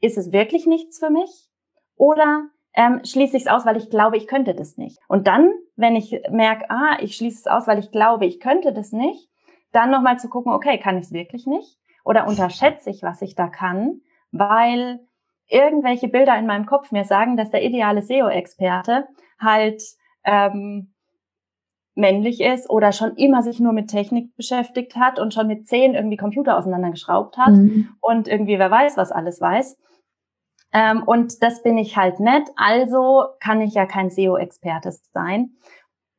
ist 0.00 0.16
es 0.16 0.32
wirklich 0.32 0.66
nichts 0.66 0.98
für 0.98 1.10
mich? 1.10 1.50
Oder 1.96 2.48
ähm, 2.74 3.00
schließe 3.04 3.36
ich 3.36 3.44
es 3.44 3.48
aus, 3.48 3.66
weil 3.66 3.76
ich 3.76 3.90
glaube, 3.90 4.16
ich 4.16 4.26
könnte 4.26 4.54
das 4.54 4.76
nicht. 4.76 4.98
Und 5.08 5.26
dann, 5.26 5.50
wenn 5.76 5.96
ich 5.96 6.22
merke, 6.30 6.70
ah, 6.70 6.96
ich 7.00 7.16
schließe 7.16 7.40
es 7.40 7.46
aus, 7.46 7.66
weil 7.66 7.78
ich 7.78 7.90
glaube, 7.90 8.24
ich 8.26 8.40
könnte 8.40 8.72
das 8.72 8.92
nicht, 8.92 9.28
dann 9.72 9.90
nochmal 9.90 10.18
zu 10.18 10.28
gucken, 10.28 10.52
okay, 10.52 10.78
kann 10.78 10.96
ich 10.96 11.04
es 11.04 11.12
wirklich 11.12 11.46
nicht? 11.46 11.78
Oder 12.04 12.26
unterschätze 12.26 12.90
ich, 12.90 13.02
was 13.02 13.22
ich 13.22 13.34
da 13.34 13.48
kann, 13.48 14.00
weil 14.32 15.00
irgendwelche 15.48 16.08
Bilder 16.08 16.38
in 16.38 16.46
meinem 16.46 16.66
Kopf 16.66 16.92
mir 16.92 17.04
sagen, 17.04 17.36
dass 17.36 17.50
der 17.50 17.64
ideale 17.64 18.02
SEO-Experte 18.02 19.06
halt 19.38 19.82
ähm, 20.24 20.92
männlich 21.94 22.40
ist 22.40 22.70
oder 22.70 22.92
schon 22.92 23.16
immer 23.16 23.42
sich 23.42 23.58
nur 23.60 23.72
mit 23.72 23.90
Technik 23.90 24.34
beschäftigt 24.36 24.96
hat 24.96 25.18
und 25.18 25.34
schon 25.34 25.48
mit 25.48 25.66
zehn 25.66 25.94
irgendwie 25.94 26.16
Computer 26.16 26.56
auseinandergeschraubt 26.56 27.36
hat 27.36 27.54
mhm. 27.54 27.88
und 28.00 28.28
irgendwie 28.28 28.58
wer 28.58 28.70
weiß, 28.70 28.96
was 28.96 29.10
alles 29.10 29.40
weiß. 29.40 29.78
Ähm, 30.72 31.02
und 31.02 31.42
das 31.42 31.62
bin 31.62 31.76
ich 31.78 31.96
halt 31.96 32.20
nicht, 32.20 32.50
also 32.56 33.24
kann 33.40 33.60
ich 33.60 33.74
ja 33.74 33.86
kein 33.86 34.10
SEO-Experte 34.10 34.92
sein. 35.12 35.56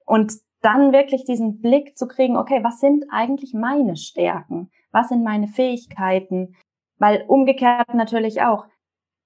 Und 0.05 0.33
dann 0.61 0.91
wirklich 0.91 1.23
diesen 1.25 1.61
Blick 1.61 1.97
zu 1.97 2.07
kriegen, 2.07 2.37
okay, 2.37 2.63
was 2.63 2.79
sind 2.79 3.05
eigentlich 3.09 3.53
meine 3.53 3.95
Stärken? 3.95 4.69
Was 4.91 5.09
sind 5.09 5.23
meine 5.23 5.47
Fähigkeiten? 5.47 6.55
Weil 6.97 7.23
umgekehrt 7.27 7.93
natürlich 7.93 8.41
auch, 8.41 8.65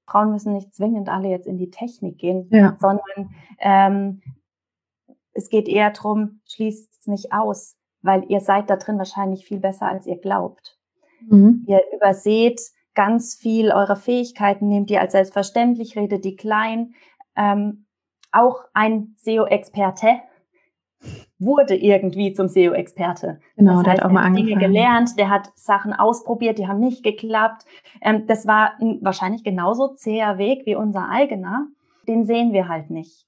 Frauen 0.07 0.31
müssen 0.31 0.53
nicht 0.53 0.75
zwingend 0.75 1.09
alle 1.09 1.29
jetzt 1.29 1.47
in 1.47 1.57
die 1.57 1.71
Technik 1.71 2.17
gehen, 2.19 2.47
ja. 2.51 2.75
sondern 2.79 3.33
ähm, 3.59 4.21
es 5.31 5.49
geht 5.49 5.67
eher 5.67 5.91
drum, 5.91 6.41
schließt 6.45 6.99
es 6.99 7.07
nicht 7.07 7.33
aus, 7.33 7.75
weil 8.01 8.25
ihr 8.29 8.41
seid 8.41 8.69
da 8.69 8.75
drin 8.75 8.97
wahrscheinlich 8.97 9.45
viel 9.45 9.59
besser, 9.59 9.87
als 9.87 10.05
ihr 10.05 10.17
glaubt. 10.17 10.77
Mhm. 11.21 11.65
Ihr 11.67 11.81
überseht 11.95 12.61
ganz 12.93 13.33
viel 13.33 13.71
eure 13.71 13.95
Fähigkeiten, 13.95 14.67
nehmt 14.67 14.91
ihr 14.91 15.01
als 15.01 15.13
selbstverständlich, 15.13 15.95
redet 15.95 16.25
die 16.25 16.35
klein. 16.35 16.93
Ähm, 17.35 17.85
auch 18.31 18.65
ein 18.73 19.15
SEO-Experte 19.17 20.21
wurde 21.39 21.75
irgendwie 21.75 22.33
zum 22.33 22.47
SEO-Experte. 22.47 23.39
Genau, 23.55 23.75
das 23.75 23.83
der 23.83 23.93
hat 23.93 24.03
auch 24.03 24.11
mal 24.11 24.31
Dinge 24.31 24.57
gelernt, 24.57 25.17
der 25.17 25.29
hat 25.29 25.51
Sachen 25.55 25.93
ausprobiert, 25.93 26.57
die 26.57 26.67
haben 26.67 26.79
nicht 26.79 27.03
geklappt. 27.03 27.65
Ähm, 28.01 28.25
das 28.27 28.47
war 28.47 28.73
ein 28.79 28.99
wahrscheinlich 29.01 29.43
genauso 29.43 29.89
zäher 29.89 30.37
Weg 30.37 30.65
wie 30.65 30.75
unser 30.75 31.09
eigener. 31.09 31.67
Den 32.07 32.25
sehen 32.25 32.53
wir 32.53 32.67
halt 32.67 32.89
nicht. 32.89 33.25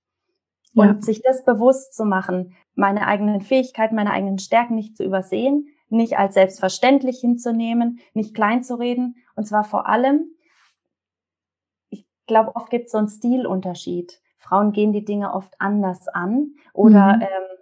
Und 0.73 0.88
ja. 0.88 1.01
sich 1.01 1.21
das 1.21 1.45
bewusst 1.45 1.93
zu 1.93 2.05
machen, 2.05 2.53
meine 2.75 3.07
eigenen 3.07 3.41
Fähigkeiten, 3.41 3.95
meine 3.95 4.11
eigenen 4.11 4.39
Stärken 4.39 4.75
nicht 4.75 4.97
zu 4.97 5.03
übersehen, 5.03 5.67
nicht 5.89 6.17
als 6.17 6.33
selbstverständlich 6.33 7.19
hinzunehmen, 7.19 7.99
nicht 8.13 8.35
klein 8.35 8.63
zu 8.63 8.75
reden. 8.75 9.15
Und 9.35 9.45
zwar 9.45 9.63
vor 9.63 9.88
allem, 9.88 10.25
ich 11.89 12.05
glaube, 12.27 12.55
oft 12.55 12.69
gibt 12.69 12.88
es 12.88 12.91
so 12.91 12.97
einen 12.97 13.07
Stilunterschied. 13.07 14.19
Frauen 14.38 14.73
gehen 14.73 14.91
die 14.91 15.05
Dinge 15.05 15.33
oft 15.33 15.53
anders 15.59 16.07
an. 16.09 16.55
Oder 16.73 17.15
mhm. 17.15 17.21
ähm, 17.21 17.54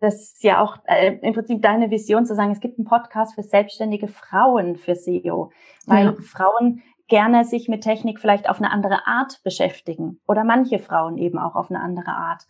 das 0.00 0.14
ist 0.14 0.42
ja 0.42 0.60
auch 0.60 0.78
äh, 0.86 1.16
im 1.22 1.32
Prinzip 1.32 1.62
deine 1.62 1.90
Vision 1.90 2.26
zu 2.26 2.34
sagen, 2.34 2.50
es 2.50 2.60
gibt 2.60 2.78
einen 2.78 2.86
Podcast 2.86 3.34
für 3.34 3.42
selbstständige 3.42 4.08
Frauen 4.08 4.76
für 4.76 4.96
SEO, 4.96 5.50
weil 5.86 6.06
ja. 6.06 6.14
Frauen 6.20 6.82
gerne 7.06 7.44
sich 7.44 7.68
mit 7.68 7.82
Technik 7.82 8.18
vielleicht 8.18 8.48
auf 8.48 8.58
eine 8.58 8.70
andere 8.70 9.06
Art 9.06 9.40
beschäftigen 9.44 10.20
oder 10.26 10.42
manche 10.42 10.78
Frauen 10.78 11.18
eben 11.18 11.38
auch 11.38 11.54
auf 11.54 11.70
eine 11.70 11.80
andere 11.80 12.10
Art. 12.10 12.44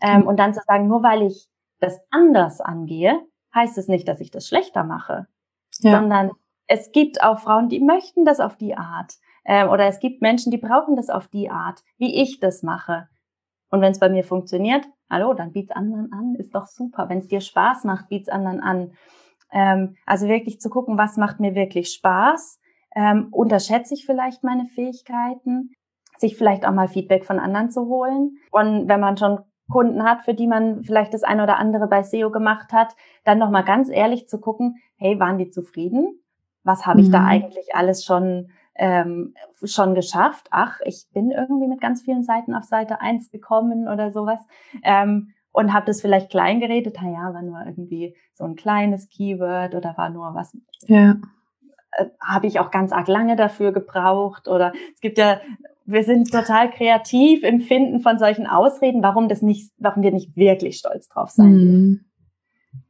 Ähm, 0.00 0.22
mhm. 0.22 0.26
Und 0.26 0.38
dann 0.38 0.54
zu 0.54 0.60
sagen, 0.66 0.88
nur 0.88 1.02
weil 1.02 1.22
ich 1.22 1.48
das 1.80 2.00
anders 2.10 2.60
angehe, 2.60 3.20
heißt 3.54 3.78
es 3.78 3.88
nicht, 3.88 4.06
dass 4.08 4.20
ich 4.20 4.30
das 4.30 4.46
schlechter 4.46 4.84
mache, 4.84 5.26
ja. 5.80 5.92
sondern 5.92 6.32
es 6.66 6.92
gibt 6.92 7.22
auch 7.22 7.38
Frauen, 7.38 7.68
die 7.68 7.80
möchten 7.80 8.24
das 8.24 8.40
auf 8.40 8.56
die 8.56 8.76
Art. 8.76 9.14
Ähm, 9.44 9.68
oder 9.68 9.86
es 9.86 10.00
gibt 10.00 10.22
Menschen, 10.22 10.50
die 10.50 10.58
brauchen 10.58 10.96
das 10.96 11.10
auf 11.10 11.28
die 11.28 11.50
Art, 11.50 11.82
wie 11.98 12.22
ich 12.22 12.40
das 12.40 12.62
mache. 12.62 13.08
Und 13.70 13.80
wenn 13.80 13.92
es 13.92 13.98
bei 13.98 14.08
mir 14.08 14.24
funktioniert, 14.24 14.86
hallo, 15.12 15.34
dann 15.34 15.52
biet's 15.52 15.70
anderen 15.70 16.12
an, 16.12 16.34
ist 16.34 16.54
doch 16.54 16.66
super. 16.66 17.08
Wenn 17.08 17.18
es 17.18 17.28
dir 17.28 17.40
Spaß 17.40 17.84
macht, 17.84 18.08
biet's 18.08 18.28
anderen 18.28 18.60
an. 18.60 18.92
Ähm, 19.52 19.94
also 20.06 20.26
wirklich 20.26 20.60
zu 20.60 20.70
gucken, 20.70 20.98
was 20.98 21.16
macht 21.16 21.38
mir 21.38 21.54
wirklich 21.54 21.92
Spaß 21.92 22.58
ähm, 22.94 23.28
unterschätze 23.30 23.94
ich 23.94 24.06
vielleicht 24.06 24.44
meine 24.44 24.66
Fähigkeiten, 24.66 25.70
sich 26.18 26.36
vielleicht 26.36 26.66
auch 26.66 26.72
mal 26.72 26.88
Feedback 26.88 27.24
von 27.24 27.38
anderen 27.38 27.70
zu 27.70 27.86
holen. 27.86 28.36
Und 28.50 28.88
wenn 28.88 29.00
man 29.00 29.16
schon 29.16 29.40
Kunden 29.70 30.04
hat, 30.04 30.22
für 30.22 30.34
die 30.34 30.46
man 30.46 30.84
vielleicht 30.84 31.14
das 31.14 31.22
eine 31.22 31.42
oder 31.42 31.58
andere 31.58 31.86
bei 31.88 32.02
SEO 32.02 32.30
gemacht 32.30 32.72
hat, 32.72 32.94
dann 33.24 33.38
nochmal 33.38 33.64
ganz 33.64 33.88
ehrlich 33.88 34.28
zu 34.28 34.40
gucken, 34.40 34.76
hey, 34.96 35.18
waren 35.18 35.38
die 35.38 35.50
zufrieden? 35.50 36.20
Was 36.64 36.86
habe 36.86 37.00
ich 37.00 37.08
mhm. 37.08 37.12
da 37.12 37.24
eigentlich 37.24 37.74
alles 37.74 38.04
schon 38.04 38.50
ähm, 38.74 39.34
schon 39.64 39.94
geschafft? 39.94 40.48
Ach, 40.50 40.80
ich 40.84 41.06
bin 41.12 41.30
irgendwie 41.30 41.66
mit 41.66 41.80
ganz 41.80 42.02
vielen 42.02 42.22
Seiten 42.22 42.54
auf 42.54 42.64
Seite 42.64 43.00
eins 43.00 43.30
gekommen 43.30 43.88
oder 43.88 44.12
sowas. 44.12 44.40
Ähm, 44.82 45.32
und 45.54 45.74
habe 45.74 45.84
das 45.84 46.00
vielleicht 46.00 46.30
klein 46.30 46.60
geredet, 46.60 46.96
naja, 47.02 47.34
war 47.34 47.42
nur 47.42 47.62
irgendwie 47.66 48.16
so 48.32 48.44
ein 48.44 48.56
kleines 48.56 49.10
Keyword 49.10 49.74
oder 49.74 49.94
war 49.98 50.08
nur 50.08 50.34
was 50.34 50.56
ja 50.86 51.16
äh, 51.92 52.06
habe 52.26 52.46
ich 52.46 52.58
auch 52.58 52.70
ganz 52.70 52.90
arg 52.90 53.06
lange 53.06 53.36
dafür 53.36 53.70
gebraucht 53.72 54.48
oder 54.48 54.72
es 54.94 55.00
gibt 55.00 55.18
ja 55.18 55.42
wir 55.84 56.04
sind 56.04 56.32
total 56.32 56.70
kreativ 56.70 57.42
im 57.42 57.60
Finden 57.60 58.00
von 58.00 58.18
solchen 58.18 58.46
Ausreden, 58.46 59.02
warum 59.02 59.28
das 59.28 59.42
nicht, 59.42 59.72
warum 59.76 60.02
wir 60.02 60.12
nicht 60.12 60.34
wirklich 60.36 60.78
stolz 60.78 61.08
drauf 61.08 61.28
sein 61.28 61.50
mhm. 61.50 62.04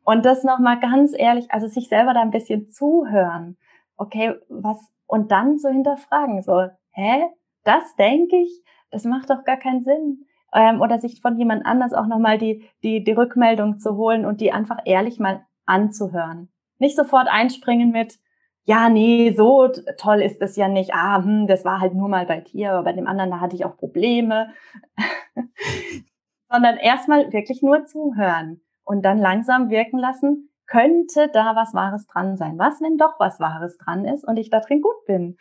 Und 0.04 0.24
das 0.24 0.44
nochmal 0.44 0.80
ganz 0.80 1.12
ehrlich, 1.16 1.50
also 1.50 1.68
sich 1.68 1.88
selber 1.88 2.14
da 2.14 2.22
ein 2.22 2.30
bisschen 2.30 2.70
zuhören. 2.70 3.56
Okay, 3.96 4.34
was, 4.48 4.78
und 5.12 5.30
dann 5.30 5.58
so 5.58 5.68
hinterfragen, 5.68 6.40
so, 6.40 6.68
hä, 6.92 7.24
das 7.64 7.94
denke 7.96 8.34
ich, 8.34 8.64
das 8.90 9.04
macht 9.04 9.28
doch 9.28 9.44
gar 9.44 9.58
keinen 9.58 9.82
Sinn. 9.82 10.24
Ähm, 10.54 10.80
oder 10.80 10.98
sich 10.98 11.20
von 11.20 11.36
jemand 11.38 11.66
anders 11.66 11.92
auch 11.92 12.06
nochmal 12.06 12.38
die, 12.38 12.66
die, 12.82 13.04
die 13.04 13.12
Rückmeldung 13.12 13.78
zu 13.78 13.98
holen 13.98 14.24
und 14.24 14.40
die 14.40 14.52
einfach 14.52 14.78
ehrlich 14.86 15.20
mal 15.20 15.44
anzuhören. 15.66 16.50
Nicht 16.78 16.96
sofort 16.96 17.28
einspringen 17.28 17.90
mit, 17.90 18.20
ja, 18.64 18.88
nee, 18.88 19.34
so 19.36 19.68
toll 19.98 20.22
ist 20.22 20.40
das 20.40 20.56
ja 20.56 20.68
nicht. 20.68 20.94
Ah, 20.94 21.22
hm, 21.22 21.46
das 21.46 21.66
war 21.66 21.80
halt 21.80 21.92
nur 21.92 22.08
mal 22.08 22.24
bei 22.24 22.40
dir, 22.40 22.72
aber 22.72 22.84
bei 22.84 22.92
dem 22.94 23.06
anderen, 23.06 23.32
da 23.32 23.40
hatte 23.40 23.54
ich 23.54 23.66
auch 23.66 23.76
Probleme. 23.76 24.54
Sondern 26.50 26.78
erstmal 26.78 27.30
wirklich 27.34 27.60
nur 27.60 27.84
zuhören 27.84 28.62
und 28.82 29.02
dann 29.04 29.18
langsam 29.18 29.68
wirken 29.68 29.98
lassen, 29.98 30.51
könnte 30.72 31.28
da 31.34 31.54
was 31.54 31.74
Wahres 31.74 32.06
dran 32.06 32.38
sein? 32.38 32.58
Was, 32.58 32.80
wenn 32.80 32.96
doch 32.96 33.20
was 33.20 33.38
Wahres 33.40 33.76
dran 33.76 34.06
ist 34.06 34.24
und 34.26 34.38
ich 34.38 34.48
da 34.48 34.60
drin 34.60 34.80
gut 34.80 35.04
bin? 35.06 35.36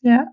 Ja, 0.00 0.28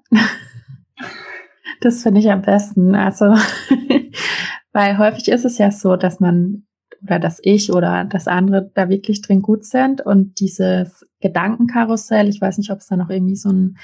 das 1.82 2.02
finde 2.02 2.22
ich 2.22 2.32
am 2.32 2.44
besten. 2.44 2.96
Also, 2.96 3.26
weil 4.72 4.98
häufig 4.98 5.28
ist 5.28 5.44
es 5.44 5.58
ja 5.58 5.70
so, 5.70 5.98
dass 5.98 6.22
man 6.22 6.66
oder 7.04 7.20
dass 7.20 7.40
ich 7.44 7.74
oder 7.74 8.06
dass 8.06 8.30
andere 8.30 8.72
da 8.74 8.88
wirklich 8.88 9.22
drin 9.22 9.42
gut 9.42 9.66
sind 9.66 10.00
und 10.00 10.40
dieses 10.40 11.06
Gedankenkarussell, 11.24 12.28
ich 12.28 12.42
weiß 12.42 12.58
nicht, 12.58 12.70
ob 12.70 12.80
es 12.80 12.88
da 12.88 12.98
noch 12.98 13.10
irgendwie 13.10 13.38
so 13.38 13.50
ein 13.50 13.78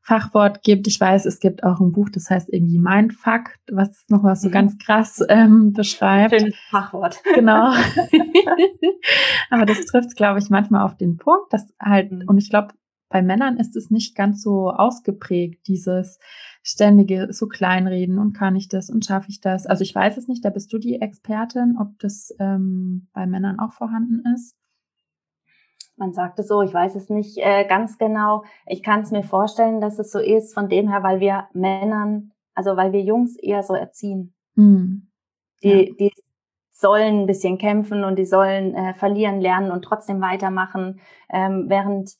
Fachwort 0.00 0.62
gibt. 0.62 0.86
Ich 0.86 0.98
weiß, 0.98 1.26
es 1.26 1.40
gibt 1.40 1.62
auch 1.62 1.78
ein 1.78 1.92
Buch, 1.92 2.08
das 2.08 2.30
heißt 2.30 2.48
irgendwie 2.50 2.78
Mindfuck, 2.78 3.50
was 3.70 4.04
noch 4.08 4.24
was 4.24 4.40
so 4.40 4.48
mhm. 4.48 4.52
ganz 4.52 4.78
krass 4.78 5.22
ähm, 5.28 5.72
beschreibt. 5.72 6.40
Schönes 6.40 6.56
Fachwort. 6.70 7.20
Genau. 7.34 7.72
Aber 9.50 9.66
das 9.66 9.84
trifft, 9.84 10.16
glaube 10.16 10.38
ich, 10.38 10.48
manchmal 10.48 10.82
auf 10.84 10.96
den 10.96 11.18
Punkt, 11.18 11.52
dass 11.52 11.66
halt, 11.78 12.12
mhm. 12.12 12.24
und 12.26 12.38
ich 12.38 12.48
glaube, 12.48 12.68
bei 13.08 13.20
Männern 13.20 13.58
ist 13.58 13.76
es 13.76 13.90
nicht 13.90 14.16
ganz 14.16 14.42
so 14.42 14.70
ausgeprägt, 14.70 15.68
dieses 15.68 16.18
ständige 16.62 17.28
so 17.32 17.46
kleinreden 17.46 18.18
und 18.18 18.32
kann 18.32 18.56
ich 18.56 18.68
das 18.68 18.90
und 18.90 19.04
schaffe 19.04 19.28
ich 19.28 19.40
das. 19.40 19.66
Also 19.66 19.82
ich 19.82 19.94
weiß 19.94 20.16
es 20.16 20.28
nicht, 20.28 20.44
da 20.44 20.50
bist 20.50 20.72
du 20.72 20.78
die 20.78 21.00
Expertin, 21.00 21.76
ob 21.78 21.98
das 21.98 22.34
ähm, 22.40 23.08
bei 23.12 23.26
Männern 23.26 23.60
auch 23.60 23.72
vorhanden 23.72 24.22
ist. 24.34 24.56
Man 25.96 26.12
sagt 26.12 26.38
es 26.38 26.48
so, 26.48 26.62
ich 26.62 26.74
weiß 26.74 26.94
es 26.94 27.08
nicht 27.08 27.38
äh, 27.38 27.64
ganz 27.66 27.98
genau. 27.98 28.44
Ich 28.66 28.82
kann 28.82 29.00
es 29.00 29.10
mir 29.10 29.22
vorstellen, 29.22 29.80
dass 29.80 29.98
es 29.98 30.12
so 30.12 30.18
ist, 30.18 30.52
von 30.52 30.68
dem 30.68 30.88
her, 30.88 31.02
weil 31.02 31.20
wir 31.20 31.48
Männern, 31.54 32.32
also 32.54 32.76
weil 32.76 32.92
wir 32.92 33.02
Jungs 33.02 33.36
eher 33.36 33.62
so 33.62 33.74
erziehen. 33.74 34.34
Mhm. 34.56 35.08
Die, 35.62 35.88
ja. 35.88 35.94
die 35.98 36.12
sollen 36.70 37.22
ein 37.22 37.26
bisschen 37.26 37.56
kämpfen 37.56 38.04
und 38.04 38.16
die 38.16 38.26
sollen 38.26 38.74
äh, 38.74 38.92
verlieren 38.94 39.40
lernen 39.40 39.70
und 39.70 39.82
trotzdem 39.82 40.20
weitermachen, 40.20 41.00
ähm, 41.30 41.64
während 41.68 42.12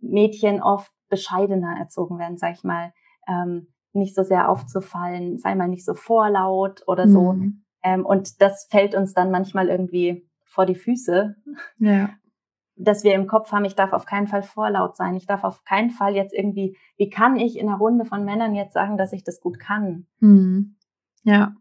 Mädchen 0.00 0.62
oft 0.62 0.92
bescheidener 1.08 1.76
erzogen 1.78 2.18
werden, 2.18 2.36
sag 2.36 2.54
ich 2.54 2.64
mal. 2.64 2.92
Ähm, 3.26 3.68
nicht 3.94 4.14
so 4.14 4.22
sehr 4.22 4.48
aufzufallen, 4.48 5.38
sei 5.38 5.54
mal 5.54 5.68
nicht 5.68 5.84
so 5.84 5.94
vorlaut 5.94 6.82
oder 6.86 7.08
so. 7.08 7.32
Mhm. 7.32 7.64
Ähm, 7.82 8.06
und 8.06 8.40
das 8.40 8.66
fällt 8.70 8.94
uns 8.94 9.14
dann 9.14 9.30
manchmal 9.30 9.68
irgendwie 9.68 10.28
vor 10.44 10.66
die 10.66 10.74
Füße. 10.74 11.36
Ja. 11.78 12.10
Dass 12.76 13.04
wir 13.04 13.14
im 13.14 13.26
Kopf 13.26 13.52
haben, 13.52 13.64
ich 13.64 13.74
darf 13.74 13.92
auf 13.92 14.06
keinen 14.06 14.28
Fall 14.28 14.42
vorlaut 14.42 14.96
sein. 14.96 15.14
Ich 15.14 15.26
darf 15.26 15.44
auf 15.44 15.64
keinen 15.64 15.90
Fall 15.90 16.14
jetzt 16.14 16.32
irgendwie, 16.32 16.76
wie 16.96 17.10
kann 17.10 17.36
ich 17.36 17.58
in 17.58 17.68
einer 17.68 17.78
Runde 17.78 18.04
von 18.04 18.24
Männern 18.24 18.54
jetzt 18.54 18.72
sagen, 18.72 18.96
dass 18.96 19.12
ich 19.12 19.24
das 19.24 19.40
gut 19.40 19.58
kann? 19.58 20.06
Mhm. 20.20 20.76
Ja. 21.22 21.54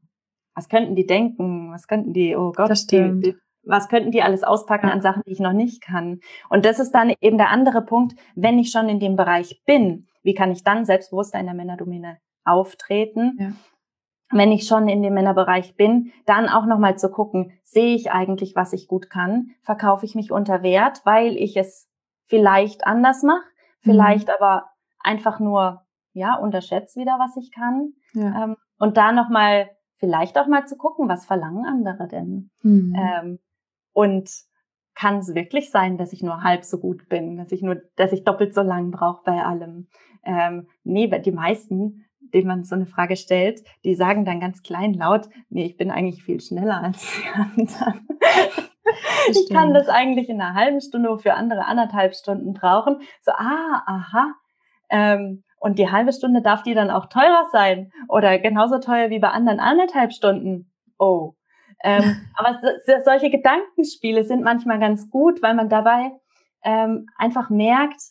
Was 0.55 0.69
könnten 0.69 0.95
die 0.95 1.05
denken? 1.05 1.71
Was 1.71 1.87
könnten 1.87 2.13
die, 2.13 2.35
oh 2.35 2.51
Gott, 2.51 2.91
die, 2.91 3.19
die, 3.21 3.35
was 3.63 3.89
könnten 3.89 4.11
die 4.11 4.21
alles 4.21 4.43
auspacken 4.43 4.87
ja. 4.87 4.93
an 4.93 5.01
Sachen, 5.01 5.23
die 5.25 5.31
ich 5.31 5.39
noch 5.39 5.53
nicht 5.53 5.81
kann? 5.81 6.19
Und 6.49 6.65
das 6.65 6.79
ist 6.79 6.91
dann 6.91 7.13
eben 7.21 7.37
der 7.37 7.49
andere 7.49 7.81
Punkt, 7.81 8.15
wenn 8.35 8.59
ich 8.59 8.71
schon 8.71 8.89
in 8.89 8.99
dem 8.99 9.15
Bereich 9.15 9.61
bin, 9.65 10.07
wie 10.23 10.33
kann 10.33 10.51
ich 10.51 10.63
dann 10.63 10.85
selbstbewusster 10.85 11.39
in 11.39 11.45
der 11.45 11.55
Männerdomäne 11.55 12.17
auftreten? 12.43 13.37
Ja. 13.39 13.51
Wenn 14.31 14.51
ich 14.51 14.67
schon 14.67 14.87
in 14.87 15.01
dem 15.01 15.13
Männerbereich 15.13 15.75
bin, 15.75 16.11
dann 16.25 16.47
auch 16.47 16.65
nochmal 16.65 16.97
zu 16.97 17.09
gucken, 17.09 17.53
sehe 17.63 17.95
ich 17.95 18.11
eigentlich, 18.11 18.55
was 18.55 18.73
ich 18.73 18.87
gut 18.87 19.09
kann? 19.09 19.51
Verkaufe 19.61 20.05
ich 20.05 20.15
mich 20.15 20.31
unter 20.31 20.63
Wert, 20.63 21.01
weil 21.05 21.35
ich 21.35 21.57
es 21.57 21.89
vielleicht 22.25 22.87
anders 22.87 23.23
mache, 23.23 23.43
vielleicht 23.81 24.27
mhm. 24.27 24.33
aber 24.39 24.69
einfach 24.99 25.39
nur, 25.39 25.81
ja, 26.13 26.35
unterschätze 26.35 26.99
wieder, 26.99 27.17
was 27.19 27.35
ich 27.37 27.51
kann. 27.51 27.93
Ja. 28.13 28.43
Ähm, 28.43 28.57
und 28.77 28.97
da 28.97 29.11
nochmal, 29.11 29.69
vielleicht 29.97 30.37
auch 30.37 30.47
mal 30.47 30.65
zu 30.65 30.77
gucken, 30.77 31.07
was 31.07 31.25
verlangen 31.25 31.65
andere 31.65 32.07
denn? 32.07 32.49
Mhm. 32.63 32.95
Ähm, 32.97 33.39
und 33.93 34.29
kann 34.95 35.17
es 35.17 35.33
wirklich 35.33 35.71
sein, 35.71 35.97
dass 35.97 36.13
ich 36.13 36.23
nur 36.23 36.43
halb 36.43 36.63
so 36.63 36.79
gut 36.79 37.07
bin, 37.07 37.37
dass 37.37 37.51
ich 37.51 37.61
nur, 37.61 37.81
dass 37.95 38.11
ich 38.11 38.23
doppelt 38.23 38.53
so 38.53 38.61
lang 38.61 38.91
brauche 38.91 39.23
bei 39.25 39.43
allem? 39.43 39.87
Ähm, 40.23 40.67
nee, 40.83 41.07
die 41.07 41.31
meisten, 41.31 42.05
denen 42.33 42.47
man 42.47 42.63
so 42.63 42.75
eine 42.75 42.85
Frage 42.85 43.15
stellt, 43.15 43.61
die 43.83 43.95
sagen 43.95 44.25
dann 44.25 44.39
ganz 44.39 44.63
kleinlaut, 44.63 45.29
nee, 45.49 45.65
ich 45.65 45.77
bin 45.77 45.91
eigentlich 45.91 46.23
viel 46.23 46.41
schneller 46.41 46.81
als 46.83 47.05
die 47.15 47.27
anderen. 47.33 48.07
ich 49.29 49.49
kann 49.49 49.73
das 49.73 49.89
eigentlich 49.89 50.29
in 50.29 50.41
einer 50.41 50.55
halben 50.55 50.81
Stunde, 50.81 51.09
wofür 51.09 51.35
andere 51.35 51.65
anderthalb 51.65 52.15
Stunden 52.15 52.53
brauchen. 52.53 52.97
So, 53.21 53.31
ah, 53.31 53.83
aha. 53.85 54.33
Ähm, 54.89 55.43
und 55.59 55.77
die 55.77 55.91
halbe 55.91 56.11
Stunde 56.11 56.41
darf 56.41 56.63
die 56.63 56.73
dann 56.73 56.89
auch 56.89 57.05
teurer 57.05 57.45
sein 57.51 57.91
oder 58.07 58.39
genauso 58.39 58.79
teuer 58.79 59.09
wie 59.11 59.19
bei 59.19 59.29
anderen 59.29 59.59
anderthalb 59.59 60.11
Stunden. 60.11 60.71
Oh. 60.97 61.33
Ähm, 61.83 62.27
aber 62.35 62.59
so, 62.61 62.93
solche 63.05 63.29
Gedankenspiele 63.29 64.23
sind 64.23 64.43
manchmal 64.43 64.79
ganz 64.79 65.09
gut, 65.09 65.41
weil 65.43 65.53
man 65.53 65.69
dabei 65.69 66.11
ähm, 66.63 67.07
einfach 67.17 67.49
merkt, 67.49 68.01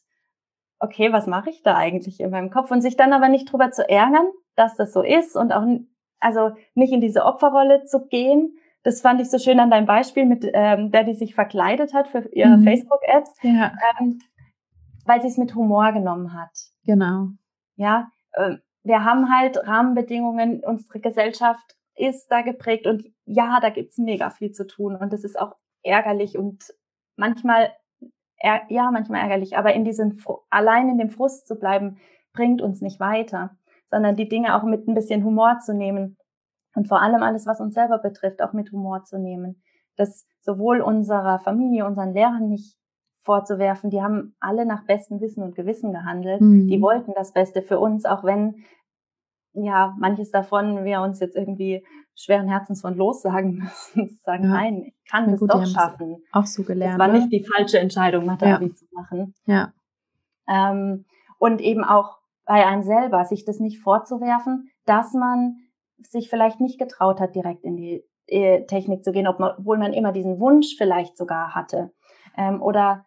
okay, 0.80 1.12
was 1.12 1.26
mache 1.26 1.50
ich 1.50 1.62
da 1.62 1.76
eigentlich 1.76 2.20
in 2.20 2.30
meinem 2.30 2.50
Kopf? 2.50 2.70
Und 2.70 2.80
sich 2.80 2.96
dann 2.96 3.12
aber 3.12 3.28
nicht 3.28 3.52
drüber 3.52 3.70
zu 3.70 3.88
ärgern, 3.88 4.26
dass 4.56 4.76
das 4.76 4.92
so 4.92 5.02
ist 5.02 5.36
und 5.36 5.52
auch 5.52 5.64
also 6.18 6.52
nicht 6.74 6.92
in 6.92 7.00
diese 7.00 7.24
Opferrolle 7.24 7.84
zu 7.84 8.06
gehen. 8.06 8.56
Das 8.82 9.00
fand 9.00 9.20
ich 9.20 9.30
so 9.30 9.38
schön 9.38 9.60
an 9.60 9.70
deinem 9.70 9.86
Beispiel 9.86 10.24
mit 10.26 10.48
ähm, 10.52 10.90
der, 10.90 11.04
die 11.04 11.14
sich 11.14 11.34
verkleidet 11.34 11.92
hat 11.92 12.08
für 12.08 12.28
ihre 12.32 12.56
mhm. 12.56 12.64
Facebook-Ads, 12.64 13.36
ja. 13.42 13.72
ähm, 13.98 14.20
weil 15.04 15.20
sie 15.20 15.28
es 15.28 15.36
mit 15.36 15.54
Humor 15.54 15.92
genommen 15.92 16.34
hat. 16.34 16.50
Genau. 16.84 17.28
Ja, 17.76 18.10
äh, 18.32 18.56
wir 18.82 19.04
haben 19.04 19.34
halt 19.34 19.58
Rahmenbedingungen, 19.66 20.62
unsere 20.64 21.00
Gesellschaft 21.00 21.76
ist 21.94 22.28
da 22.28 22.40
geprägt 22.40 22.86
und 22.86 23.04
ja, 23.26 23.60
da 23.60 23.68
gibt's 23.68 23.98
mega 23.98 24.30
viel 24.30 24.52
zu 24.52 24.66
tun 24.66 24.96
und 24.96 25.12
das 25.12 25.24
ist 25.24 25.38
auch 25.38 25.56
ärgerlich 25.82 26.38
und 26.38 26.72
manchmal 27.16 27.72
ja, 28.42 28.90
manchmal 28.90 29.20
ärgerlich, 29.20 29.57
aber 29.57 29.74
in 29.74 29.85
diesem, 29.85 30.18
allein 30.48 30.88
in 30.88 30.98
dem 30.98 31.11
Frust 31.11 31.46
zu 31.46 31.57
bleiben, 31.57 31.98
bringt 32.33 32.62
uns 32.62 32.81
nicht 32.81 33.00
weiter, 33.00 33.57
sondern 33.90 34.16
die 34.16 34.29
Dinge 34.29 34.57
auch 34.57 34.62
mit 34.62 34.87
ein 34.88 34.94
bisschen 34.94 35.24
Humor 35.24 35.59
zu 35.64 35.74
nehmen 35.74 36.16
und 36.74 36.88
vor 36.88 37.03
allem 37.03 37.22
alles, 37.22 37.46
was 37.46 37.61
uns 37.61 37.74
selber 37.74 37.98
betrifft, 37.98 38.42
auch 38.42 38.53
mit 38.53 38.72
Humor 38.72 39.05
zu 39.05 39.18
nehmen. 39.18 39.62
Das 39.96 40.26
sowohl 40.40 40.81
unserer 40.81 41.38
Familie, 41.40 41.85
unseren 41.85 42.14
Lehrern 42.14 42.48
nicht 42.48 42.76
vorzuwerfen, 43.22 43.90
die 43.90 44.00
haben 44.00 44.35
alle 44.40 44.64
nach 44.64 44.87
bestem 44.87 45.20
Wissen 45.20 45.42
und 45.42 45.55
Gewissen 45.55 45.92
gehandelt. 45.92 46.40
Mhm. 46.40 46.68
Die 46.68 46.81
wollten 46.81 47.12
das 47.14 47.33
Beste 47.33 47.62
für 47.62 47.79
uns, 47.79 48.07
auch 48.07 48.24
wenn 48.24 48.64
ja 49.52 49.94
manches 49.98 50.30
davon 50.30 50.84
wir 50.84 51.00
uns 51.00 51.20
jetzt 51.20 51.36
irgendwie 51.36 51.84
schweren 52.14 52.48
Herzens 52.48 52.80
von 52.80 52.96
lossagen 52.96 53.54
müssen. 53.94 54.18
Sagen, 54.22 54.44
ja. 54.44 54.50
nein, 54.50 54.84
ich 54.84 55.10
kann 55.10 55.30
es 55.30 55.40
doch 55.40 55.66
schaffen. 55.66 56.22
Auch 56.32 56.46
so 56.46 56.62
gelernt. 56.62 56.94
Es 56.94 56.98
war 56.98 57.08
nicht 57.08 57.32
die 57.32 57.44
falsche 57.44 57.78
Entscheidung, 57.78 58.26
Mathe-Abi 58.26 58.66
ja. 58.66 58.74
zu 58.74 58.84
machen. 58.92 59.34
Ja. 59.46 59.72
Ähm, 60.48 61.04
und 61.38 61.60
eben 61.60 61.84
auch 61.84 62.18
bei 62.44 62.66
einem 62.66 62.82
selber, 62.82 63.24
sich 63.24 63.44
das 63.44 63.60
nicht 63.60 63.80
vorzuwerfen, 63.80 64.70
dass 64.84 65.12
man 65.14 65.56
sich 65.98 66.28
vielleicht 66.28 66.60
nicht 66.60 66.78
getraut 66.78 67.20
hat, 67.20 67.34
direkt 67.34 67.64
in 67.64 67.76
die 67.76 68.04
äh, 68.26 68.66
Technik 68.66 69.04
zu 69.04 69.12
gehen, 69.12 69.26
obwohl 69.26 69.78
man 69.78 69.92
immer 69.92 70.12
diesen 70.12 70.40
Wunsch 70.40 70.76
vielleicht 70.76 71.16
sogar 71.16 71.54
hatte. 71.54 71.92
Ähm, 72.36 72.60
oder 72.62 73.06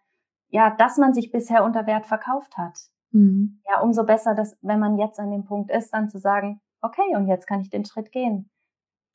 ja, 0.49 0.69
dass 0.69 0.97
man 0.97 1.13
sich 1.13 1.31
bisher 1.31 1.63
unter 1.63 1.87
Wert 1.87 2.05
verkauft 2.05 2.57
hat. 2.57 2.77
Mhm. 3.13 3.61
Ja, 3.69 3.81
umso 3.81 4.03
besser, 4.03 4.35
dass 4.35 4.57
wenn 4.61 4.79
man 4.79 4.97
jetzt 4.97 5.19
an 5.19 5.31
dem 5.31 5.45
Punkt 5.45 5.71
ist, 5.71 5.91
dann 5.93 6.09
zu 6.09 6.19
sagen, 6.19 6.59
okay, 6.81 7.15
und 7.15 7.27
jetzt 7.27 7.47
kann 7.47 7.61
ich 7.61 7.69
den 7.69 7.85
Schritt 7.85 8.11
gehen. 8.11 8.49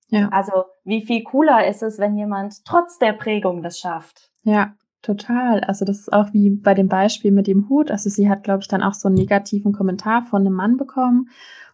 Ja. 0.09 0.29
Also 0.31 0.65
wie 0.85 1.05
viel 1.05 1.23
cooler 1.23 1.67
ist 1.69 1.83
es, 1.83 1.99
wenn 1.99 2.17
jemand 2.17 2.65
trotz 2.65 2.99
der 2.99 3.13
Prägung 3.13 3.63
das 3.63 3.79
schafft? 3.79 4.31
Ja, 4.43 4.75
total. 5.03 5.61
Also 5.61 5.85
das 5.85 5.99
ist 5.99 6.13
auch 6.13 6.33
wie 6.33 6.51
bei 6.51 6.75
dem 6.75 6.89
Beispiel 6.89 7.31
mit 7.31 7.47
dem 7.47 7.69
Hut. 7.69 7.91
Also 7.91 8.09
sie 8.09 8.29
hat, 8.31 8.43
glaube 8.43 8.61
ich, 8.63 8.69
dann 8.69 8.83
auch 8.83 8.95
so 8.95 9.09
einen 9.09 9.17
negativen 9.17 9.73
Kommentar 9.73 10.23
von 10.23 10.41
einem 10.41 10.55
Mann 10.55 10.77
bekommen 10.79 11.29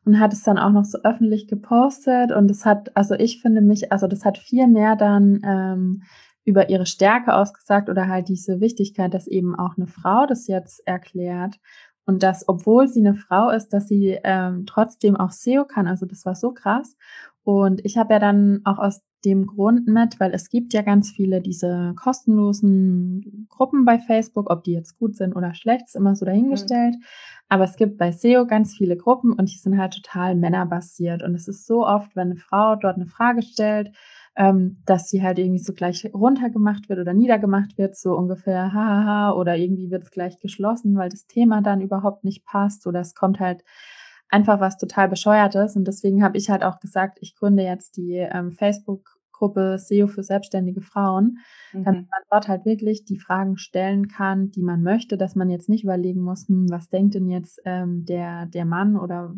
und 0.05 0.19
hat 0.19 0.33
es 0.33 0.43
dann 0.43 0.59
auch 0.59 0.71
noch 0.71 0.85
so 0.85 0.99
öffentlich 1.05 1.47
gepostet. 1.47 2.33
Und 2.33 2.51
es 2.51 2.67
hat, 2.67 2.97
also 2.97 3.15
ich 3.15 3.41
finde 3.41 3.61
mich, 3.61 3.93
also 3.93 4.09
das 4.09 4.25
hat 4.25 4.39
viel 4.39 4.67
mehr 4.67 4.97
dann 4.97 5.41
ähm, 5.45 6.03
über 6.45 6.69
ihre 6.69 6.87
Stärke 6.87 7.35
ausgesagt 7.35 7.89
oder 7.89 8.09
halt 8.09 8.29
diese 8.29 8.61
Wichtigkeit, 8.61 9.15
dass 9.15 9.27
eben 9.27 9.55
auch 9.55 9.77
eine 9.77 9.87
Frau 9.87 10.27
das 10.27 10.47
jetzt 10.47 10.87
erklärt. 10.87 11.59
Und 12.07 12.23
dass, 12.23 12.49
obwohl 12.49 12.89
sie 12.89 13.01
eine 13.01 13.15
Frau 13.15 13.51
ist, 13.51 13.69
dass 13.69 13.89
sie 13.89 14.19
ähm, 14.25 14.67
trotzdem 14.67 15.17
auch 15.17 15.31
SEO 15.31 15.65
kann. 15.65 15.87
Also 15.87 16.07
das 16.07 16.27
war 16.27 16.35
so 16.35 16.53
krass. 16.53 16.97
Und 17.43 17.85
ich 17.85 17.97
habe 17.97 18.15
ja 18.15 18.19
dann 18.19 18.61
auch 18.65 18.79
aus 18.79 19.03
dem 19.25 19.47
Grund 19.47 19.87
mit, 19.87 20.21
weil 20.21 20.33
es 20.33 20.51
gibt 20.51 20.75
ja 20.75 20.83
ganz 20.83 21.11
viele 21.11 21.41
diese 21.41 21.95
kostenlosen 21.97 23.47
Gruppen 23.49 23.85
bei 23.85 23.99
Facebook, 23.99 24.51
ob 24.51 24.65
die 24.65 24.73
jetzt 24.73 24.99
gut 24.99 25.17
sind 25.17 25.35
oder 25.35 25.55
schlecht, 25.55 25.87
ist 25.87 25.97
immer 25.97 26.15
so 26.15 26.27
dahingestellt. 26.27 26.97
Mhm. 26.97 27.05
Aber 27.49 27.65
es 27.65 27.77
gibt 27.77 27.99
bei 27.99 28.13
SEO 28.13 28.47
ganz 28.47 28.75
viele 28.75 28.97
Gruppen 28.97 29.33
und 29.33 29.51
die 29.51 29.59
sind 29.59 29.79
halt 29.79 29.95
total 29.95 30.35
männerbasiert. 30.35 31.23
Und 31.23 31.35
es 31.35 31.49
ist 31.49 31.67
so 31.67 31.87
oft, 31.87 32.15
wenn 32.17 32.33
eine 32.33 32.37
Frau 32.37 32.77
dort 32.77 32.97
eine 32.97 33.07
Frage 33.07 33.43
stellt, 33.43 33.93
ähm, 34.37 34.83
dass 34.85 35.09
sie 35.09 35.23
halt 35.23 35.39
irgendwie 35.39 35.63
so 35.63 35.73
gleich 35.73 36.11
runtergemacht 36.13 36.89
wird 36.89 36.99
oder 36.99 37.15
niedergemacht 37.15 37.79
wird, 37.79 37.97
so 37.97 38.17
ungefähr 38.17 38.73
hahaha, 38.73 39.33
oder 39.33 39.57
irgendwie 39.57 39.91
wird 39.91 40.05
es 40.05 40.11
gleich 40.11 40.39
geschlossen, 40.41 40.97
weil 40.97 41.09
das 41.09 41.27
Thema 41.27 41.63
dann 41.63 41.81
überhaupt 41.81 42.25
nicht 42.25 42.45
passt 42.45 42.87
oder 42.87 43.01
es 43.01 43.15
kommt 43.15 43.41
halt 43.41 43.65
einfach 44.29 44.61
was 44.61 44.77
total 44.77 45.09
bescheuertes. 45.09 45.77
Und 45.77 45.87
deswegen 45.87 46.25
habe 46.25 46.37
ich 46.37 46.51
halt 46.51 46.65
auch 46.65 46.81
gesagt, 46.81 47.19
ich 47.21 47.37
gründe 47.37 47.63
jetzt 47.63 47.97
die 47.97 48.15
ähm, 48.17 48.53
Facebook 48.53 49.15
Gruppe 49.35 49.79
SEO 49.79 50.07
für 50.07 50.23
selbstständige 50.23 50.81
Frauen, 50.81 51.39
mhm. 51.73 51.85
damit 51.85 52.11
man 52.11 52.23
dort 52.31 52.49
halt 52.49 52.65
wirklich 52.65 53.05
die 53.05 53.19
Fragen 53.19 53.59
stellen 53.59 54.09
kann, 54.09 54.51
die 54.51 54.63
man 54.63 54.83
möchte, 54.83 55.19
dass 55.19 55.35
man 55.35 55.51
jetzt 55.51 55.69
nicht 55.69 55.85
überlegen 55.85 56.23
muss, 56.23 56.49
hm, 56.49 56.71
was 56.71 56.89
denkt 56.89 57.15
denn 57.15 57.29
jetzt 57.29 57.61
ähm, 57.65 58.05
der, 58.07 58.47
der 58.47 58.65
Mann 58.65 58.97
oder 58.97 59.35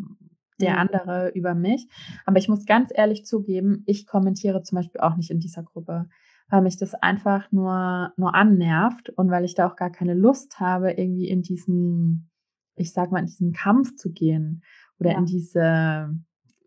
der 0.61 0.73
mhm. 0.73 0.79
andere 0.79 1.29
über 1.35 1.55
mich. 1.55 1.89
Aber 2.25 2.39
ich 2.39 2.49
muss 2.49 2.67
ganz 2.67 2.91
ehrlich 2.95 3.25
zugeben, 3.25 3.83
ich 3.87 4.07
kommentiere 4.07 4.63
zum 4.63 4.77
Beispiel 4.77 5.01
auch 5.01 5.17
nicht 5.17 5.31
in 5.31 5.41
dieser 5.41 5.63
Gruppe, 5.63 6.09
weil 6.49 6.63
mich 6.63 6.77
das 6.77 6.95
einfach 6.95 7.51
nur, 7.51 8.13
nur 8.17 8.35
annervt 8.35 9.11
und 9.11 9.31
weil 9.31 9.45
ich 9.45 9.55
da 9.55 9.69
auch 9.69 9.77
gar 9.77 9.91
keine 9.91 10.15
Lust 10.15 10.61
habe, 10.61 10.93
irgendwie 10.93 11.29
in 11.29 11.43
diesen, 11.43 12.31
ich 12.77 12.93
sag 12.93 13.11
mal, 13.11 13.21
in 13.21 13.27
diesen 13.27 13.53
Kampf 13.53 13.97
zu 13.97 14.13
gehen 14.13 14.63
oder 14.99 15.13
ja. 15.13 15.19
in 15.19 15.27
diese, 15.27 16.15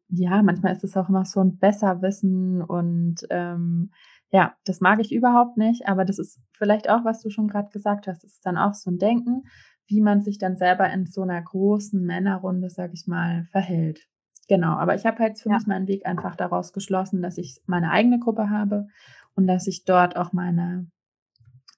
ja, 0.10 0.44
manchmal 0.44 0.74
ist 0.74 0.84
es 0.84 0.98
auch 0.98 1.10
immer 1.10 1.26
so 1.26 1.40
ein 1.40 1.58
Besserwissen 1.58 2.62
und 2.62 3.26
ähm, 3.30 3.92
ja, 4.32 4.56
das 4.66 4.80
mag 4.80 5.00
ich 5.00 5.12
überhaupt 5.12 5.58
nicht, 5.58 5.88
aber 5.88 6.06
das 6.06 6.20
ist 6.20 6.40
vielleicht 6.52 6.90
auch, 6.90 7.04
was 7.04 7.22
du 7.22 7.30
schon 7.30 7.48
gerade 7.48 7.70
gesagt 7.70 8.06
hast, 8.08 8.24
das 8.24 8.34
ist 8.34 8.46
dann 8.46 8.58
auch 8.58 8.74
so 8.74 8.92
ein 8.92 9.00
Denken, 9.00 9.44
wie 9.90 10.02
man 10.02 10.22
sich 10.22 10.38
dann 10.38 10.56
selber 10.56 10.90
in 10.92 11.06
so 11.08 11.24
einer 11.24 11.42
großen 11.42 12.02
Männerrunde, 12.02 12.70
sag 12.70 12.94
ich 12.94 13.08
mal, 13.08 13.46
verhält. 13.52 14.08
Genau, 14.48 14.74
aber 14.74 14.96
ich 14.96 15.06
habe 15.06 15.20
halt 15.20 15.40
für 15.40 15.50
ja. 15.50 15.56
mich 15.56 15.68
meinen 15.68 15.88
Weg 15.88 16.06
einfach 16.06 16.36
daraus 16.36 16.74
geschlossen, 16.74 17.22
dass 17.22 17.38
ich 17.38 17.62
meine 17.66 17.92
eigene 17.92 18.20
Gruppe 18.20 18.50
habe 18.50 18.88
und 19.36 19.48
dass 19.48 19.68
ich 19.68 19.86
dort 19.86 20.16
auch 20.16 20.32
meine 20.32 20.88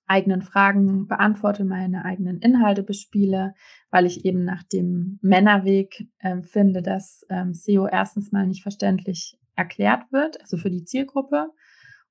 eigenen 0.07 0.41
Fragen 0.41 1.07
beantworte, 1.07 1.63
meine 1.63 2.03
eigenen 2.03 2.39
Inhalte 2.39 2.83
bespiele, 2.83 3.53
weil 3.91 4.05
ich 4.05 4.25
eben 4.25 4.43
nach 4.43 4.63
dem 4.63 5.19
Männerweg 5.21 6.07
äh, 6.19 6.41
finde, 6.41 6.81
dass 6.81 7.25
ähm, 7.29 7.53
SEO 7.53 7.87
erstens 7.87 8.33
mal 8.33 8.45
nicht 8.45 8.61
verständlich 8.61 9.39
erklärt 9.55 10.11
wird, 10.11 10.41
also 10.41 10.57
für 10.57 10.69
die 10.69 10.83
Zielgruppe. 10.83 11.49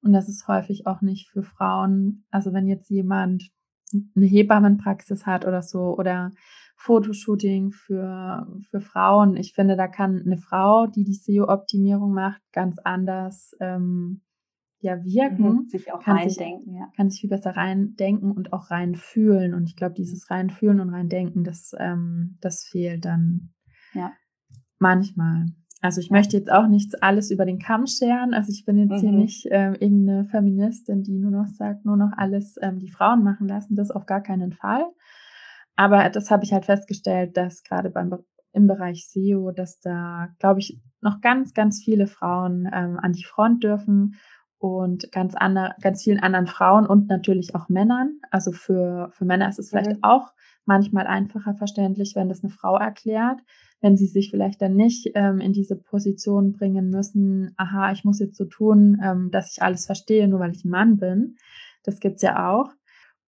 Und 0.03 0.15
das 0.15 0.29
ist 0.31 0.49
häufig 0.49 0.87
auch 0.87 1.03
nicht 1.03 1.29
für 1.29 1.43
Frauen. 1.43 2.25
Also 2.31 2.55
wenn 2.55 2.67
jetzt 2.67 2.89
jemand 2.89 3.51
eine 3.93 4.27
Hebammenpraxis 4.27 5.27
hat 5.27 5.47
oder 5.47 5.63
so 5.63 5.97
oder 5.97 6.31
Fotoshooting 6.77 7.73
für, 7.73 8.47
für 8.71 8.81
Frauen. 8.81 9.37
Ich 9.37 9.53
finde, 9.53 9.77
da 9.77 9.87
kann 9.87 10.23
eine 10.25 10.39
Frau, 10.39 10.87
die 10.87 11.05
die 11.05 11.15
SEO-Optimierung 11.15 12.15
macht, 12.15 12.41
ganz 12.53 12.79
anders 12.79 13.55
ähm, 13.61 14.23
ja 14.81 15.05
wirken. 15.05 15.45
Mhm, 15.45 15.69
sich 15.69 15.93
auch 15.93 16.03
kann 16.03 16.17
reindenken, 16.17 16.73
sich, 16.73 16.81
ja. 16.81 16.89
Kann 16.97 17.11
sich 17.11 17.21
viel 17.21 17.31
besser 17.31 17.57
reindenken 17.57 18.33
und 18.33 18.53
auch 18.53 18.71
reinfühlen. 18.71 19.55
Und 19.55 19.65
ich 19.65 19.77
glaube, 19.77 19.95
dieses 19.95 20.31
reinfühlen 20.31 20.81
und 20.81 20.91
reindenken, 20.91 21.45
das, 21.45 21.75
ähm, 21.79 22.39
das 22.41 22.65
fehlt 22.65 23.05
dann 23.05 23.51
ja. 23.93 24.13
manchmal. 24.79 25.47
Also 25.83 26.01
ich 26.01 26.11
möchte 26.11 26.37
jetzt 26.37 26.53
auch 26.53 26.67
nichts 26.67 26.95
alles 26.95 27.31
über 27.31 27.47
den 27.47 27.59
Kamm 27.59 27.87
scheren. 27.87 28.35
Also 28.35 28.53
ich 28.53 28.65
bin 28.67 28.77
jetzt 28.77 29.03
mhm. 29.03 29.09
hier 29.09 29.13
nicht 29.13 29.49
ähm, 29.51 29.75
irgendeine 29.75 30.25
Feministin, 30.27 31.03
die 31.03 31.19
nur 31.19 31.31
noch 31.31 31.49
sagt, 31.49 31.87
nur 31.87 31.97
noch 31.97 32.13
alles 32.17 32.57
ähm, 32.61 32.79
die 32.79 32.91
Frauen 32.91 33.25
machen 33.25 33.49
lassen. 33.49 33.77
Das 33.77 33.91
auf 33.91 34.05
gar 34.05 34.23
keinen 34.23 34.53
Fall. 34.53 34.85
Aber 35.77 36.11
das 36.11 36.31
habe 36.31 36.45
ich 36.45 36.53
halt 36.53 36.67
festgestellt, 36.67 37.37
dass 37.37 37.63
gerade 37.63 37.91
beim 37.91 38.15
im 38.53 38.67
Bereich 38.67 39.09
SEO, 39.09 39.53
dass 39.53 39.79
da, 39.79 40.29
glaube 40.41 40.59
ich, 40.59 40.81
noch 41.01 41.21
ganz, 41.21 41.55
ganz 41.55 41.83
viele 41.83 42.09
Frauen 42.09 42.69
ähm, 42.73 42.99
an 43.01 43.13
die 43.13 43.25
Front 43.25 43.63
dürfen 43.63 44.17
und 44.59 45.11
ganz 45.13 45.35
andere, 45.37 45.75
ganz 45.81 46.03
vielen 46.03 46.21
anderen 46.21 46.49
Frauen 46.49 46.85
und 46.85 47.09
natürlich 47.09 47.55
auch 47.55 47.69
Männern. 47.69 48.19
Also 48.31 48.51
für, 48.51 49.11
für 49.13 49.25
Männer 49.25 49.49
ist 49.49 49.61
es 49.61 49.71
vielleicht 49.71 49.93
mhm. 49.93 50.03
auch 50.03 50.33
manchmal 50.65 51.07
einfacher 51.07 51.55
verständlich, 51.55 52.15
wenn 52.17 52.29
das 52.29 52.43
eine 52.43 52.53
Frau 52.53 52.77
erklärt 52.77 53.41
wenn 53.81 53.97
sie 53.97 54.07
sich 54.07 54.31
vielleicht 54.31 54.61
dann 54.61 54.77
nicht 54.77 55.11
ähm, 55.15 55.41
in 55.41 55.53
diese 55.53 55.77
Position 55.77 56.53
bringen 56.53 56.91
müssen, 56.91 57.53
aha, 57.57 57.93
ich 57.93 58.05
muss 58.05 58.21
jetzt 58.21 58.37
so 58.37 58.45
tun, 58.45 59.01
ähm, 59.03 59.31
dass 59.31 59.53
ich 59.53 59.63
alles 59.63 59.87
verstehe, 59.87 60.29
nur 60.29 60.41
weil 60.41 60.53
ich 60.53 60.65
ein 60.65 60.71
Mann 60.71 60.99
bin. 60.99 61.37
Das 61.83 62.01
gibt's 62.01 62.23
ja 62.23 62.51
auch. 62.51 62.71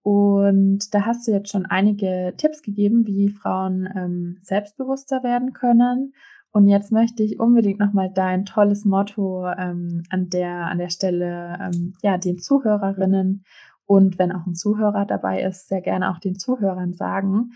Und 0.03 0.93
da 0.95 1.07
hast 1.07 1.27
du 1.27 1.33
jetzt 1.33 1.51
schon 1.51 1.65
einige 1.65 2.35
Tipps 2.37 2.63
gegeben, 2.63 3.07
wie 3.07 3.29
Frauen 3.31 3.89
ähm, 3.97 4.39
selbstbewusster 4.43 5.23
werden 5.23 5.53
können. 5.53 6.13
Und 6.51 6.69
jetzt 6.69 6.93
möchte 6.93 7.23
ich 7.23 7.41
unbedingt 7.41 7.79
nochmal 7.79 8.11
dein 8.13 8.45
tolles 8.45 8.85
Motto 8.85 9.47
ähm, 9.47 10.03
an 10.11 10.29
der 10.29 10.67
an 10.67 10.79
der 10.79 10.91
Stelle 10.91 11.59
ähm, 11.61 11.95
ja 12.03 12.19
den 12.19 12.39
Zuhörerinnen 12.39 13.45
und 13.87 14.19
wenn 14.19 14.33
auch 14.33 14.47
ein 14.47 14.55
Zuhörer 14.55 15.07
dabei 15.07 15.43
ist, 15.43 15.69
sehr 15.69 15.81
gerne 15.81 16.11
auch 16.11 16.19
den 16.19 16.39
Zuhörern 16.39 16.93
sagen. 16.93 17.53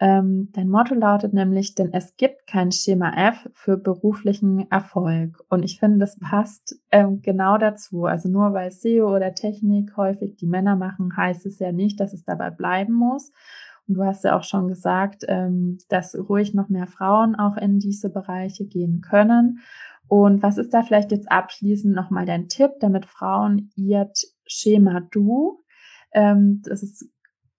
Ähm, 0.00 0.48
dein 0.52 0.68
Motto 0.68 0.94
lautet 0.94 1.32
nämlich, 1.32 1.76
denn 1.76 1.92
es 1.92 2.16
gibt 2.16 2.46
kein 2.46 2.72
Schema 2.72 3.12
F 3.28 3.48
für 3.52 3.76
beruflichen 3.76 4.70
Erfolg. 4.70 5.44
Und 5.48 5.62
ich 5.62 5.78
finde, 5.78 5.98
das 5.98 6.18
passt 6.18 6.80
ähm, 6.90 7.22
genau 7.22 7.58
dazu. 7.58 8.04
Also 8.04 8.28
nur 8.28 8.52
weil 8.52 8.72
SEO 8.72 9.14
oder 9.14 9.34
Technik 9.34 9.96
häufig 9.96 10.36
die 10.36 10.46
Männer 10.46 10.74
machen, 10.74 11.16
heißt 11.16 11.46
es 11.46 11.60
ja 11.60 11.70
nicht, 11.70 12.00
dass 12.00 12.12
es 12.12 12.24
dabei 12.24 12.50
bleiben 12.50 12.92
muss. 12.92 13.30
Und 13.86 13.94
du 13.94 14.04
hast 14.04 14.24
ja 14.24 14.36
auch 14.36 14.44
schon 14.44 14.66
gesagt, 14.66 15.24
ähm, 15.28 15.78
dass 15.88 16.16
ruhig 16.16 16.54
noch 16.54 16.68
mehr 16.68 16.86
Frauen 16.86 17.36
auch 17.36 17.56
in 17.56 17.78
diese 17.78 18.10
Bereiche 18.10 18.66
gehen 18.66 19.00
können. 19.00 19.60
Und 20.08 20.42
was 20.42 20.58
ist 20.58 20.74
da 20.74 20.82
vielleicht 20.82 21.12
jetzt 21.12 21.30
abschließend 21.30 21.94
nochmal 21.94 22.26
dein 22.26 22.48
Tipp, 22.48 22.72
damit 22.80 23.06
Frauen 23.06 23.70
ihr 23.76 24.10
Schema 24.46 25.00
Du, 25.10 25.62
ähm, 26.12 26.62
das 26.64 26.82
ist 26.82 27.10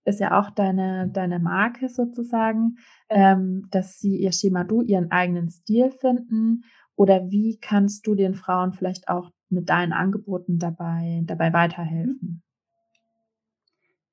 ist 0.06 0.20
ja 0.20 0.40
auch 0.40 0.52
deine, 0.52 1.10
deine 1.10 1.40
Marke 1.40 1.90
sozusagen, 1.90 2.78
ähm, 3.10 3.68
dass 3.72 4.00
sie 4.00 4.18
ihr 4.18 4.32
Schema 4.32 4.64
Du, 4.64 4.82
ihren 4.82 5.12
eigenen 5.12 5.50
Stil 5.50 5.92
finden? 5.92 6.64
Oder 6.96 7.30
wie 7.30 7.58
kannst 7.60 8.08
du 8.08 8.16
den 8.16 8.36
Frauen 8.36 8.72
vielleicht 8.72 9.10
auch 9.10 9.32
mit 9.50 9.70
deinen 9.70 9.94
Angeboten 9.94 10.60
dabei, 10.60 11.22
dabei 11.26 11.52
weiterhelfen? 11.52 12.44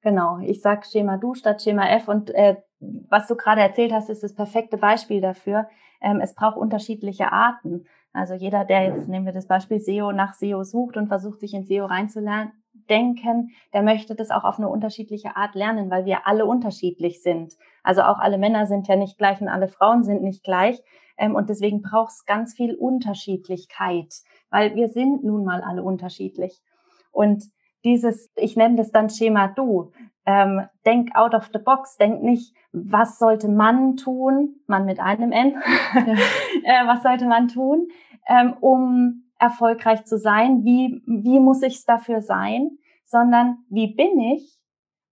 Genau, 0.00 0.40
ich 0.40 0.61
sag 0.61 0.85
Schema 0.85 1.16
Du 1.16 1.35
statt 1.35 1.62
Schema 1.62 1.88
F 1.88 2.09
und 2.09 2.31
äh, 2.31 2.57
was 2.81 3.28
du 3.28 3.37
gerade 3.37 3.61
erzählt 3.61 3.92
hast, 3.92 4.11
ist 4.11 4.24
das 4.24 4.35
perfekte 4.35 4.76
Beispiel 4.76 5.20
dafür. 5.20 5.68
Ähm, 6.00 6.20
es 6.20 6.35
braucht 6.35 6.57
unterschiedliche 6.57 7.31
Arten. 7.31 7.85
Also 8.12 8.35
jeder, 8.35 8.64
der 8.64 8.85
jetzt, 8.85 9.09
nehmen 9.09 9.26
wir 9.26 9.33
das 9.33 9.46
Beispiel 9.46 9.78
SEO, 9.78 10.11
nach 10.11 10.35
SEO 10.35 10.64
sucht 10.64 10.96
und 10.96 11.07
versucht, 11.07 11.38
sich 11.38 11.55
in 11.55 11.64
SEO 11.64 11.87
reinzulernen, 11.87 12.52
denken, 12.88 13.50
der 13.72 13.82
möchte 13.82 14.14
das 14.14 14.30
auch 14.30 14.44
auf 14.44 14.58
eine 14.58 14.68
unterschiedliche 14.68 15.36
Art 15.36 15.54
lernen, 15.54 15.90
weil 15.90 16.04
wir 16.04 16.26
alle 16.26 16.46
unterschiedlich 16.46 17.22
sind. 17.22 17.54
Also 17.82 18.02
auch 18.02 18.18
alle 18.18 18.38
Männer 18.38 18.66
sind 18.66 18.88
ja 18.88 18.96
nicht 18.96 19.18
gleich 19.18 19.40
und 19.40 19.48
alle 19.48 19.68
Frauen 19.68 20.04
sind 20.04 20.22
nicht 20.22 20.44
gleich. 20.44 20.80
Ähm, 21.16 21.34
und 21.34 21.48
deswegen 21.48 21.82
braucht 21.82 22.12
es 22.12 22.24
ganz 22.24 22.54
viel 22.54 22.74
Unterschiedlichkeit, 22.74 24.12
weil 24.50 24.74
wir 24.74 24.88
sind 24.88 25.24
nun 25.24 25.44
mal 25.44 25.62
alle 25.62 25.82
unterschiedlich. 25.82 26.60
Und 27.10 27.44
dieses, 27.84 28.30
ich 28.36 28.56
nenne 28.56 28.76
das 28.76 28.90
dann 28.90 29.10
Schema 29.10 29.48
Du. 29.48 29.92
Ähm, 30.24 30.62
denk 30.86 31.16
out 31.16 31.34
of 31.34 31.50
the 31.52 31.58
box, 31.58 31.96
denk 31.96 32.22
nicht, 32.22 32.54
was 32.72 33.18
sollte 33.18 33.48
man 33.48 33.96
tun, 33.96 34.54
Mann 34.68 34.84
mit 34.84 35.00
einem 35.00 35.32
N, 35.32 35.56
äh, 35.96 36.86
was 36.86 37.02
sollte 37.02 37.26
man 37.26 37.48
tun, 37.48 37.88
ähm, 38.28 38.54
um 38.60 39.24
erfolgreich 39.42 40.05
zu 40.05 40.18
sein, 40.18 40.64
wie, 40.64 41.02
wie 41.07 41.40
muss 41.40 41.62
ich 41.62 41.74
es 41.74 41.85
dafür 41.85 42.22
sein, 42.22 42.78
sondern 43.05 43.59
wie 43.68 43.92
bin 43.94 44.20
ich 44.20 44.57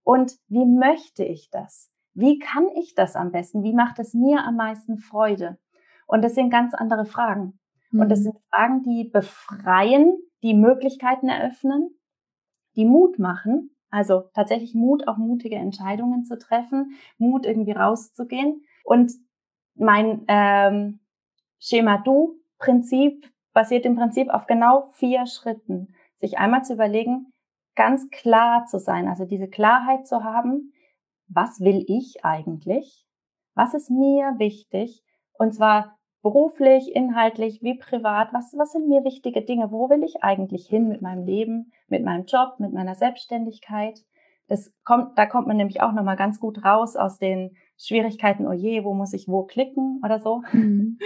und 0.04 0.36
wie 0.46 0.64
möchte 0.64 1.24
ich 1.24 1.50
das? 1.50 1.90
Wie 2.14 2.38
kann 2.38 2.68
ich 2.76 2.94
das 2.94 3.16
am 3.16 3.32
besten? 3.32 3.64
Wie 3.64 3.74
macht 3.74 3.98
es 3.98 4.14
mir 4.14 4.44
am 4.44 4.54
meisten 4.56 4.98
Freude? 4.98 5.58
Und 6.06 6.22
das 6.22 6.34
sind 6.34 6.50
ganz 6.50 6.74
andere 6.74 7.06
Fragen. 7.06 7.58
Mhm. 7.90 8.00
Und 8.00 8.08
das 8.08 8.20
mhm. 8.20 8.24
sind 8.24 8.38
Fragen, 8.50 8.82
die 8.82 9.10
befreien, 9.12 10.16
die 10.42 10.54
Möglichkeiten 10.54 11.28
eröffnen, 11.28 11.90
die 12.76 12.84
Mut 12.84 13.18
machen, 13.18 13.74
also 13.90 14.22
tatsächlich 14.32 14.74
Mut, 14.74 15.08
auch 15.08 15.16
mutige 15.16 15.56
Entscheidungen 15.56 16.24
zu 16.24 16.38
treffen, 16.38 16.92
Mut 17.18 17.44
irgendwie 17.44 17.72
rauszugehen. 17.72 18.62
Und 18.84 19.12
mein 19.74 20.24
ähm, 20.28 21.00
Schema-Du-Prinzip 21.58 23.28
basiert 23.60 23.84
im 23.84 23.94
Prinzip 23.94 24.30
auf 24.30 24.46
genau 24.46 24.88
vier 24.92 25.26
Schritten. 25.26 25.94
Sich 26.18 26.38
einmal 26.38 26.64
zu 26.64 26.72
überlegen, 26.72 27.30
ganz 27.76 28.08
klar 28.08 28.64
zu 28.64 28.78
sein, 28.78 29.06
also 29.06 29.26
diese 29.26 29.48
Klarheit 29.48 30.06
zu 30.06 30.24
haben, 30.24 30.72
was 31.28 31.60
will 31.60 31.84
ich 31.86 32.24
eigentlich? 32.24 33.04
Was 33.54 33.74
ist 33.74 33.90
mir 33.90 34.34
wichtig? 34.38 35.02
Und 35.34 35.52
zwar 35.52 35.98
beruflich, 36.22 36.94
inhaltlich, 36.96 37.60
wie 37.60 37.76
privat, 37.76 38.32
was, 38.32 38.54
was 38.56 38.72
sind 38.72 38.88
mir 38.88 39.04
wichtige 39.04 39.42
Dinge? 39.42 39.70
Wo 39.70 39.90
will 39.90 40.04
ich 40.04 40.22
eigentlich 40.22 40.66
hin 40.66 40.88
mit 40.88 41.02
meinem 41.02 41.26
Leben, 41.26 41.70
mit 41.88 42.02
meinem 42.02 42.24
Job, 42.24 42.60
mit 42.60 42.72
meiner 42.72 42.94
Selbstständigkeit? 42.94 44.00
Das 44.48 44.72
kommt, 44.84 45.18
da 45.18 45.26
kommt 45.26 45.48
man 45.48 45.58
nämlich 45.58 45.82
auch 45.82 45.92
nochmal 45.92 46.16
ganz 46.16 46.40
gut 46.40 46.64
raus 46.64 46.96
aus 46.96 47.18
den 47.18 47.58
Schwierigkeiten, 47.82 48.46
oh 48.46 48.52
je, 48.52 48.84
wo 48.84 48.94
muss 48.94 49.12
ich 49.12 49.26
wo 49.28 49.44
klicken 49.44 50.00
oder 50.04 50.20
so. 50.20 50.42
Mhm. 50.52 50.98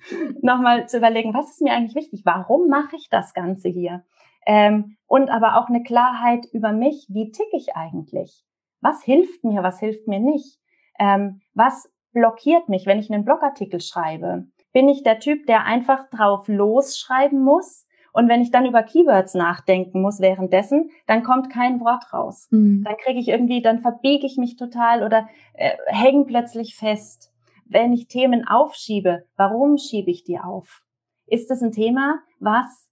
nochmal 0.42 0.88
zu 0.88 0.98
überlegen, 0.98 1.34
was 1.34 1.50
ist 1.50 1.60
mir 1.60 1.72
eigentlich 1.72 1.96
wichtig? 1.96 2.22
Warum 2.24 2.68
mache 2.68 2.96
ich 2.96 3.08
das 3.10 3.34
Ganze 3.34 3.68
hier? 3.68 4.04
Ähm, 4.46 4.96
und 5.06 5.30
aber 5.30 5.56
auch 5.56 5.68
eine 5.68 5.82
Klarheit 5.82 6.46
über 6.52 6.72
mich. 6.72 7.06
Wie 7.08 7.30
tick 7.30 7.48
ich 7.52 7.74
eigentlich? 7.74 8.44
Was 8.80 9.02
hilft 9.02 9.44
mir? 9.44 9.62
Was 9.62 9.80
hilft 9.80 10.06
mir 10.06 10.20
nicht? 10.20 10.58
Ähm, 10.98 11.40
was 11.54 11.92
blockiert 12.12 12.68
mich, 12.68 12.86
wenn 12.86 12.98
ich 12.98 13.12
einen 13.12 13.24
Blogartikel 13.24 13.80
schreibe? 13.80 14.46
Bin 14.72 14.88
ich 14.88 15.02
der 15.02 15.18
Typ, 15.18 15.46
der 15.46 15.64
einfach 15.64 16.08
drauf 16.10 16.46
losschreiben 16.48 17.42
muss 17.42 17.87
Und 18.18 18.28
wenn 18.28 18.42
ich 18.42 18.50
dann 18.50 18.66
über 18.66 18.82
Keywords 18.82 19.34
nachdenken 19.34 20.02
muss 20.02 20.18
währenddessen, 20.18 20.90
dann 21.06 21.22
kommt 21.22 21.50
kein 21.50 21.78
Wort 21.78 22.12
raus. 22.12 22.48
Mhm. 22.50 22.82
Dann 22.82 22.96
kriege 22.96 23.20
ich 23.20 23.28
irgendwie, 23.28 23.62
dann 23.62 23.78
verbiege 23.78 24.26
ich 24.26 24.36
mich 24.38 24.56
total 24.56 25.04
oder 25.04 25.28
äh, 25.54 25.70
hänge 25.86 26.24
plötzlich 26.24 26.74
fest. 26.74 27.32
Wenn 27.64 27.92
ich 27.92 28.08
Themen 28.08 28.44
aufschiebe, 28.44 29.24
warum 29.36 29.78
schiebe 29.78 30.10
ich 30.10 30.24
die 30.24 30.40
auf? 30.40 30.82
Ist 31.26 31.48
es 31.52 31.62
ein 31.62 31.70
Thema, 31.70 32.18
was, 32.40 32.90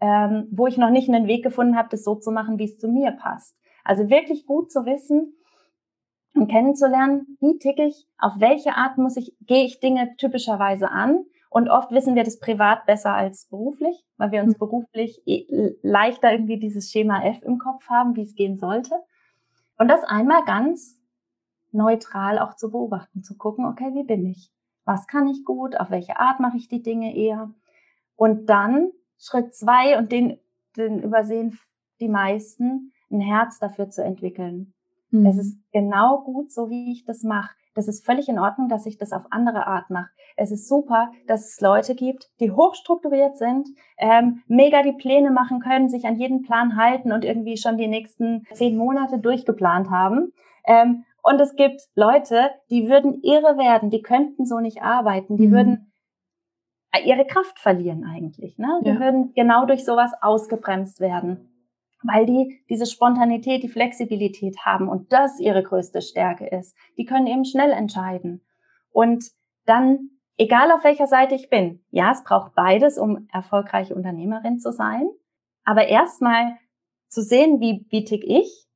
ähm, 0.00 0.48
wo 0.52 0.66
ich 0.66 0.78
noch 0.78 0.88
nicht 0.88 1.10
einen 1.10 1.26
Weg 1.26 1.42
gefunden 1.42 1.76
habe, 1.76 1.90
das 1.90 2.02
so 2.02 2.14
zu 2.14 2.30
machen, 2.30 2.58
wie 2.58 2.64
es 2.64 2.78
zu 2.78 2.88
mir 2.88 3.10
passt? 3.10 3.58
Also 3.84 4.08
wirklich 4.08 4.46
gut 4.46 4.72
zu 4.72 4.86
wissen, 4.86 5.34
und 6.34 6.48
kennenzulernen, 6.48 7.36
wie 7.40 7.58
ticke 7.58 7.84
ich, 7.84 8.06
auf 8.18 8.34
welche 8.38 8.74
Art 8.74 8.96
muss 8.96 9.16
ich, 9.16 9.34
gehe 9.40 9.64
ich 9.64 9.80
Dinge 9.80 10.14
typischerweise 10.16 10.90
an. 10.90 11.24
Und 11.58 11.70
oft 11.70 11.90
wissen 11.90 12.14
wir 12.14 12.22
das 12.22 12.38
privat 12.38 12.86
besser 12.86 13.14
als 13.14 13.46
beruflich, 13.46 14.06
weil 14.16 14.30
wir 14.30 14.44
uns 14.44 14.54
mhm. 14.54 14.58
beruflich 14.60 15.20
eh, 15.26 15.74
leichter 15.82 16.30
irgendwie 16.30 16.60
dieses 16.60 16.92
Schema 16.92 17.24
F 17.24 17.42
im 17.42 17.58
Kopf 17.58 17.88
haben, 17.88 18.14
wie 18.14 18.22
es 18.22 18.36
gehen 18.36 18.58
sollte. 18.58 18.94
Und 19.76 19.88
das 19.88 20.04
einmal 20.04 20.44
ganz 20.44 21.00
neutral 21.72 22.38
auch 22.38 22.54
zu 22.54 22.70
beobachten, 22.70 23.24
zu 23.24 23.36
gucken, 23.36 23.66
okay, 23.66 23.92
wie 23.92 24.04
bin 24.04 24.24
ich? 24.24 24.52
Was 24.84 25.08
kann 25.08 25.26
ich 25.26 25.44
gut? 25.44 25.80
Auf 25.80 25.90
welche 25.90 26.20
Art 26.20 26.38
mache 26.38 26.58
ich 26.58 26.68
die 26.68 26.80
Dinge 26.80 27.16
eher? 27.16 27.50
Und 28.14 28.46
dann 28.46 28.92
Schritt 29.18 29.52
zwei, 29.52 29.98
und 29.98 30.12
den, 30.12 30.38
den 30.76 31.02
übersehen 31.02 31.58
die 31.98 32.08
meisten, 32.08 32.92
ein 33.10 33.20
Herz 33.20 33.58
dafür 33.58 33.90
zu 33.90 34.04
entwickeln. 34.04 34.74
Mhm. 35.10 35.26
Es 35.26 35.36
ist 35.36 35.58
genau 35.72 36.20
gut, 36.20 36.52
so 36.52 36.70
wie 36.70 36.92
ich 36.92 37.04
das 37.04 37.24
mache. 37.24 37.50
Das 37.78 37.86
ist 37.86 38.04
völlig 38.04 38.28
in 38.28 38.40
Ordnung, 38.40 38.68
dass 38.68 38.86
ich 38.86 38.98
das 38.98 39.12
auf 39.12 39.26
andere 39.30 39.68
Art 39.68 39.88
mache. 39.88 40.10
Es 40.36 40.50
ist 40.50 40.68
super, 40.68 41.12
dass 41.28 41.52
es 41.52 41.60
Leute 41.60 41.94
gibt, 41.94 42.28
die 42.40 42.50
hochstrukturiert 42.50 43.38
sind, 43.38 43.68
ähm, 43.98 44.42
mega 44.48 44.82
die 44.82 44.94
Pläne 44.94 45.30
machen 45.30 45.60
können, 45.60 45.88
sich 45.88 46.04
an 46.04 46.16
jeden 46.16 46.42
Plan 46.42 46.74
halten 46.74 47.12
und 47.12 47.24
irgendwie 47.24 47.56
schon 47.56 47.76
die 47.76 47.86
nächsten 47.86 48.44
zehn 48.52 48.76
Monate 48.76 49.20
durchgeplant 49.20 49.90
haben. 49.90 50.32
Ähm, 50.66 51.04
und 51.22 51.40
es 51.40 51.54
gibt 51.54 51.82
Leute, 51.94 52.50
die 52.68 52.88
würden 52.88 53.22
irre 53.22 53.56
werden, 53.58 53.90
die 53.90 54.02
könnten 54.02 54.44
so 54.44 54.58
nicht 54.58 54.82
arbeiten, 54.82 55.36
die 55.36 55.46
mhm. 55.46 55.52
würden 55.52 55.92
ihre 57.04 57.26
Kraft 57.26 57.60
verlieren 57.60 58.04
eigentlich. 58.04 58.58
Ne? 58.58 58.80
Die 58.84 58.88
ja. 58.88 58.98
würden 58.98 59.34
genau 59.34 59.66
durch 59.66 59.84
sowas 59.84 60.10
ausgebremst 60.20 60.98
werden 60.98 61.48
weil 62.02 62.26
die 62.26 62.60
diese 62.68 62.86
Spontanität, 62.86 63.62
die 63.62 63.68
Flexibilität 63.68 64.58
haben 64.64 64.88
und 64.88 65.12
das 65.12 65.40
ihre 65.40 65.62
größte 65.62 66.02
Stärke 66.02 66.46
ist. 66.46 66.76
Die 66.96 67.04
können 67.04 67.26
eben 67.26 67.44
schnell 67.44 67.72
entscheiden. 67.72 68.42
Und 68.90 69.24
dann, 69.66 70.10
egal 70.36 70.70
auf 70.72 70.84
welcher 70.84 71.06
Seite 71.06 71.34
ich 71.34 71.50
bin, 71.50 71.80
ja, 71.90 72.12
es 72.12 72.24
braucht 72.24 72.54
beides, 72.54 72.98
um 72.98 73.28
erfolgreiche 73.32 73.94
Unternehmerin 73.94 74.58
zu 74.58 74.72
sein, 74.72 75.08
aber 75.64 75.88
erstmal 75.88 76.56
zu 77.08 77.22
sehen, 77.22 77.60
wie, 77.60 77.86
wie 77.90 78.04
tick 78.04 78.22
ich 78.24 78.66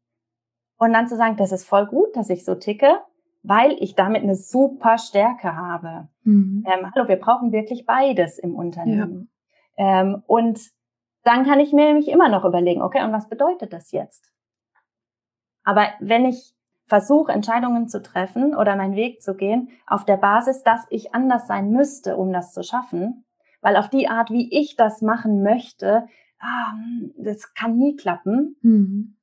und 0.79 0.93
dann 0.93 1.07
zu 1.07 1.17
sagen, 1.17 1.37
das 1.37 1.53
ist 1.53 1.65
voll 1.65 1.87
gut, 1.87 2.17
dass 2.17 2.29
ich 2.29 2.45
so 2.45 2.55
ticke, 2.55 2.99
weil 3.43 3.77
ich 3.81 3.95
damit 3.95 4.23
eine 4.23 4.35
super 4.35 4.99
Stärke 4.99 5.57
habe. 5.57 6.09
Mhm. 6.25 6.65
Ähm, 6.67 6.91
hallo, 6.95 7.09
wir 7.09 7.17
brauchen 7.17 7.53
wirklich 7.53 7.87
beides 7.87 8.39
im 8.39 8.55
Unternehmen. 8.55 9.31
Ja. 9.77 10.01
Ähm, 10.03 10.23
und 10.27 10.61
dann 11.25 11.45
kann 11.45 11.61
ich 11.61 11.73
mir 11.73 11.87
nämlich 11.87 12.09
immer 12.09 12.29
noch 12.29 12.45
überlegen, 12.45 12.83
okay, 12.83 13.05
und 13.05 13.13
was 13.13 13.29
bedeutet 13.29 13.73
das 13.73 13.93
jetzt? 13.93 14.33
Aber 15.65 15.89
wenn 16.01 16.25
ich 16.27 16.55
versuche, 16.87 17.33
Entscheidungen 17.33 17.89
zu 17.89 18.03
treffen 18.03 18.55
oder 18.55 18.77
meinen 18.77 18.97
Weg 18.97 19.23
zu 19.23 19.35
gehen, 19.35 19.71
auf 19.87 20.05
der 20.05 20.17
Basis, 20.17 20.63
dass 20.63 20.87
ich 20.91 21.15
anders 21.15 21.47
sein 21.47 21.71
müsste, 21.71 22.17
um 22.17 22.33
das 22.33 22.53
zu 22.53 22.63
schaffen, 22.63 23.25
weil 23.61 23.77
auf 23.77 23.89
die 23.89 24.09
Art, 24.09 24.31
wie 24.31 24.53
ich 24.53 24.77
das 24.77 25.01
machen 25.01 25.43
möchte, 25.43 26.07
ah, 26.41 26.75
das 27.17 27.55
kann 27.55 27.79
nie 27.79 27.97
klappen, 27.97 28.57
mhm. 28.61 29.17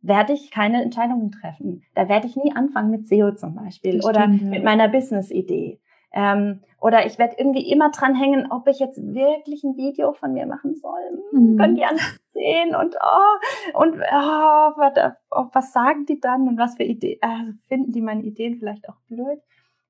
werde 0.00 0.32
ich 0.32 0.50
keine 0.50 0.82
Entscheidungen 0.82 1.30
treffen. 1.30 1.82
Da 1.94 2.08
werde 2.08 2.26
ich 2.26 2.36
nie 2.36 2.52
anfangen 2.54 2.90
mit 2.90 3.06
SEO 3.06 3.32
zum 3.32 3.54
Beispiel 3.54 3.98
das 3.98 4.06
oder 4.06 4.22
stimmt, 4.22 4.42
ja. 4.42 4.48
mit 4.48 4.64
meiner 4.64 4.88
Business-Idee. 4.88 5.80
Ähm, 6.16 6.62
oder 6.80 7.04
ich 7.04 7.18
werde 7.18 7.36
irgendwie 7.36 7.70
immer 7.70 7.90
dran 7.90 8.14
hängen, 8.14 8.50
ob 8.50 8.66
ich 8.68 8.78
jetzt 8.78 8.96
wirklich 8.96 9.62
ein 9.64 9.76
Video 9.76 10.14
von 10.14 10.32
mir 10.32 10.46
machen 10.46 10.74
soll. 10.74 11.22
Hm, 11.30 11.52
mhm. 11.52 11.58
Können 11.58 11.74
die 11.76 11.84
anderen 11.84 12.16
sehen 12.32 12.74
und 12.74 12.96
oh, 12.96 13.78
und 13.78 13.96
oh, 13.96 14.72
was, 14.78 15.12
oh, 15.30 15.46
was 15.52 15.72
sagen 15.74 16.06
die 16.06 16.18
dann 16.18 16.48
und 16.48 16.58
was 16.58 16.76
für 16.76 16.84
Ideen, 16.84 17.18
äh, 17.20 17.52
finden 17.68 17.92
die 17.92 18.00
meine 18.00 18.22
Ideen 18.22 18.56
vielleicht 18.56 18.88
auch 18.88 18.96
blöd. 19.08 19.40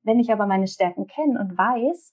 Wenn 0.02 0.18
ich 0.18 0.32
aber 0.32 0.46
meine 0.46 0.66
Stärken 0.66 1.06
kenne 1.06 1.38
und 1.38 1.56
weiß, 1.56 2.12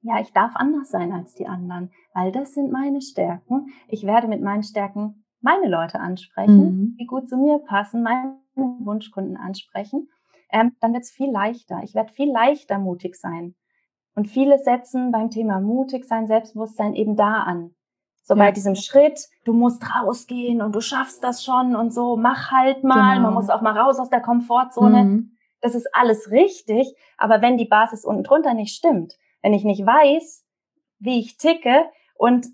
ja, 0.00 0.20
ich 0.20 0.32
darf 0.32 0.52
anders 0.54 0.90
sein 0.90 1.12
als 1.12 1.34
die 1.34 1.46
anderen, 1.46 1.90
weil 2.14 2.32
das 2.32 2.54
sind 2.54 2.72
meine 2.72 3.02
Stärken. 3.02 3.66
Ich 3.88 4.06
werde 4.06 4.28
mit 4.28 4.40
meinen 4.40 4.62
Stärken 4.62 5.24
meine 5.42 5.68
Leute 5.68 6.00
ansprechen, 6.00 6.64
mhm. 6.64 6.96
die 6.98 7.06
gut 7.06 7.28
zu 7.28 7.36
mir 7.36 7.58
passen, 7.58 8.02
meine 8.02 8.38
Wunschkunden 8.54 9.36
ansprechen 9.36 10.08
ähm, 10.50 10.76
dann 10.80 10.92
wird 10.92 11.04
es 11.04 11.10
viel 11.10 11.30
leichter. 11.30 11.80
Ich 11.82 11.94
werde 11.94 12.12
viel 12.12 12.30
leichter 12.30 12.78
mutig 12.78 13.16
sein. 13.16 13.54
Und 14.14 14.26
viele 14.26 14.58
setzen 14.58 15.12
beim 15.12 15.30
Thema 15.30 15.60
mutig 15.60 16.04
sein, 16.04 16.26
Selbstbewusstsein 16.26 16.94
eben 16.94 17.16
da 17.16 17.42
an. 17.42 17.74
So 18.22 18.34
ja. 18.34 18.44
bei 18.44 18.52
diesem 18.52 18.74
Schritt, 18.74 19.28
du 19.44 19.52
musst 19.52 19.82
rausgehen 19.94 20.60
und 20.60 20.74
du 20.74 20.80
schaffst 20.80 21.24
das 21.24 21.44
schon 21.44 21.76
und 21.76 21.94
so, 21.94 22.16
mach 22.16 22.50
halt 22.50 22.84
mal, 22.84 23.14
genau. 23.14 23.28
man 23.28 23.34
muss 23.34 23.48
auch 23.48 23.62
mal 23.62 23.78
raus 23.78 23.98
aus 23.98 24.10
der 24.10 24.20
Komfortzone. 24.20 25.04
Mhm. 25.04 25.32
Das 25.60 25.74
ist 25.74 25.88
alles 25.94 26.30
richtig, 26.30 26.94
aber 27.16 27.40
wenn 27.42 27.56
die 27.56 27.64
Basis 27.64 28.04
unten 28.04 28.24
drunter 28.24 28.54
nicht 28.54 28.76
stimmt, 28.76 29.14
wenn 29.40 29.54
ich 29.54 29.64
nicht 29.64 29.84
weiß, 29.84 30.44
wie 30.98 31.20
ich 31.20 31.36
ticke 31.36 31.86
und 32.16 32.46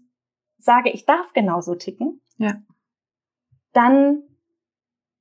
sage, 0.59 0.91
ich 0.91 1.07
darf 1.07 1.33
genauso 1.33 1.75
ticken, 1.75 2.21
ja. 2.39 2.55
dann 3.73 4.23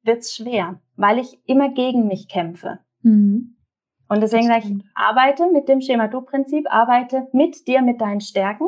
wird's 0.03 0.35
schwer, 0.35 0.79
weil 0.95 1.19
ich 1.19 1.39
immer 1.45 1.69
gegen 1.69 2.07
mich 2.07 2.27
kämpfe. 2.27 2.79
Mhm. 3.01 3.57
Und 4.09 4.21
deswegen 4.21 4.47
sage 4.47 4.65
ich, 4.67 4.85
arbeite 4.95 5.49
mit 5.51 5.67
dem 5.67 5.81
Schema-Du-Prinzip, 5.81 6.67
arbeite 6.69 7.27
mit 7.31 7.67
dir, 7.67 7.81
mit 7.81 8.01
deinen 8.01 8.21
Stärken, 8.21 8.67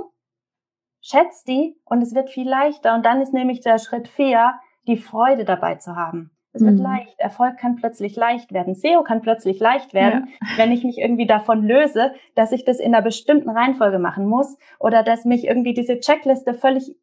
schätz 1.01 1.43
die 1.43 1.79
und 1.86 2.01
es 2.01 2.15
wird 2.15 2.29
viel 2.29 2.49
leichter. 2.49 2.95
Und 2.95 3.05
dann 3.05 3.21
ist 3.21 3.33
nämlich 3.33 3.61
der 3.61 3.77
Schritt 3.77 4.07
vier, 4.07 4.53
die 4.88 4.97
Freude 4.97 5.45
dabei 5.45 5.75
zu 5.75 5.95
haben. 5.95 6.31
Es 6.55 6.63
wird 6.63 6.77
mhm. 6.77 6.83
leicht. 6.83 7.19
Erfolg 7.19 7.57
kann 7.57 7.75
plötzlich 7.75 8.15
leicht 8.15 8.53
werden. 8.53 8.75
SEO 8.75 9.03
kann 9.03 9.21
plötzlich 9.21 9.59
leicht 9.59 9.93
werden, 9.93 10.29
ja. 10.29 10.47
wenn 10.57 10.71
ich 10.71 10.86
mich 10.86 10.97
irgendwie 10.97 11.27
davon 11.27 11.63
löse, 11.67 12.13
dass 12.33 12.53
ich 12.53 12.63
das 12.63 12.79
in 12.79 12.95
einer 12.95 13.03
bestimmten 13.03 13.49
Reihenfolge 13.49 13.99
machen 13.99 14.25
muss 14.25 14.57
oder 14.79 15.03
dass 15.03 15.25
mich 15.25 15.45
irgendwie 15.45 15.73
diese 15.73 15.99
Checkliste 15.99 16.53
völlig 16.53 16.89
äh, 16.89 16.95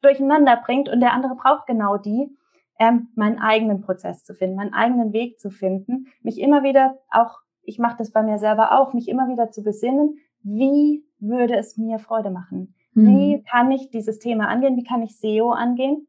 durcheinander 0.00 0.56
bringt 0.64 0.88
und 0.88 1.00
der 1.00 1.12
andere 1.12 1.36
braucht 1.36 1.66
genau 1.66 1.98
die 1.98 2.34
ähm, 2.78 3.08
meinen 3.14 3.38
eigenen 3.38 3.80
Prozess 3.80 4.24
zu 4.24 4.34
finden, 4.34 4.56
meinen 4.56 4.74
eigenen 4.74 5.12
Weg 5.12 5.40
zu 5.40 5.50
finden, 5.50 6.06
mich 6.22 6.40
immer 6.40 6.62
wieder 6.62 6.98
auch, 7.10 7.38
ich 7.62 7.78
mache 7.78 7.96
das 7.98 8.12
bei 8.12 8.22
mir 8.22 8.38
selber 8.38 8.78
auch, 8.78 8.92
mich 8.92 9.08
immer 9.08 9.28
wieder 9.28 9.50
zu 9.50 9.62
besinnen, 9.62 10.18
wie 10.42 11.04
würde 11.18 11.56
es 11.56 11.76
mir 11.76 11.98
Freude 11.98 12.30
machen? 12.30 12.74
Mhm. 12.92 13.06
Wie 13.06 13.42
kann 13.42 13.70
ich 13.72 13.90
dieses 13.90 14.18
Thema 14.18 14.48
angehen? 14.48 14.76
Wie 14.76 14.84
kann 14.84 15.02
ich 15.02 15.18
SEO 15.18 15.50
angehen? 15.50 16.06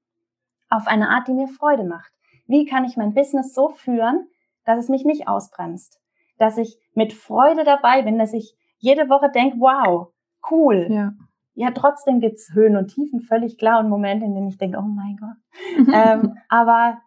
Auf 0.70 0.88
eine 0.88 1.10
Art, 1.10 1.28
die 1.28 1.34
mir 1.34 1.48
Freude 1.48 1.84
macht. 1.84 2.12
Wie 2.46 2.66
kann 2.66 2.86
ich 2.86 2.98
mein 2.98 3.14
Business 3.14 3.54
so 3.54 3.70
führen, 3.70 4.28
dass 4.66 4.78
es 4.78 4.90
mich 4.90 5.06
nicht 5.06 5.28
ausbremst? 5.28 6.00
Dass 6.38 6.58
ich 6.58 6.78
mit 6.94 7.14
Freude 7.14 7.64
dabei 7.64 8.04
bin, 8.04 8.20
dass 8.20 8.34
ich 8.34 8.56
jede 8.78 9.10
Woche 9.10 9.32
denke, 9.32 9.58
wow, 9.60 10.10
cool. 10.52 10.88
Ja 10.90 11.14
ja, 11.58 11.72
trotzdem 11.72 12.20
gibt's 12.20 12.54
Höhen 12.54 12.78
und 12.78 12.90
Tiefen, 12.90 13.20
völlig 13.20 13.58
klar, 13.58 13.80
und 13.80 13.90
Momente, 13.90 14.26
in 14.26 14.36
denen 14.36 14.48
ich 14.48 14.60
denke, 14.60 14.78
oh 14.78 14.84
mein 14.84 15.18
Gott. 15.18 15.88
ähm, 15.92 16.38
aber 16.50 17.00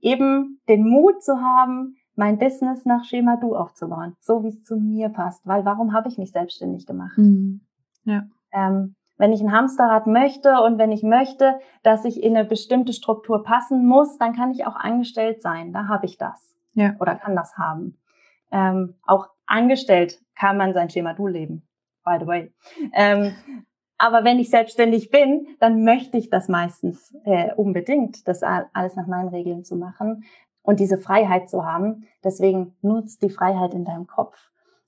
eben 0.00 0.62
den 0.66 0.88
Mut 0.88 1.22
zu 1.22 1.42
haben, 1.42 1.96
mein 2.14 2.38
Business 2.38 2.86
nach 2.86 3.04
Schema 3.04 3.36
Du 3.36 3.54
aufzubauen, 3.54 4.16
so 4.20 4.42
wie 4.42 4.48
es 4.48 4.64
zu 4.64 4.76
mir 4.76 5.10
passt. 5.10 5.46
Weil 5.46 5.66
warum 5.66 5.92
habe 5.92 6.08
ich 6.08 6.16
mich 6.16 6.32
selbstständig 6.32 6.86
gemacht? 6.86 7.18
Mhm. 7.18 7.60
Ja. 8.04 8.22
Ähm, 8.50 8.94
wenn 9.18 9.34
ich 9.34 9.42
ein 9.42 9.52
Hamsterrad 9.52 10.06
möchte 10.06 10.62
und 10.62 10.78
wenn 10.78 10.90
ich 10.90 11.02
möchte, 11.02 11.58
dass 11.82 12.06
ich 12.06 12.22
in 12.22 12.34
eine 12.34 12.48
bestimmte 12.48 12.94
Struktur 12.94 13.42
passen 13.42 13.86
muss, 13.86 14.16
dann 14.16 14.34
kann 14.34 14.52
ich 14.52 14.66
auch 14.66 14.76
angestellt 14.76 15.42
sein. 15.42 15.74
Da 15.74 15.86
habe 15.86 16.06
ich 16.06 16.16
das. 16.16 16.56
Ja. 16.72 16.94
Oder 16.98 17.14
kann 17.16 17.36
das 17.36 17.58
haben. 17.58 17.98
Ähm, 18.50 18.94
auch 19.06 19.28
angestellt 19.44 20.18
kann 20.34 20.56
man 20.56 20.72
sein 20.72 20.88
Schema 20.88 21.12
Du 21.12 21.26
leben 21.26 21.65
by 22.06 22.16
the 22.18 22.26
way. 22.26 22.52
Ähm, 22.94 23.34
aber 23.98 24.24
wenn 24.24 24.38
ich 24.38 24.50
selbstständig 24.50 25.10
bin, 25.10 25.46
dann 25.58 25.84
möchte 25.84 26.16
ich 26.16 26.30
das 26.30 26.48
meistens 26.48 27.14
äh, 27.24 27.52
unbedingt, 27.54 28.26
das 28.28 28.42
alles 28.42 28.96
nach 28.96 29.06
meinen 29.06 29.28
Regeln 29.28 29.64
zu 29.64 29.76
machen 29.76 30.24
und 30.62 30.80
diese 30.80 30.98
Freiheit 30.98 31.48
zu 31.48 31.64
haben. 31.64 32.06
Deswegen 32.24 32.76
nutzt 32.82 33.22
die 33.22 33.30
Freiheit 33.30 33.74
in 33.74 33.84
deinem 33.84 34.06
Kopf. 34.06 34.36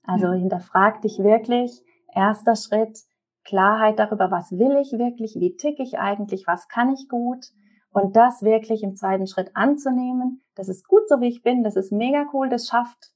Also 0.03 0.27
ja. 0.27 0.33
hinterfrag 0.33 1.01
dich 1.01 1.19
wirklich. 1.19 1.83
Erster 2.13 2.55
Schritt, 2.55 2.99
Klarheit 3.43 3.99
darüber, 3.99 4.31
was 4.31 4.51
will 4.51 4.77
ich 4.79 4.91
wirklich, 4.93 5.35
wie 5.39 5.55
tick 5.55 5.79
ich 5.79 5.99
eigentlich, 5.99 6.47
was 6.47 6.67
kann 6.67 6.93
ich 6.93 7.07
gut 7.07 7.47
und 7.91 8.15
das 8.15 8.43
wirklich 8.43 8.83
im 8.83 8.95
zweiten 8.95 9.27
Schritt 9.27 9.51
anzunehmen. 9.55 10.41
Das 10.55 10.69
ist 10.69 10.87
gut 10.87 11.07
so 11.07 11.21
wie 11.21 11.29
ich 11.29 11.41
bin, 11.41 11.63
das 11.63 11.75
ist 11.75 11.91
mega 11.91 12.25
cool, 12.33 12.49
das 12.49 12.67
schafft 12.67 13.11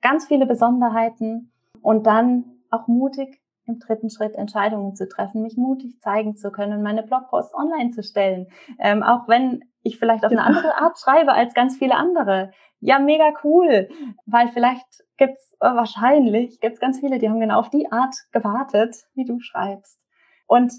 ganz 0.00 0.26
viele 0.26 0.46
Besonderheiten 0.46 1.52
und 1.80 2.06
dann 2.06 2.51
auch 2.72 2.88
mutig 2.88 3.40
im 3.66 3.78
dritten 3.78 4.10
Schritt 4.10 4.34
Entscheidungen 4.34 4.94
zu 4.96 5.08
treffen, 5.08 5.42
mich 5.42 5.56
mutig 5.56 6.00
zeigen 6.00 6.36
zu 6.36 6.50
können 6.50 6.78
und 6.78 6.82
meine 6.82 7.02
Blogposts 7.02 7.54
online 7.54 7.90
zu 7.90 8.02
stellen. 8.02 8.48
Ähm, 8.78 9.02
auch 9.02 9.28
wenn 9.28 9.64
ich 9.82 9.98
vielleicht 9.98 10.24
auf 10.24 10.32
eine 10.32 10.42
andere 10.44 10.76
Art 10.80 10.98
schreibe 10.98 11.32
als 11.32 11.54
ganz 11.54 11.76
viele 11.76 11.96
andere. 11.96 12.50
Ja, 12.80 12.98
mega 12.98 13.32
cool, 13.44 13.88
weil 14.26 14.48
vielleicht 14.48 14.86
gibt's 15.16 15.54
äh, 15.60 15.66
wahrscheinlich 15.66 16.58
gibt's 16.60 16.80
ganz 16.80 16.98
viele, 16.98 17.18
die 17.18 17.28
haben 17.28 17.38
genau 17.38 17.60
auf 17.60 17.70
die 17.70 17.90
Art 17.92 18.14
gewartet, 18.32 18.96
wie 19.14 19.24
du 19.24 19.38
schreibst. 19.38 20.00
Und 20.46 20.72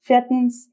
viertens 0.00 0.72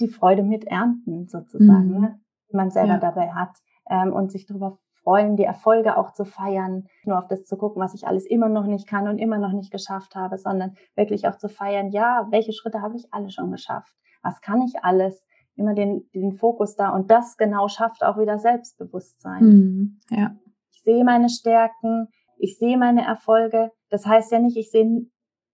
die 0.00 0.08
Freude 0.08 0.44
mit 0.44 0.64
ernten 0.64 1.26
sozusagen, 1.28 1.94
mhm. 1.94 2.00
ne, 2.00 2.20
die 2.50 2.56
man 2.56 2.70
selber 2.70 2.94
ja. 2.94 2.98
dabei 2.98 3.32
hat 3.32 3.56
ähm, 3.90 4.12
und 4.12 4.30
sich 4.30 4.46
darüber 4.46 4.78
freuen, 5.02 5.36
die 5.36 5.44
Erfolge 5.44 5.96
auch 5.96 6.12
zu 6.12 6.24
feiern, 6.24 6.86
nur 7.04 7.18
auf 7.18 7.28
das 7.28 7.44
zu 7.44 7.56
gucken, 7.56 7.82
was 7.82 7.94
ich 7.94 8.06
alles 8.06 8.26
immer 8.26 8.48
noch 8.48 8.66
nicht 8.66 8.86
kann 8.86 9.08
und 9.08 9.18
immer 9.18 9.38
noch 9.38 9.52
nicht 9.52 9.70
geschafft 9.70 10.14
habe, 10.14 10.38
sondern 10.38 10.74
wirklich 10.94 11.26
auch 11.28 11.36
zu 11.36 11.48
feiern, 11.48 11.90
ja, 11.90 12.26
welche 12.30 12.52
Schritte 12.52 12.82
habe 12.82 12.96
ich 12.96 13.12
alle 13.12 13.30
schon 13.30 13.50
geschafft? 13.50 13.92
Was 14.22 14.40
kann 14.40 14.62
ich 14.62 14.82
alles? 14.82 15.26
Immer 15.54 15.74
den, 15.74 16.08
den 16.14 16.32
Fokus 16.32 16.76
da 16.76 16.90
und 16.90 17.10
das 17.10 17.36
genau 17.36 17.68
schafft 17.68 18.02
auch 18.02 18.18
wieder 18.18 18.38
Selbstbewusstsein. 18.38 19.44
Mhm, 19.44 20.00
ja. 20.08 20.34
Ich 20.70 20.82
sehe 20.82 21.04
meine 21.04 21.28
Stärken, 21.28 22.08
ich 22.38 22.56
sehe 22.58 22.78
meine 22.78 23.04
Erfolge. 23.04 23.70
Das 23.90 24.06
heißt 24.06 24.32
ja 24.32 24.38
nicht, 24.38 24.56
ich 24.56 24.70
sehe, 24.70 25.06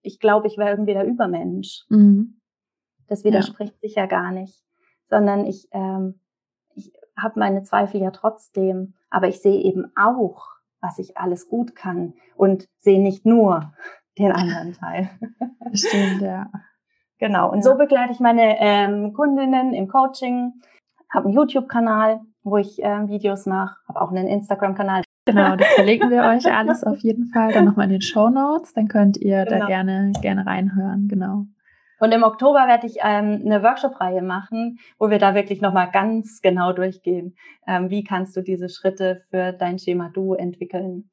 ich 0.03 0.20
glaube, 0.20 0.46
ich 0.46 0.57
wäre 0.57 0.70
irgendwie 0.70 0.94
der 0.94 1.05
Übermensch. 1.05 1.84
Mhm. 1.88 2.40
Das 3.09 3.24
widerspricht 3.24 3.74
ja. 3.74 3.78
sich 3.80 3.94
ja 3.96 4.07
gar 4.07 4.30
nicht, 4.30 4.62
sondern 5.09 5.46
ich, 5.46 5.66
ähm, 5.72 6.20
ich 6.20 6.28
habe 7.21 7.39
meine 7.39 7.62
Zweifel 7.62 8.01
ja 8.01 8.11
trotzdem 8.11 8.95
aber 9.11 9.29
ich 9.29 9.41
sehe 9.41 9.61
eben 9.62 9.91
auch, 9.97 10.49
was 10.81 10.99
ich 10.99 11.16
alles 11.16 11.49
gut 11.49 11.75
kann 11.75 12.14
und 12.37 12.69
sehe 12.79 13.01
nicht 13.01 13.27
nur 13.27 13.73
den 14.19 14.33
anderen 14.33 14.75
Teil. 14.75 15.11
Stimmt, 15.73 16.23
ja. 16.23 16.51
Genau. 17.19 17.51
Und 17.51 17.59
ja. 17.59 17.62
so 17.62 17.77
begleite 17.77 18.12
ich 18.12 18.21
meine 18.21 18.59
ähm, 18.61 19.12
Kundinnen 19.12 19.75
im 19.75 19.89
Coaching, 19.89 20.53
habe 21.11 21.27
einen 21.27 21.35
YouTube-Kanal, 21.35 22.21
wo 22.43 22.59
ich 22.59 22.79
ähm, 22.81 23.09
Videos 23.09 23.47
mache, 23.47 23.77
habe 23.89 24.01
auch 24.01 24.11
einen 24.11 24.29
Instagram-Kanal. 24.29 25.03
Genau, 25.25 25.57
das 25.57 25.69
verlinken 25.75 26.11
wir 26.11 26.25
euch 26.25 26.53
alles 26.53 26.85
auf 26.85 26.99
jeden 26.99 27.27
Fall 27.27 27.53
dann 27.53 27.64
nochmal 27.64 27.87
in 27.87 27.93
den 27.93 28.03
Show 28.03 28.31
Notes. 28.31 28.73
Dann 28.75 28.89
könnt 28.89 29.16
ihr 29.16 29.45
genau. 29.45 29.61
da 29.61 29.66
gerne, 29.66 30.12
gerne 30.21 30.47
reinhören, 30.47 31.09
genau. 31.09 31.47
Und 32.01 32.12
im 32.12 32.22
Oktober 32.22 32.66
werde 32.66 32.86
ich 32.86 32.96
ähm, 33.03 33.42
eine 33.44 33.62
Workshop-Reihe 33.62 34.22
machen, 34.22 34.78
wo 34.99 35.11
wir 35.11 35.18
da 35.18 35.34
wirklich 35.34 35.61
nochmal 35.61 35.90
ganz 35.90 36.40
genau 36.42 36.72
durchgehen. 36.72 37.36
Ähm, 37.66 37.90
wie 37.90 38.05
kannst 38.05 38.36
du 38.36 38.42
diese 38.42 38.68
Schritte 38.68 39.22
für 39.30 39.53
dein 39.53 39.78
Schema 39.78 40.11
Du 40.12 40.34
entwickeln 40.34 41.11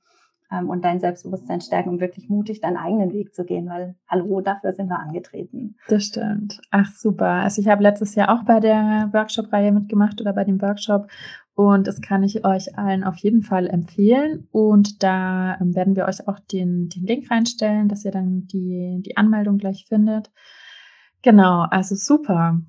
ähm, 0.52 0.70
und 0.70 0.86
dein 0.86 1.00
Selbstbewusstsein 1.00 1.62
stärken, 1.62 1.90
um 1.90 2.00
wirklich 2.00 2.30
mutig 2.30 2.62
deinen 2.62 2.78
eigenen 2.78 3.14
Weg 3.14 3.34
zu 3.34 3.46
gehen, 3.46 3.68
weil 3.68 3.96
hallo, 4.08 4.42
dafür 4.42 4.74
sind 4.74 4.90
wir 4.90 5.00
angetreten. 5.00 5.76
Das 5.88 6.06
stimmt. 6.06 6.62
Ach 6.72 6.88
super. 6.94 7.26
Also 7.26 7.62
ich 7.62 7.68
habe 7.68 7.84
letztes 7.84 8.16
Jahr 8.16 8.30
auch 8.30 8.44
bei 8.44 8.60
der 8.60 9.10
Workshop-Reihe 9.12 9.72
mitgemacht 9.72 10.22
oder 10.22 10.34
bei 10.34 10.44
dem 10.44 10.62
Workshop 10.62 11.08
und 11.56 11.88
das 11.88 12.02
kann 12.02 12.22
ich 12.22 12.46
euch 12.46 12.78
allen 12.78 13.06
auf 13.06 13.16
jeden 13.18 13.42
Fall 13.42 13.68
empfehlen. 13.68 14.48
Und 14.52 15.04
da 15.04 15.58
ähm, 15.60 15.74
werden 15.74 15.96
wir 15.96 16.06
euch 16.06 16.28
auch 16.28 16.40
den, 16.40 16.90
den 16.90 17.04
Link 17.04 17.32
reinstellen, 17.32 17.88
dass 17.88 18.04
ihr 18.04 18.12
dann 18.12 18.46
die, 18.48 19.02
die 19.06 19.16
Anmeldung 19.16 19.58
gleich 19.58 19.86
findet. 19.88 20.32
Genau, 21.26 21.66
also 21.72 21.96
super. 21.96 22.62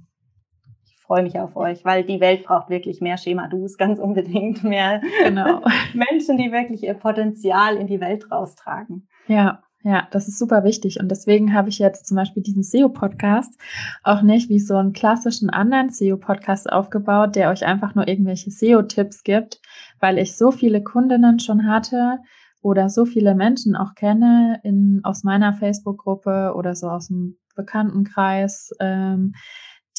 Ich 0.86 0.96
freue 1.02 1.22
mich 1.22 1.38
auf 1.38 1.56
euch, 1.56 1.84
weil 1.84 2.04
die 2.04 2.20
Welt 2.20 2.44
braucht 2.44 2.70
wirklich 2.70 3.02
mehr 3.02 3.18
Schema-Dus, 3.18 3.76
ganz 3.76 3.98
unbedingt 3.98 4.64
mehr 4.64 5.02
genau. 5.22 5.62
Menschen, 5.92 6.38
die 6.38 6.50
wirklich 6.50 6.82
ihr 6.82 6.94
Potenzial 6.94 7.76
in 7.76 7.86
die 7.86 8.00
Welt 8.00 8.32
raustragen. 8.32 9.08
Ja, 9.28 9.62
ja, 9.82 10.08
das 10.10 10.26
ist 10.26 10.38
super 10.38 10.64
wichtig. 10.64 10.98
Und 10.98 11.10
deswegen 11.10 11.52
habe 11.52 11.68
ich 11.68 11.78
jetzt 11.78 12.06
zum 12.06 12.16
Beispiel 12.16 12.42
diesen 12.42 12.62
SEO-Podcast 12.62 13.60
auch 14.02 14.22
nicht 14.22 14.48
wie 14.48 14.58
so 14.58 14.74
einen 14.74 14.94
klassischen 14.94 15.50
anderen 15.50 15.90
SEO-Podcast 15.90 16.72
aufgebaut, 16.72 17.36
der 17.36 17.50
euch 17.50 17.66
einfach 17.66 17.94
nur 17.94 18.08
irgendwelche 18.08 18.50
SEO-Tipps 18.50 19.22
gibt, 19.22 19.60
weil 20.00 20.16
ich 20.16 20.34
so 20.34 20.50
viele 20.50 20.82
Kundinnen 20.82 21.40
schon 21.40 21.68
hatte 21.68 22.20
oder 22.66 22.88
so 22.88 23.04
viele 23.04 23.36
Menschen 23.36 23.76
auch 23.76 23.94
kenne 23.94 24.60
in, 24.64 25.00
aus 25.04 25.22
meiner 25.22 25.52
Facebook-Gruppe 25.52 26.52
oder 26.56 26.74
so 26.74 26.88
aus 26.88 27.06
dem 27.06 27.38
Bekanntenkreis, 27.54 28.72
ähm, 28.80 29.34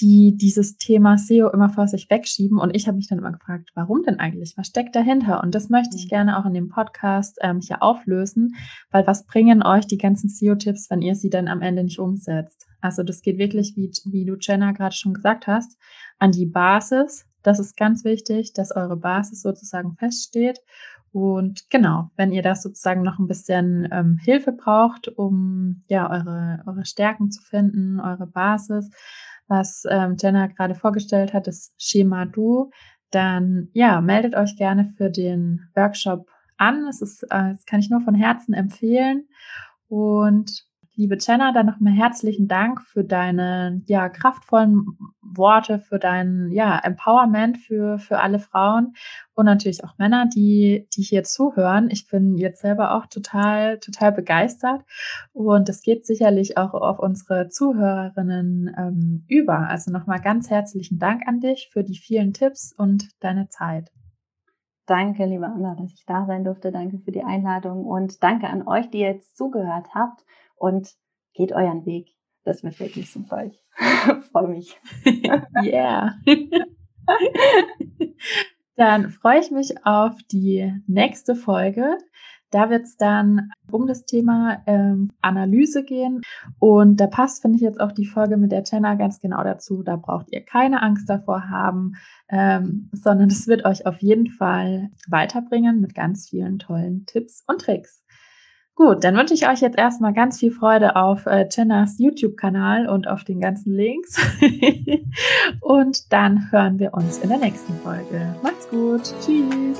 die 0.01 0.35
dieses 0.35 0.77
Thema 0.77 1.17
SEO 1.17 1.49
immer 1.49 1.69
vor 1.69 1.87
sich 1.87 2.09
wegschieben. 2.09 2.59
Und 2.59 2.75
ich 2.75 2.85
habe 2.87 2.97
mich 2.97 3.07
dann 3.07 3.19
immer 3.19 3.31
gefragt, 3.31 3.71
warum 3.73 4.03
denn 4.03 4.19
eigentlich? 4.19 4.53
Was 4.57 4.67
steckt 4.67 4.97
dahinter? 4.97 5.41
Und 5.41 5.55
das 5.55 5.69
möchte 5.69 5.95
ich 5.95 6.05
mhm. 6.05 6.09
gerne 6.09 6.37
auch 6.37 6.45
in 6.45 6.53
dem 6.53 6.67
Podcast 6.67 7.37
ähm, 7.41 7.61
hier 7.65 7.81
auflösen, 7.81 8.55
weil 8.91 9.07
was 9.07 9.25
bringen 9.25 9.63
euch 9.63 9.87
die 9.87 9.97
ganzen 9.97 10.27
SEO-Tipps, 10.27 10.89
wenn 10.89 11.01
ihr 11.01 11.15
sie 11.15 11.29
dann 11.29 11.47
am 11.47 11.61
Ende 11.61 11.85
nicht 11.85 11.99
umsetzt? 11.99 12.67
Also 12.81 13.01
das 13.01 13.21
geht 13.21 13.37
wirklich, 13.37 13.77
wie, 13.77 13.89
wie 14.11 14.25
du 14.25 14.35
Jenna 14.39 14.73
gerade 14.73 14.95
schon 14.95 15.13
gesagt 15.13 15.47
hast, 15.47 15.77
an 16.19 16.33
die 16.33 16.45
Basis. 16.45 17.25
Das 17.43 17.59
ist 17.59 17.77
ganz 17.77 18.03
wichtig, 18.03 18.51
dass 18.51 18.75
eure 18.75 18.97
Basis 18.97 19.41
sozusagen 19.41 19.95
feststeht. 19.95 20.59
Und 21.17 21.71
genau, 21.71 22.11
wenn 22.15 22.31
ihr 22.31 22.43
das 22.43 22.61
sozusagen 22.61 23.01
noch 23.01 23.17
ein 23.17 23.25
bisschen 23.25 23.89
ähm, 23.91 24.19
Hilfe 24.23 24.51
braucht, 24.51 25.07
um 25.07 25.83
ja 25.87 26.07
eure, 26.11 26.61
eure 26.67 26.85
Stärken 26.85 27.31
zu 27.31 27.41
finden, 27.41 27.99
eure 27.99 28.27
Basis, 28.27 28.91
was 29.47 29.81
ähm, 29.89 30.15
Jenna 30.21 30.45
gerade 30.45 30.75
vorgestellt 30.75 31.33
hat, 31.33 31.47
das 31.47 31.73
Schema 31.79 32.27
Du, 32.27 32.69
dann 33.09 33.69
ja, 33.73 33.99
meldet 33.99 34.35
euch 34.35 34.57
gerne 34.57 34.93
für 34.95 35.09
den 35.09 35.67
Workshop 35.73 36.29
an. 36.57 36.85
Das 36.85 37.01
ist, 37.01 37.23
äh, 37.23 37.49
das 37.53 37.65
kann 37.65 37.79
ich 37.79 37.89
nur 37.89 38.01
von 38.01 38.13
Herzen 38.13 38.53
empfehlen. 38.53 39.27
Und 39.87 40.66
Liebe 40.99 41.15
Jenna, 41.19 41.51
dann 41.51 41.67
nochmal 41.67 41.93
herzlichen 41.93 42.47
Dank 42.47 42.81
für 42.81 43.03
deine 43.03 43.83
ja, 43.85 44.09
kraftvollen 44.09 44.97
Worte, 45.21 45.77
für 45.77 45.99
dein 45.99 46.49
ja, 46.49 46.79
Empowerment 46.79 47.59
für, 47.59 47.99
für 47.99 48.17
alle 48.17 48.39
Frauen 48.39 48.95
und 49.35 49.45
natürlich 49.45 49.83
auch 49.83 49.95
Männer, 49.99 50.25
die, 50.25 50.87
die 50.95 51.03
hier 51.03 51.23
zuhören. 51.23 51.91
Ich 51.91 52.07
bin 52.07 52.35
jetzt 52.35 52.61
selber 52.61 52.95
auch 52.95 53.05
total, 53.05 53.77
total 53.77 54.11
begeistert 54.11 54.81
und 55.33 55.69
das 55.69 55.83
geht 55.83 56.03
sicherlich 56.03 56.57
auch 56.57 56.73
auf 56.73 56.97
unsere 56.97 57.47
Zuhörerinnen 57.49 58.75
ähm, 58.75 59.23
über. 59.27 59.69
Also 59.69 59.91
nochmal 59.91 60.19
ganz 60.19 60.49
herzlichen 60.49 60.97
Dank 60.97 61.27
an 61.27 61.41
dich 61.41 61.69
für 61.71 61.83
die 61.83 61.99
vielen 61.99 62.33
Tipps 62.33 62.73
und 62.75 63.07
deine 63.19 63.49
Zeit. 63.49 63.91
Danke, 64.87 65.25
liebe 65.25 65.45
Anna, 65.45 65.75
dass 65.75 65.93
ich 65.93 66.05
da 66.07 66.25
sein 66.25 66.43
durfte. 66.43 66.71
Danke 66.71 66.97
für 66.97 67.11
die 67.11 67.23
Einladung 67.23 67.85
und 67.85 68.23
danke 68.23 68.47
an 68.47 68.67
euch, 68.67 68.89
die 68.89 68.99
jetzt 68.99 69.37
zugehört 69.37 69.93
habt 69.93 70.23
und 70.57 70.93
geht 71.33 71.51
euren 71.53 71.85
Weg. 71.85 72.15
Das 72.43 72.63
wird 72.63 72.79
wirklich 72.79 73.11
super. 73.11 73.45
Ich 73.45 73.61
freue 74.31 74.47
mich. 74.47 74.79
yeah. 75.63 76.15
Dann 78.75 79.09
freue 79.09 79.39
ich 79.39 79.51
mich 79.51 79.85
auf 79.85 80.13
die 80.31 80.73
nächste 80.87 81.35
Folge. 81.35 81.97
Da 82.51 82.69
wird 82.69 82.85
es 82.85 82.95
dann 82.95 83.51
um 83.71 83.87
das 83.87 84.05
Thema 84.05 84.63
ähm, 84.67 85.11
Analyse 85.21 85.83
gehen. 85.83 86.21
Und 86.59 86.97
da 86.97 87.07
passt, 87.07 87.41
finde 87.41 87.57
ich, 87.57 87.61
jetzt 87.61 87.81
auch 87.81 87.91
die 87.91 88.05
Folge 88.05 88.37
mit 88.37 88.53
der 88.53 88.63
Jenna 88.63 88.95
ganz 88.95 89.19
genau 89.19 89.43
dazu. 89.43 89.83
Da 89.83 89.97
braucht 89.97 90.27
ihr 90.31 90.45
keine 90.45 90.81
Angst 90.81 91.09
davor 91.09 91.49
haben, 91.49 91.93
ähm, 92.29 92.89
sondern 92.93 93.29
es 93.29 93.47
wird 93.47 93.65
euch 93.65 93.85
auf 93.85 94.01
jeden 94.01 94.27
Fall 94.27 94.89
weiterbringen 95.09 95.81
mit 95.81 95.93
ganz 95.93 96.29
vielen 96.29 96.59
tollen 96.59 97.05
Tipps 97.05 97.43
und 97.47 97.61
Tricks. 97.61 98.01
Gut, 98.77 99.03
dann 99.03 99.17
wünsche 99.17 99.33
ich 99.33 99.49
euch 99.49 99.61
jetzt 99.61 99.75
erstmal 99.75 100.13
ganz 100.13 100.39
viel 100.39 100.51
Freude 100.51 100.95
auf 100.95 101.25
äh, 101.25 101.47
Jennas 101.51 101.97
YouTube-Kanal 101.97 102.87
und 102.87 103.07
auf 103.07 103.23
den 103.23 103.41
ganzen 103.41 103.73
Links. 103.73 104.17
und 105.61 106.13
dann 106.13 106.51
hören 106.51 106.77
wir 106.77 106.93
uns 106.93 107.17
in 107.17 107.29
der 107.29 107.39
nächsten 107.39 107.73
Folge. 107.79 108.35
Macht's 108.43 108.69
gut. 108.69 109.01
Tschüss. 109.25 109.79